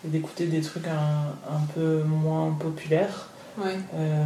et 0.05 0.09
d'écouter 0.09 0.47
des 0.47 0.61
trucs 0.61 0.87
un, 0.87 1.53
un 1.53 1.61
peu 1.73 2.03
moins 2.03 2.51
populaires. 2.59 3.27
Ouais. 3.57 3.77
Euh, 3.95 4.23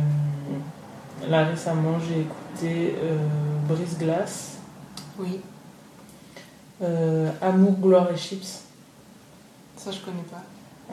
là 1.30 1.46
récemment, 1.46 1.98
j'ai 2.08 2.22
écouté 2.22 2.96
euh, 3.02 3.18
Brise 3.68 3.98
Glace, 3.98 4.58
Oui. 5.20 5.40
euh, 6.82 7.30
Amour, 7.42 7.74
gloire 7.80 8.12
et 8.14 8.18
chips. 8.18 8.62
Ça, 9.78 9.92
je 9.92 10.00
connais 10.00 10.24
pas. 10.32 10.44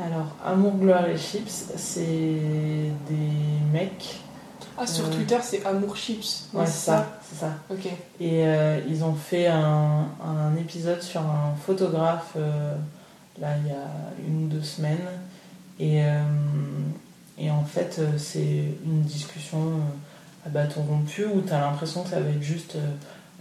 Alors, 0.03 0.29
Amour, 0.45 0.77
gloire 0.79 1.07
et 1.09 1.19
chips, 1.19 1.73
c'est 1.77 2.91
des 3.09 3.33
mecs. 3.73 4.21
Ah, 4.79 4.87
sur 4.87 5.05
Euh. 5.05 5.11
Twitter, 5.11 5.37
c'est 5.43 5.65
Amour 5.67 5.95
Chips. 5.97 6.49
Ouais, 6.55 6.65
c'est 6.65 6.87
ça, 6.87 7.07
c'est 7.23 7.39
ça. 7.41 7.53
Ok. 7.71 7.87
Et 8.21 8.43
ils 8.89 9.05
ont 9.05 9.15
fait 9.15 9.47
un, 9.49 10.07
un 10.25 10.57
épisode 10.59 11.03
sur 11.03 11.21
un 11.21 11.55
photographe, 11.67 12.37
là, 13.41 13.57
il 13.59 13.69
y 13.69 13.71
a 13.71 13.89
une 14.27 14.45
ou 14.45 14.49
deux 14.49 14.63
semaines. 14.63 14.99
Et, 15.79 16.05
euh, 16.05 16.23
et 17.39 17.51
en 17.51 17.65
fait, 17.65 17.97
euh, 17.99 18.19
c'est 18.19 18.65
une 18.85 19.03
discussion 19.03 19.59
euh, 19.59 20.47
à 20.47 20.49
bâton 20.49 20.83
rompu 20.83 21.25
où 21.25 21.41
tu 21.41 21.53
as 21.53 21.61
l'impression 21.61 22.03
que 22.03 22.11
ça 22.11 22.21
va 22.21 22.31
être 22.31 22.43
juste 22.43 22.77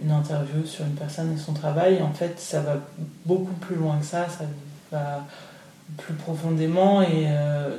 une 0.02 0.12
interview 0.12 0.66
sur 0.66 0.86
une 0.86 0.96
personne 0.96 1.34
et 1.34 1.38
son 1.38 1.54
travail. 1.54 2.02
En 2.02 2.14
fait, 2.14 2.40
ça 2.40 2.62
va 2.62 2.78
beaucoup 3.26 3.54
plus 3.54 3.76
loin 3.76 3.98
que 3.98 4.06
ça, 4.06 4.28
ça 4.30 4.46
va 4.92 5.26
plus 5.98 6.14
profondément. 6.14 7.02
Et 7.02 7.28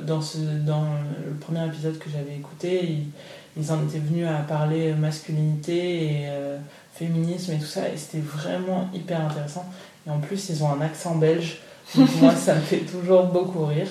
dans, 0.05 0.21
ce, 0.21 0.37
dans 0.37 0.83
le 1.25 1.33
premier 1.39 1.65
épisode 1.65 1.97
que 1.99 2.09
j'avais 2.09 2.35
écouté, 2.35 3.05
ils, 3.57 3.71
en 3.71 3.81
étaient 3.83 3.99
venus 3.99 4.27
à 4.27 4.39
parler 4.43 4.93
masculinité 4.93 6.03
et 6.03 6.29
féminisme 6.93 7.53
et 7.53 7.59
tout 7.59 7.65
ça. 7.65 7.87
Et 7.89 7.97
c'était 7.97 8.19
vraiment 8.19 8.89
hyper 8.93 9.21
intéressant. 9.21 9.65
Et 10.05 10.09
en 10.09 10.19
plus, 10.19 10.49
ils 10.49 10.63
ont 10.63 10.71
un 10.71 10.81
accent 10.81 11.15
belge. 11.15 11.59
Moi, 11.95 12.35
ça 12.35 12.55
me 12.55 12.61
fait 12.61 12.79
toujours 12.79 13.23
beaucoup 13.25 13.65
rire. 13.65 13.87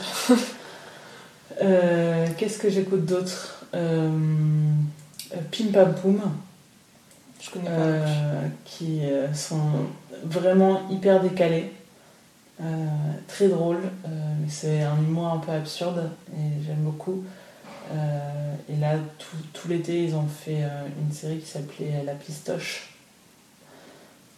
Euh, 1.60 2.26
Qu'est-ce 2.36 2.58
que 2.58 2.70
j'écoute 2.70 3.04
d'autre? 3.04 3.66
Euh, 3.74 4.10
Pim 5.50 5.66
Pam 5.72 5.94
Poum. 5.94 6.20
Je 7.40 7.50
connais 7.50 7.66
pas. 7.66 7.70
Euh, 7.70 8.48
qui 8.64 9.00
euh, 9.04 9.32
sont 9.34 9.86
vraiment 10.24 10.88
hyper 10.90 11.20
décalés, 11.20 11.72
très 13.26 13.48
drôles, 13.48 13.82
mais 14.04 14.48
c'est 14.48 14.82
un 14.82 14.96
humour 14.98 15.26
un 15.26 15.38
peu 15.38 15.50
absurde 15.52 16.10
et 16.32 16.64
j'aime 16.64 16.82
beaucoup. 16.82 17.24
Et 18.68 18.76
là, 18.76 18.94
tout, 19.18 19.36
tout 19.52 19.68
l'été, 19.68 20.04
ils 20.04 20.14
ont 20.14 20.28
fait 20.28 20.62
une 21.00 21.12
série 21.12 21.38
qui 21.38 21.50
s'appelait 21.50 22.04
La 22.06 22.14
Pistoche. 22.14 22.94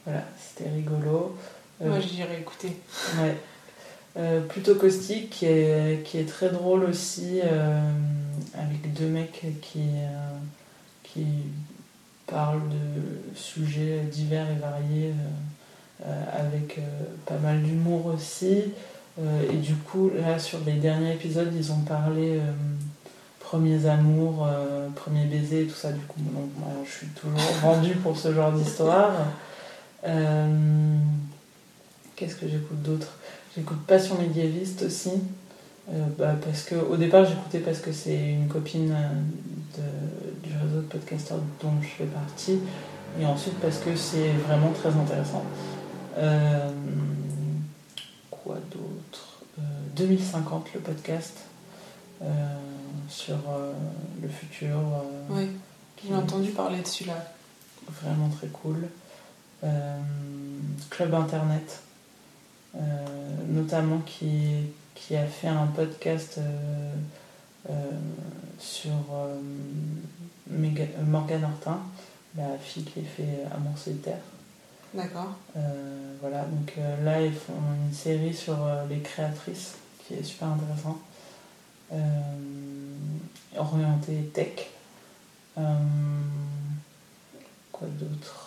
Voilà, 0.07 0.23
c'était 0.39 0.71
rigolo. 0.71 1.37
Euh, 1.83 1.89
Moi, 1.89 2.01
j'irai 2.01 2.41
écouter. 2.41 2.77
Ouais. 3.21 3.37
Euh, 4.17 4.41
plutôt 4.41 4.77
caustique, 4.77 5.31
qui 5.31 5.47
est, 5.47 6.05
qui 6.05 6.19
est 6.19 6.29
très 6.29 6.49
drôle 6.51 6.85
aussi, 6.85 7.41
euh, 7.43 7.81
avec 8.55 8.93
deux 8.95 9.09
mecs 9.09 9.45
qui, 9.61 9.81
euh, 9.81 10.31
qui 11.03 11.27
parlent 12.27 12.69
de 12.69 13.37
sujets 13.37 14.03
divers 14.11 14.47
et 14.51 14.61
variés, 14.61 15.15
avec 16.33 16.81
pas 17.27 17.39
mal 17.39 17.63
d'humour 17.63 18.07
aussi. 18.07 18.63
Et 19.19 19.57
du 19.57 19.75
coup, 19.75 20.11
là, 20.11 20.39
sur 20.39 20.59
les 20.67 20.73
derniers 20.73 21.13
épisodes, 21.13 21.53
ils 21.55 21.71
ont 21.73 21.81
parlé 21.81 22.41
premiers 23.41 23.87
amours, 23.87 24.49
premiers 24.97 25.27
baisers, 25.27 25.67
tout 25.67 25.75
ça. 25.75 25.93
Du 25.93 26.01
coup, 26.01 26.21
donc, 26.21 26.51
moi, 26.59 26.69
je 26.87 26.91
suis 26.91 27.07
toujours 27.09 27.53
vendue 27.63 27.95
pour 27.97 28.17
ce 28.17 28.33
genre 28.33 28.53
d'histoire. 28.53 29.13
Qu'est-ce 32.17 32.37
que 32.37 32.49
j'écoute 32.49 32.81
d'autre? 32.83 33.09
J'écoute 33.57 33.79
Passion 33.87 34.19
médiéviste 34.19 34.83
aussi. 34.83 35.11
euh, 35.91 36.07
bah, 36.19 36.35
parce 36.43 36.63
que 36.63 36.75
au 36.77 36.97
départ 36.97 37.25
j'écoutais 37.27 37.59
parce 37.59 37.79
que 37.79 37.93
c'est 37.93 38.33
une 38.33 38.49
copine 38.49 38.91
euh, 38.93 39.79
de- 39.79 40.49
du 40.49 40.55
réseau 40.57 40.77
de 40.77 40.87
podcasteurs 40.87 41.39
dont 41.61 41.73
je 41.83 41.89
fais 41.89 42.05
partie 42.07 42.59
et 43.21 43.27
ensuite 43.27 43.55
parce 43.61 43.79
que 43.79 43.95
c'est 43.97 44.31
vraiment 44.49 44.71
très 44.73 44.89
intéressant. 44.91 45.45
Euh, 46.17 46.71
quoi 48.31 48.57
d'autre? 48.73 49.41
Euh, 49.59 49.63
2050 49.97 50.73
le 50.75 50.81
podcast 50.81 51.35
sur 53.09 53.37
le 54.23 54.29
futur. 54.29 54.79
qui 55.97 56.09
J'ai 56.09 56.15
entendu 56.15 56.51
parler 56.51 56.81
de 56.81 56.87
celui-là. 56.87 57.33
vraiment 58.03 58.29
très 58.31 58.47
cool. 58.49 58.87
Club 60.91 61.15
Internet, 61.15 61.81
notamment 63.49 63.99
qui, 63.99 64.67
qui 64.95 65.17
a 65.17 65.27
fait 65.27 65.49
un 65.49 65.67
podcast 65.67 66.39
euh, 66.39 66.95
euh, 67.71 67.73
sur 68.59 68.91
euh, 69.13 69.37
euh, 70.51 71.05
Morgane 71.07 71.45
Hortin, 71.45 71.81
la 72.37 72.59
fille 72.59 72.85
qui 72.85 73.01
a 73.01 73.03
fait 73.03 73.45
Amour 73.55 73.77
solitaire. 73.77 74.19
D'accord. 74.93 75.35
Euh, 75.57 76.15
voilà, 76.21 76.45
donc 76.45 76.75
euh, 76.79 77.05
là 77.05 77.21
ils 77.21 77.33
font 77.33 77.53
une 77.87 77.93
série 77.93 78.35
sur 78.35 78.65
euh, 78.65 78.87
les 78.89 79.01
créatrices 79.01 79.75
qui 80.07 80.15
est 80.15 80.23
super 80.23 80.49
intéressant. 80.49 80.99
Euh, 81.93 81.97
orienté 83.57 84.31
tech. 84.33 84.69
Euh, 85.59 85.63
quoi 87.73 87.89
d'autre? 87.89 88.44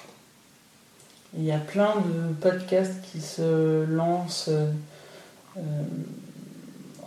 Il 1.36 1.44
y 1.44 1.52
a 1.52 1.58
plein 1.60 1.96
de 1.96 2.34
podcasts 2.34 3.02
qui 3.02 3.22
se 3.22 3.84
lancent. 3.86 4.50
euh, 4.50 4.72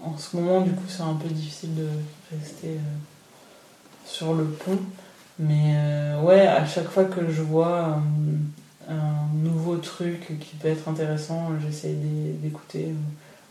en 0.05 0.17
ce 0.17 0.37
moment, 0.37 0.61
du 0.63 0.71
coup, 0.71 0.85
c'est 0.89 1.03
un 1.03 1.15
peu 1.15 1.29
difficile 1.29 1.75
de 1.75 1.89
rester 2.37 2.69
euh, 2.69 4.07
sur 4.07 4.35
le 4.35 4.45
pont. 4.45 4.79
Mais 5.39 5.75
euh, 5.77 6.21
ouais, 6.23 6.47
à 6.47 6.67
chaque 6.67 6.89
fois 6.89 7.05
que 7.05 7.31
je 7.31 7.43
vois 7.43 7.99
un 8.89 9.27
nouveau 9.35 9.77
truc 9.77 10.39
qui 10.41 10.57
peut 10.57 10.69
être 10.69 10.89
intéressant, 10.89 11.51
j'essaie 11.65 11.93
d'é- 11.93 12.33
d'écouter 12.43 12.93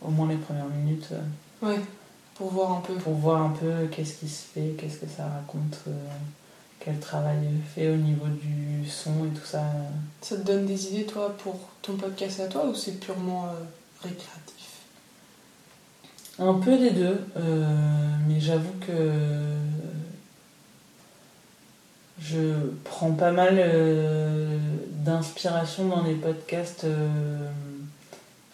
au 0.02 0.10
moins 0.10 0.28
les 0.28 0.36
premières 0.36 0.66
minutes 0.68 1.08
Ouais. 1.62 1.80
Pour 2.36 2.50
voir 2.52 2.72
un 2.72 2.80
peu. 2.80 2.94
pour 2.94 3.14
voir 3.14 3.42
un 3.42 3.50
peu 3.50 3.86
qu'est-ce 3.90 4.14
qui 4.14 4.28
se 4.28 4.42
fait, 4.54 4.74
qu'est-ce 4.78 4.96
que 4.98 5.06
ça 5.06 5.24
raconte, 5.24 5.78
quel 6.80 6.98
travail 6.98 7.48
fait 7.74 7.90
au 7.90 7.96
niveau 7.96 8.26
du 8.26 8.88
son 8.88 9.26
et 9.26 9.38
tout 9.38 9.44
ça. 9.44 9.62
Ça 10.22 10.36
te 10.36 10.42
donne 10.42 10.66
des 10.66 10.88
idées, 10.88 11.04
toi, 11.04 11.36
pour 11.36 11.60
ton 11.82 11.96
podcast 11.96 12.40
à 12.40 12.46
toi 12.46 12.66
ou 12.66 12.74
c'est 12.74 12.98
purement 12.98 13.46
euh, 13.46 13.62
récréatif? 14.02 14.56
Un 16.38 16.54
peu 16.54 16.78
des 16.78 16.90
deux, 16.90 17.20
euh, 17.36 17.66
mais 18.26 18.40
j'avoue 18.40 18.72
que 18.86 19.12
je 22.18 22.70
prends 22.84 23.12
pas 23.12 23.30
mal 23.30 23.56
euh, 23.58 24.58
d'inspiration 24.90 25.86
dans 25.86 26.02
les 26.02 26.14
podcasts 26.14 26.86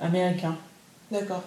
américains. 0.00 0.56
D'accord. 1.12 1.44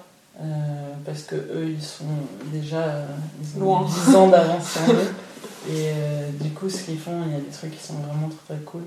Parce 1.06 1.24
que 1.24 1.36
eux 1.36 1.76
ils 1.76 1.84
sont 1.84 2.06
déjà 2.46 3.06
ils 3.42 3.58
ont 3.58 3.66
Loin. 3.66 3.86
10 3.86 4.16
ans 4.16 4.28
d'avance 4.30 4.72
sur 4.72 4.88
nous 4.88 5.00
et 5.68 5.92
euh, 5.94 6.30
du 6.40 6.52
coup 6.52 6.70
ce 6.70 6.84
qu'ils 6.84 7.00
font 7.00 7.24
il 7.26 7.34
y 7.34 7.36
a 7.36 7.40
des 7.40 7.52
trucs 7.52 7.76
qui 7.78 7.84
sont 7.84 7.96
vraiment 7.96 8.30
très 8.30 8.56
très 8.56 8.64
cool 8.66 8.84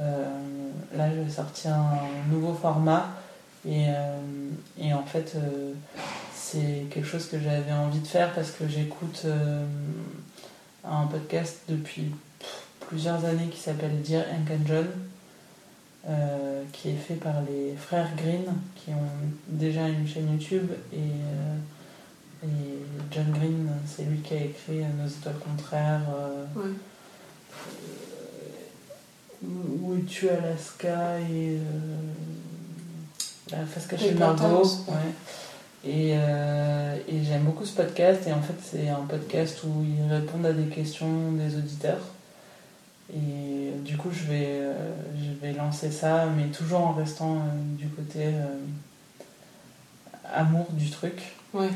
Euh, 0.00 0.70
là 0.96 1.10
je 1.14 1.20
vais 1.20 1.30
sortir 1.30 1.72
un 1.74 2.32
nouveau 2.32 2.54
format 2.54 3.10
et, 3.64 3.84
euh, 3.88 4.48
et 4.80 4.92
en 4.94 5.04
fait 5.04 5.36
c'est 6.34 6.86
quelque 6.90 7.06
chose 7.06 7.26
que 7.28 7.38
j'avais 7.38 7.72
envie 7.72 8.00
de 8.00 8.06
faire 8.06 8.32
parce 8.32 8.50
que 8.52 8.66
j'écoute 8.66 9.26
un 10.82 11.06
podcast 11.06 11.60
depuis 11.68 12.10
plusieurs 12.88 13.22
années 13.26 13.48
qui 13.52 13.60
s'appelle 13.60 14.00
Dear 14.02 14.24
Hank 14.32 14.50
and 14.50 14.66
John 14.66 14.88
qui 16.72 16.88
est 16.88 17.02
fait 17.06 17.20
par 17.28 17.42
les 17.48 17.76
frères 17.76 18.10
Green, 18.16 18.46
qui 18.74 18.90
ont 18.90 19.14
déjà 19.48 19.86
une 19.88 20.08
chaîne 20.08 20.32
YouTube. 20.32 20.68
Et 22.44 22.84
John 23.10 23.30
Green, 23.30 23.68
c'est 23.86 24.04
lui 24.04 24.18
qui 24.18 24.34
a 24.34 24.38
écrit 24.38 24.78
Nos 24.98 25.08
étoiles 25.08 25.38
contraires, 25.38 26.02
euh, 26.14 26.44
Ouais. 26.56 26.70
euh, 29.44 29.46
Où 29.82 29.94
es-tu 29.96 30.28
Alaska 30.28 31.18
et 31.20 31.58
euh, 31.58 31.60
La 33.50 33.64
face 33.66 33.86
cachée 33.86 34.12
de 34.12 34.18
Margot. 34.18 34.62
Ouais. 34.88 34.94
Et, 35.84 36.12
euh, 36.16 36.96
et 37.08 37.24
j'aime 37.24 37.42
beaucoup 37.42 37.64
ce 37.64 37.74
podcast. 37.74 38.22
Et 38.26 38.32
en 38.32 38.40
fait, 38.42 38.54
c'est 38.62 38.88
un 38.88 39.00
podcast 39.08 39.62
où 39.64 39.84
ils 39.84 40.12
répondent 40.12 40.46
à 40.46 40.52
des 40.52 40.66
questions 40.66 41.32
des 41.32 41.56
auditeurs. 41.56 42.00
Et 43.14 43.72
du 43.84 43.96
coup, 43.96 44.10
je 44.12 44.24
vais, 44.24 44.46
euh, 44.48 44.74
je 45.18 45.44
vais 45.46 45.52
lancer 45.52 45.90
ça, 45.90 46.26
mais 46.36 46.46
toujours 46.46 46.80
en 46.80 46.92
restant 46.92 47.34
euh, 47.36 47.38
du 47.76 47.88
côté 47.88 48.28
amour 50.32 50.66
du 50.70 50.88
truc. 50.90 51.20
Ouais. 51.52 51.68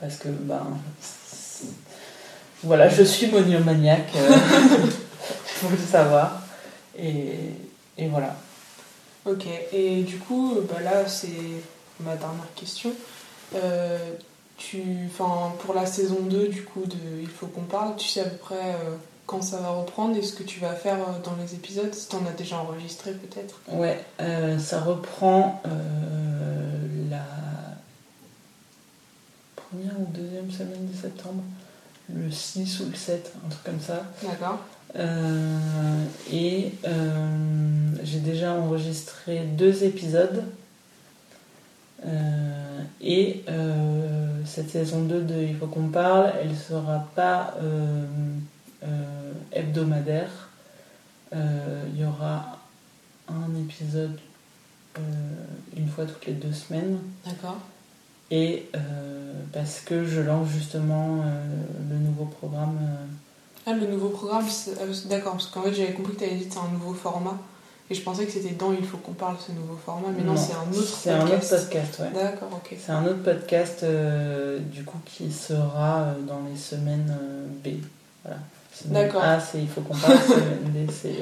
Parce 0.00 0.16
que, 0.16 0.28
ben. 0.28 0.66
Voilà, 2.62 2.88
je 2.88 3.02
suis 3.02 3.26
monomaniaque, 3.28 4.12
euh, 4.16 4.32
faut 5.44 5.68
le 5.70 5.78
savoir. 5.78 6.42
Et, 6.98 7.54
et 7.96 8.08
voilà. 8.08 8.36
Ok, 9.26 9.46
et 9.72 10.02
du 10.02 10.18
coup, 10.18 10.56
bah 10.68 10.80
là, 10.82 11.06
c'est 11.06 11.28
ma 12.00 12.16
dernière 12.16 12.52
question. 12.54 12.90
Euh, 13.54 13.98
tu, 14.56 14.82
pour 15.16 15.74
la 15.74 15.86
saison 15.86 16.18
2, 16.22 16.48
du 16.48 16.64
coup, 16.64 16.84
de 16.84 16.96
Il 17.20 17.28
faut 17.28 17.46
qu'on 17.46 17.62
parle, 17.62 17.96
tu 17.96 18.08
sais 18.08 18.20
à 18.20 18.24
peu 18.24 18.36
près 18.36 18.54
euh, 18.56 18.96
quand 19.26 19.42
ça 19.42 19.58
va 19.58 19.70
reprendre 19.70 20.16
et 20.16 20.22
ce 20.22 20.34
que 20.34 20.42
tu 20.42 20.60
vas 20.60 20.74
faire 20.74 20.96
euh, 20.96 21.22
dans 21.24 21.36
les 21.42 21.54
épisodes, 21.54 21.94
si 21.94 22.08
t'en 22.08 22.24
as 22.26 22.32
déjà 22.32 22.58
enregistré 22.58 23.12
peut-être. 23.12 23.60
Ouais, 23.68 24.04
ça 24.58 24.80
reprend 24.80 25.62
la 27.10 27.24
première 29.70 30.00
ou 30.00 30.06
deuxième 30.12 30.50
semaine 30.50 30.88
de 30.90 30.96
septembre, 30.96 31.42
le 32.12 32.30
6 32.30 32.80
ou 32.80 32.90
le 32.90 32.96
7, 32.96 33.32
un 33.44 33.48
truc 33.48 33.64
comme 33.64 33.80
ça. 33.80 34.02
D'accord. 34.22 34.64
Euh, 34.96 36.04
et 36.32 36.72
euh, 36.84 37.92
j'ai 38.02 38.18
déjà 38.18 38.52
enregistré 38.52 39.44
deux 39.44 39.84
épisodes. 39.84 40.44
Euh, 42.04 42.82
et 43.00 43.44
cette 44.46 44.70
saison 44.70 45.02
2 45.02 45.22
de 45.22 45.34
Il 45.42 45.56
faut 45.56 45.66
qu'on 45.66 45.88
parle, 45.88 46.32
elle 46.42 46.56
sera 46.56 47.06
pas 47.14 47.54
hebdomadaire. 49.52 50.48
Il 51.32 52.00
y 52.00 52.04
aura 52.04 52.58
un 53.28 53.54
épisode 53.60 54.18
une 55.76 55.88
fois 55.88 56.04
toutes 56.06 56.26
les 56.26 56.32
deux 56.32 56.52
semaines. 56.52 56.98
D'accord. 57.24 57.58
Et 58.30 58.68
euh, 58.76 59.32
parce 59.52 59.80
que 59.80 60.04
je 60.04 60.20
lance 60.20 60.48
justement 60.48 61.20
euh, 61.24 61.42
le 61.90 61.96
nouveau 61.96 62.26
programme. 62.26 62.78
euh, 62.80 63.06
Ah, 63.70 63.72
le 63.74 63.86
nouveau 63.86 64.08
programme, 64.10 64.46
ah, 64.80 64.84
d'accord, 65.06 65.32
parce 65.32 65.46
qu'en 65.48 65.62
fait, 65.62 65.74
j'avais 65.74 65.92
compris 65.92 66.14
que 66.14 66.18
tu 66.20 66.24
avais 66.24 66.36
dit 66.36 66.46
que 66.46 66.52
c'est 66.54 66.60
un 66.60 66.68
nouveau 66.72 66.94
format. 66.94 67.36
Et 67.90 67.94
je 67.94 68.02
pensais 68.02 68.24
que 68.24 68.30
c'était 68.30 68.54
dans 68.54 68.72
Il 68.72 68.86
faut 68.86 68.98
qu'on 68.98 69.14
parle 69.14 69.34
ce 69.44 69.50
nouveau 69.50 69.76
format, 69.84 70.08
mais 70.16 70.22
non, 70.22 70.34
Non, 70.34 70.38
c'est 70.40 70.52
un 70.54 70.70
autre 70.70 70.96
C'est 71.02 71.10
un 71.10 71.22
autre 71.24 71.30
podcast. 71.40 71.64
podcast, 71.64 71.98
ouais. 72.00 72.22
D'accord, 72.22 72.48
ok. 72.52 72.76
C'est 72.78 72.92
un 72.92 73.04
autre 73.04 73.22
podcast 73.24 73.82
euh, 73.82 74.60
du 74.60 74.84
coup 74.84 74.98
qui 75.04 75.32
sera 75.32 76.02
euh, 76.02 76.20
dans 76.20 76.40
les 76.48 76.56
semaines 76.56 77.12
euh, 77.20 77.46
B. 77.64 77.82
Voilà. 78.22 78.38
D'accord. 78.84 79.22
A, 79.24 79.40
c'est 79.40 79.60
il 79.60 79.68
faut 79.68 79.80
qu'on 79.80 79.96
parle, 79.96 80.18
semaine 80.20 80.70
B, 80.86 80.88
c'est 80.90 81.16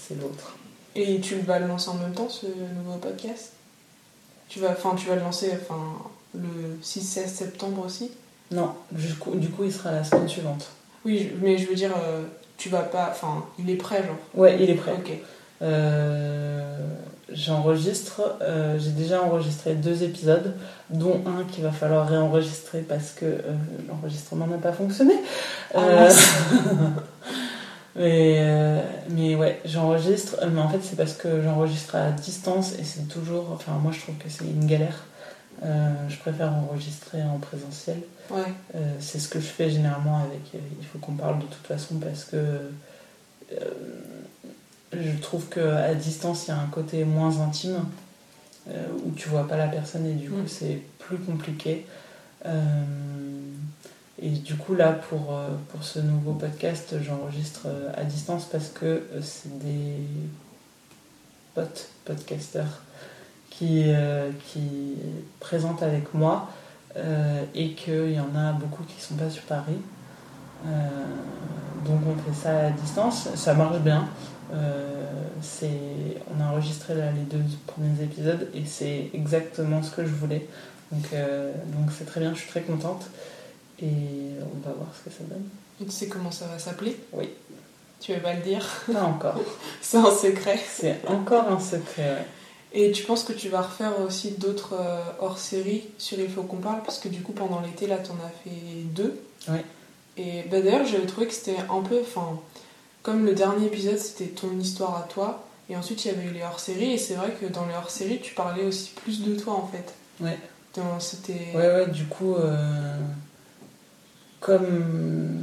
c'est 0.00 0.18
l'autre. 0.18 0.56
Et 0.96 1.20
tu 1.20 1.36
vas 1.40 1.58
le 1.58 1.66
lancer 1.66 1.90
en 1.90 1.94
même 1.94 2.14
temps, 2.14 2.28
ce 2.30 2.46
nouveau 2.46 2.96
podcast? 2.96 3.52
Tu 4.48 4.60
vas, 4.60 4.74
tu 4.96 5.06
vas 5.08 5.16
le 5.16 5.20
lancer 5.20 5.52
enfin, 5.60 5.76
le 6.34 6.78
6-16 6.82 7.26
septembre 7.28 7.84
aussi? 7.84 8.10
Non, 8.50 8.72
du 8.92 9.14
coup, 9.14 9.34
du 9.36 9.48
coup, 9.48 9.64
il 9.64 9.72
sera 9.72 9.92
la 9.92 10.04
semaine 10.04 10.28
suivante. 10.28 10.68
Oui, 11.04 11.32
mais 11.40 11.58
je 11.58 11.68
veux 11.68 11.74
dire, 11.74 11.92
euh, 11.96 12.22
tu 12.56 12.68
vas 12.68 12.82
pas. 12.82 13.08
Enfin, 13.10 13.44
il 13.58 13.68
est 13.70 13.76
prêt, 13.76 14.04
genre? 14.04 14.16
Ouais, 14.34 14.56
il 14.62 14.70
est 14.70 14.74
prêt. 14.74 14.92
Ok. 14.92 15.12
Euh, 15.62 16.78
J'enregistre, 17.32 18.36
euh, 18.42 18.78
j'ai 18.78 18.90
déjà 18.90 19.22
enregistré 19.22 19.74
deux 19.74 20.02
épisodes, 20.02 20.54
dont 20.90 21.22
un 21.26 21.42
qu'il 21.44 21.64
va 21.64 21.72
falloir 21.72 22.06
réenregistrer 22.06 22.80
parce 22.80 23.10
que 23.10 23.40
l'enregistrement 23.88 24.46
n'a 24.46 24.58
pas 24.58 24.72
fonctionné. 24.72 25.14
Ah, 25.74 26.08
mais, 27.96 28.36
euh, 28.38 28.80
mais 29.08 29.34
ouais, 29.34 29.60
j'enregistre, 29.64 30.36
mais 30.52 30.60
en 30.60 30.68
fait 30.68 30.80
c'est 30.82 30.96
parce 30.96 31.14
que 31.14 31.42
j'enregistre 31.42 31.96
à 31.96 32.10
distance 32.10 32.74
et 32.78 32.84
c'est 32.84 33.08
toujours, 33.08 33.46
enfin 33.52 33.72
moi 33.82 33.90
je 33.90 34.00
trouve 34.00 34.16
que 34.16 34.28
c'est 34.28 34.44
une 34.44 34.66
galère. 34.66 35.04
Euh, 35.62 36.08
je 36.08 36.18
préfère 36.18 36.52
enregistrer 36.52 37.22
en 37.22 37.38
présentiel. 37.38 37.98
Ouais. 38.30 38.42
Euh, 38.74 38.94
c'est 39.00 39.18
ce 39.18 39.28
que 39.28 39.38
je 39.40 39.46
fais 39.46 39.70
généralement 39.70 40.18
avec 40.18 40.54
euh, 40.54 40.58
Il 40.80 40.86
faut 40.86 40.98
qu'on 40.98 41.14
parle 41.14 41.38
de 41.38 41.46
toute 41.46 41.66
façon 41.66 41.96
parce 41.96 42.24
que 42.24 42.60
je 44.92 45.18
trouve 45.20 45.48
qu'à 45.48 45.94
distance 45.94 46.46
il 46.46 46.50
y 46.50 46.52
a 46.52 46.58
un 46.58 46.66
côté 46.66 47.04
moins 47.04 47.40
intime 47.40 47.84
où 48.68 49.10
tu 49.14 49.28
vois 49.28 49.46
pas 49.46 49.56
la 49.56 49.68
personne 49.68 50.06
et 50.06 50.14
du 50.14 50.28
coup 50.28 50.42
Mm. 50.42 50.48
c'est 50.48 50.80
plus 50.98 51.18
compliqué. 51.18 51.86
Et 54.22 54.30
du 54.30 54.56
coup 54.56 54.74
là 54.74 54.92
pour, 54.92 55.38
pour 55.68 55.84
ce 55.84 56.00
nouveau 56.00 56.32
podcast 56.32 56.96
j'enregistre 57.02 57.68
à 57.96 58.04
distance 58.04 58.46
parce 58.50 58.68
que 58.68 59.02
c'est 59.22 59.58
des 59.58 59.98
potes 61.54 61.88
podcasteurs 62.04 62.82
qui, 63.58 63.84
euh, 63.86 64.30
qui 64.46 64.96
présentent 65.40 65.82
avec 65.82 66.12
moi 66.14 66.48
euh, 66.96 67.42
et 67.54 67.70
qu'il 67.72 68.12
y 68.12 68.20
en 68.20 68.36
a 68.36 68.52
beaucoup 68.52 68.82
qui 68.84 69.00
sont 69.00 69.14
pas 69.14 69.30
sur 69.30 69.42
Paris. 69.44 69.78
Euh, 70.66 70.70
donc 71.84 72.00
on 72.06 72.16
fait 72.30 72.42
ça 72.42 72.66
à 72.66 72.70
distance, 72.70 73.28
ça 73.34 73.54
marche 73.54 73.78
bien. 73.78 74.08
On 74.52 76.40
a 76.40 76.52
enregistré 76.52 76.94
là, 76.94 77.10
les 77.12 77.22
deux 77.22 77.44
premiers 77.66 78.02
épisodes 78.02 78.48
et 78.54 78.64
c'est 78.64 79.10
exactement 79.12 79.82
ce 79.82 79.90
que 79.90 80.04
je 80.04 80.12
voulais. 80.12 80.46
Donc, 80.92 81.10
donc 81.10 81.90
c'est 81.96 82.04
très 82.04 82.20
bien, 82.20 82.32
je 82.34 82.40
suis 82.40 82.50
très 82.50 82.62
contente 82.62 83.06
et 83.82 83.86
on 84.40 84.66
va 84.66 84.74
voir 84.74 84.88
ce 84.96 85.08
que 85.08 85.16
ça 85.16 85.24
donne. 85.28 85.44
Et 85.80 85.84
tu 85.84 85.90
sais 85.90 86.06
comment 86.06 86.30
ça 86.30 86.46
va 86.46 86.58
s'appeler? 86.58 86.96
Oui. 87.12 87.30
Tu 88.00 88.14
veux 88.14 88.20
pas 88.20 88.34
le 88.34 88.42
dire? 88.42 88.64
Pas 88.92 89.02
encore, 89.02 89.40
C'est 89.80 89.98
un 89.98 90.10
secret. 90.10 90.60
c'est 90.68 91.00
encore 91.08 91.50
un 91.50 91.60
secret. 91.60 92.26
Et 92.76 92.90
tu 92.90 93.04
penses 93.04 93.22
que 93.22 93.32
tu 93.32 93.48
vas 93.48 93.62
refaire 93.62 94.00
aussi 94.00 94.32
d'autres 94.32 94.74
euh, 94.74 95.00
hors-série 95.20 95.84
sur 95.96 96.18
Il 96.18 96.28
faut 96.28 96.42
qu'on 96.42 96.56
parle? 96.56 96.82
Parce 96.82 96.98
que 96.98 97.08
du 97.08 97.22
coup, 97.22 97.32
pendant 97.32 97.60
l'été, 97.60 97.86
là, 97.86 97.98
t'en 97.98 98.14
as 98.14 98.30
fait 98.42 98.50
deux. 98.92 99.20
Ouais. 99.48 99.64
Et 100.16 100.42
bah, 100.50 100.60
d'ailleurs, 100.60 100.84
j'avais 100.84 101.06
trouvé 101.06 101.28
que 101.28 101.32
c'était 101.32 101.56
un 101.70 101.82
peu. 101.82 102.00
Enfin, 102.00 102.40
comme 103.04 103.24
le 103.24 103.32
dernier 103.32 103.66
épisode, 103.66 103.98
c'était 103.98 104.26
ton 104.26 104.58
histoire 104.58 104.96
à 104.96 105.02
toi. 105.02 105.46
Et 105.70 105.76
ensuite, 105.76 106.04
il 106.04 106.08
y 106.08 106.10
avait 106.10 106.24
eu 106.24 106.32
les 106.32 106.42
hors-série. 106.42 106.94
Et 106.94 106.98
c'est 106.98 107.14
vrai 107.14 107.30
que 107.40 107.46
dans 107.46 107.64
les 107.64 107.74
hors-série, 107.74 108.20
tu 108.20 108.34
parlais 108.34 108.64
aussi 108.64 108.90
plus 108.90 109.22
de 109.22 109.36
toi, 109.36 109.54
en 109.54 109.68
fait. 109.68 109.94
Ouais. 110.20 110.36
Donc, 110.74 110.84
C'était. 110.98 111.52
Ouais, 111.54 111.68
ouais, 111.68 111.86
du 111.86 112.06
coup, 112.06 112.34
euh, 112.34 112.98
comme 114.40 115.42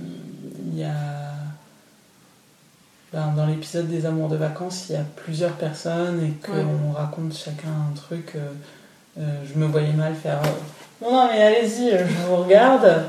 il 0.68 0.80
y 0.80 0.84
a. 0.84 1.21
ben, 3.14 3.34
dans 3.36 3.46
l'épisode 3.46 3.88
des 3.90 4.06
amours 4.06 4.30
de 4.30 4.38
vacances, 4.38 4.86
il 4.90 4.94
y 4.94 4.96
a 4.98 5.04
plusieurs 5.18 5.54
personnes 5.54 6.24
et 6.24 6.32
qu'on 6.46 6.54
Ouais. 6.54 6.96
raconte 6.96 7.34
chacun 7.36 7.68
un 7.92 7.94
truc, 7.96 8.34
euh, 8.36 8.52
euh, 9.20 9.44
je 9.46 9.60
me 9.60 9.66
voyais 9.68 9.94
mal 9.94 10.16
faire. 10.16 10.40
euh, 10.44 11.04
non, 11.04 11.12
non, 11.12 11.28
mais 11.32 11.42
allez-y, 11.42 11.92
je 11.92 12.28
vous 12.28 12.36
regarde. 12.38 13.04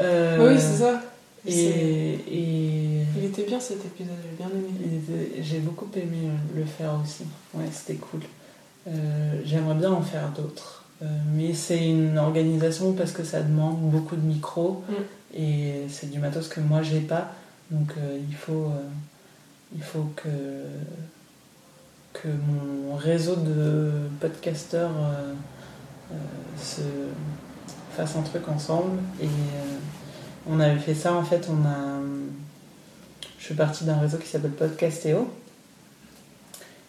Euh, 0.00 0.38
Oui, 0.48 0.58
c'est 0.58 0.82
ça. 0.82 1.00
Et, 1.46 2.18
Il 3.16 3.24
était 3.26 3.42
bien 3.44 3.60
cet 3.60 3.84
épisode, 3.84 4.14
j'ai 4.22 4.36
bien 4.36 4.48
aimé. 4.48 5.30
j'ai 5.42 5.58
beaucoup 5.58 5.88
aimé 5.96 6.30
le 6.54 6.64
faire 6.64 6.92
aussi. 7.02 7.24
Ouais, 7.52 7.66
c'était 7.72 7.94
cool. 7.96 8.20
J'aimerais 9.44 9.74
bien 9.74 9.90
en 9.92 10.02
faire 10.02 10.28
d'autres. 10.36 10.84
Mais 11.34 11.52
c'est 11.52 11.86
une 11.86 12.16
organisation 12.16 12.92
parce 12.92 13.12
que 13.12 13.24
ça 13.24 13.40
demande 13.42 13.78
beaucoup 13.90 14.16
de 14.16 14.22
micros 14.22 14.82
Mm. 14.88 15.36
et 15.38 15.74
c'est 15.90 16.10
du 16.10 16.18
matos 16.18 16.48
que 16.48 16.60
moi 16.60 16.82
j'ai 16.82 17.00
pas. 17.00 17.32
Donc 17.70 17.92
il, 18.28 18.34
faut, 18.34 18.70
il 19.74 19.82
faut 19.82 20.08
que, 20.16 20.28
mon 22.26 22.96
réseau 22.96 23.36
de 23.36 23.90
podcasteurs 24.18 24.92
euh, 24.98 25.34
euh, 26.10 26.14
se 26.58 26.80
fasse 27.94 28.16
un 28.16 28.22
truc 28.22 28.48
ensemble. 28.48 28.98
Et 29.20 29.26
euh, 29.26 29.28
on 30.48 30.58
avait 30.58 30.78
fait 30.78 30.94
ça 30.94 31.12
en 31.12 31.22
fait. 31.22 31.50
On 31.50 31.66
a, 31.66 32.00
je 33.38 33.44
suis 33.44 33.54
partie 33.54 33.84
d'un 33.84 33.98
réseau 33.98 34.16
qui 34.16 34.28
s'appelle 34.28 34.52
Podcastéo. 34.52 35.30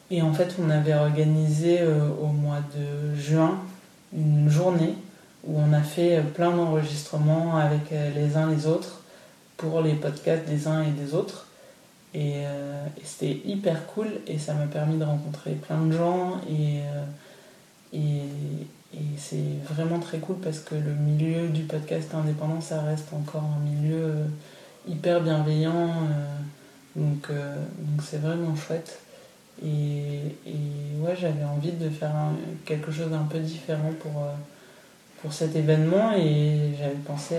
Et 0.10 0.22
en 0.22 0.34
fait, 0.34 0.56
on 0.64 0.70
avait 0.70 0.94
organisé 0.94 1.80
au 1.84 2.28
mois 2.28 2.62
de 2.78 3.20
juin 3.20 3.60
une 4.14 4.50
journée 4.50 4.96
où 5.44 5.60
on 5.60 5.74
a 5.74 5.82
fait 5.82 6.22
plein 6.34 6.52
d'enregistrements 6.52 7.58
avec 7.58 7.90
les 7.90 8.38
uns 8.38 8.50
les 8.50 8.68
autres 8.68 9.02
pour 9.58 9.82
les 9.82 9.96
podcasts 9.96 10.46
des 10.46 10.68
uns 10.68 10.84
et 10.84 10.92
des 10.92 11.14
autres. 11.16 11.45
Et, 12.16 12.46
euh, 12.46 12.86
et 12.98 13.02
c'était 13.04 13.42
hyper 13.46 13.88
cool 13.88 14.08
et 14.26 14.40
ça 14.40 14.54
m'a 14.54 14.68
permis 14.68 14.98
de 14.98 15.04
rencontrer 15.04 15.52
plein 15.52 15.82
de 15.86 15.92
gens 15.92 16.40
et, 16.50 16.80
euh, 16.80 17.04
et, 17.94 18.22
c'est 19.18 19.60
vraiment 19.70 20.00
très 20.00 20.20
cool 20.20 20.38
parce 20.38 20.60
que 20.60 20.76
le 20.76 20.94
milieu 20.94 21.50
du 21.50 21.64
podcast 21.64 22.14
indépendant, 22.14 22.62
ça 22.62 22.82
reste 22.82 23.12
encore 23.12 23.44
un 23.44 23.60
milieu 23.60 23.98
euh, 23.98 24.26
hyper 24.88 25.22
bienveillant. 25.22 25.90
donc 26.96 27.30
c'est 28.02 28.22
vraiment 28.22 28.56
chouette. 28.56 29.00
Et, 29.66 30.36
ouais, 31.00 31.16
j'avais 31.20 31.44
envie 31.44 31.72
de 31.72 31.90
faire 31.90 32.14
quelque 32.66 32.92
chose 32.92 33.10
d'un 33.10 33.24
peu 33.24 33.40
différent 33.40 33.92
pour, 34.00 35.32
cet 35.32 35.56
événement 35.56 36.14
et 36.14 36.76
j'avais 36.78 37.02
pensé 37.06 37.36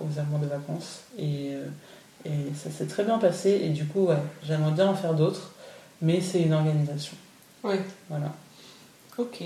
aux 0.00 0.18
amours 0.20 0.40
de 0.40 0.46
vacances. 0.46 1.04
Et 2.24 2.52
ça 2.62 2.70
s'est 2.70 2.86
très 2.86 3.04
bien 3.04 3.18
passé. 3.18 3.60
Et 3.64 3.68
du 3.70 3.84
coup, 3.86 4.04
ouais, 4.06 4.16
j'aimerais 4.46 4.72
bien 4.72 4.88
en 4.88 4.94
faire 4.94 5.14
d'autres. 5.14 5.52
Mais 6.02 6.20
c'est 6.20 6.40
une 6.42 6.52
organisation. 6.54 7.14
Ouais, 7.62 7.80
Voilà. 8.08 8.32
ok. 9.18 9.42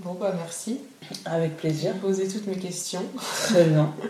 Bon, 0.00 0.14
bah 0.14 0.34
merci. 0.36 0.78
Avec 1.24 1.52
J'ai 1.52 1.56
plaisir. 1.56 1.94
posé 1.98 2.26
toutes 2.28 2.46
mes 2.46 2.56
questions. 2.58 3.04
Très 3.44 3.64
bien. 3.64 3.92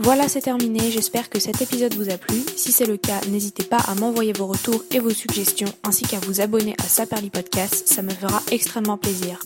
Voilà, 0.00 0.28
c'est 0.28 0.40
terminé. 0.42 0.92
J'espère 0.92 1.28
que 1.28 1.40
cet 1.40 1.60
épisode 1.60 1.92
vous 1.94 2.08
a 2.08 2.16
plu. 2.18 2.36
Si 2.56 2.70
c'est 2.70 2.86
le 2.86 2.96
cas, 2.96 3.20
n'hésitez 3.28 3.64
pas 3.64 3.78
à 3.78 3.94
m'envoyer 3.96 4.32
vos 4.32 4.46
retours 4.46 4.84
et 4.92 5.00
vos 5.00 5.10
suggestions, 5.10 5.66
ainsi 5.82 6.04
qu'à 6.04 6.20
vous 6.20 6.40
abonner 6.40 6.76
à 6.78 6.84
Saperly 6.84 7.30
Podcast. 7.30 7.88
Ça 7.88 8.02
me 8.02 8.10
fera 8.10 8.40
extrêmement 8.52 8.96
plaisir. 8.96 9.40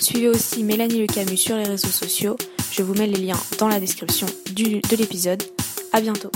Suivez 0.00 0.28
aussi 0.28 0.64
Mélanie 0.64 0.98
Le 0.98 1.06
Camus 1.06 1.36
sur 1.36 1.56
les 1.56 1.62
réseaux 1.64 1.88
sociaux. 1.88 2.36
Je 2.72 2.82
vous 2.82 2.94
mets 2.94 3.06
les 3.06 3.20
liens 3.20 3.38
dans 3.58 3.68
la 3.68 3.78
description 3.78 4.26
du- 4.50 4.80
de 4.80 4.96
l'épisode. 4.96 5.42
À 5.92 6.00
bientôt. 6.00 6.30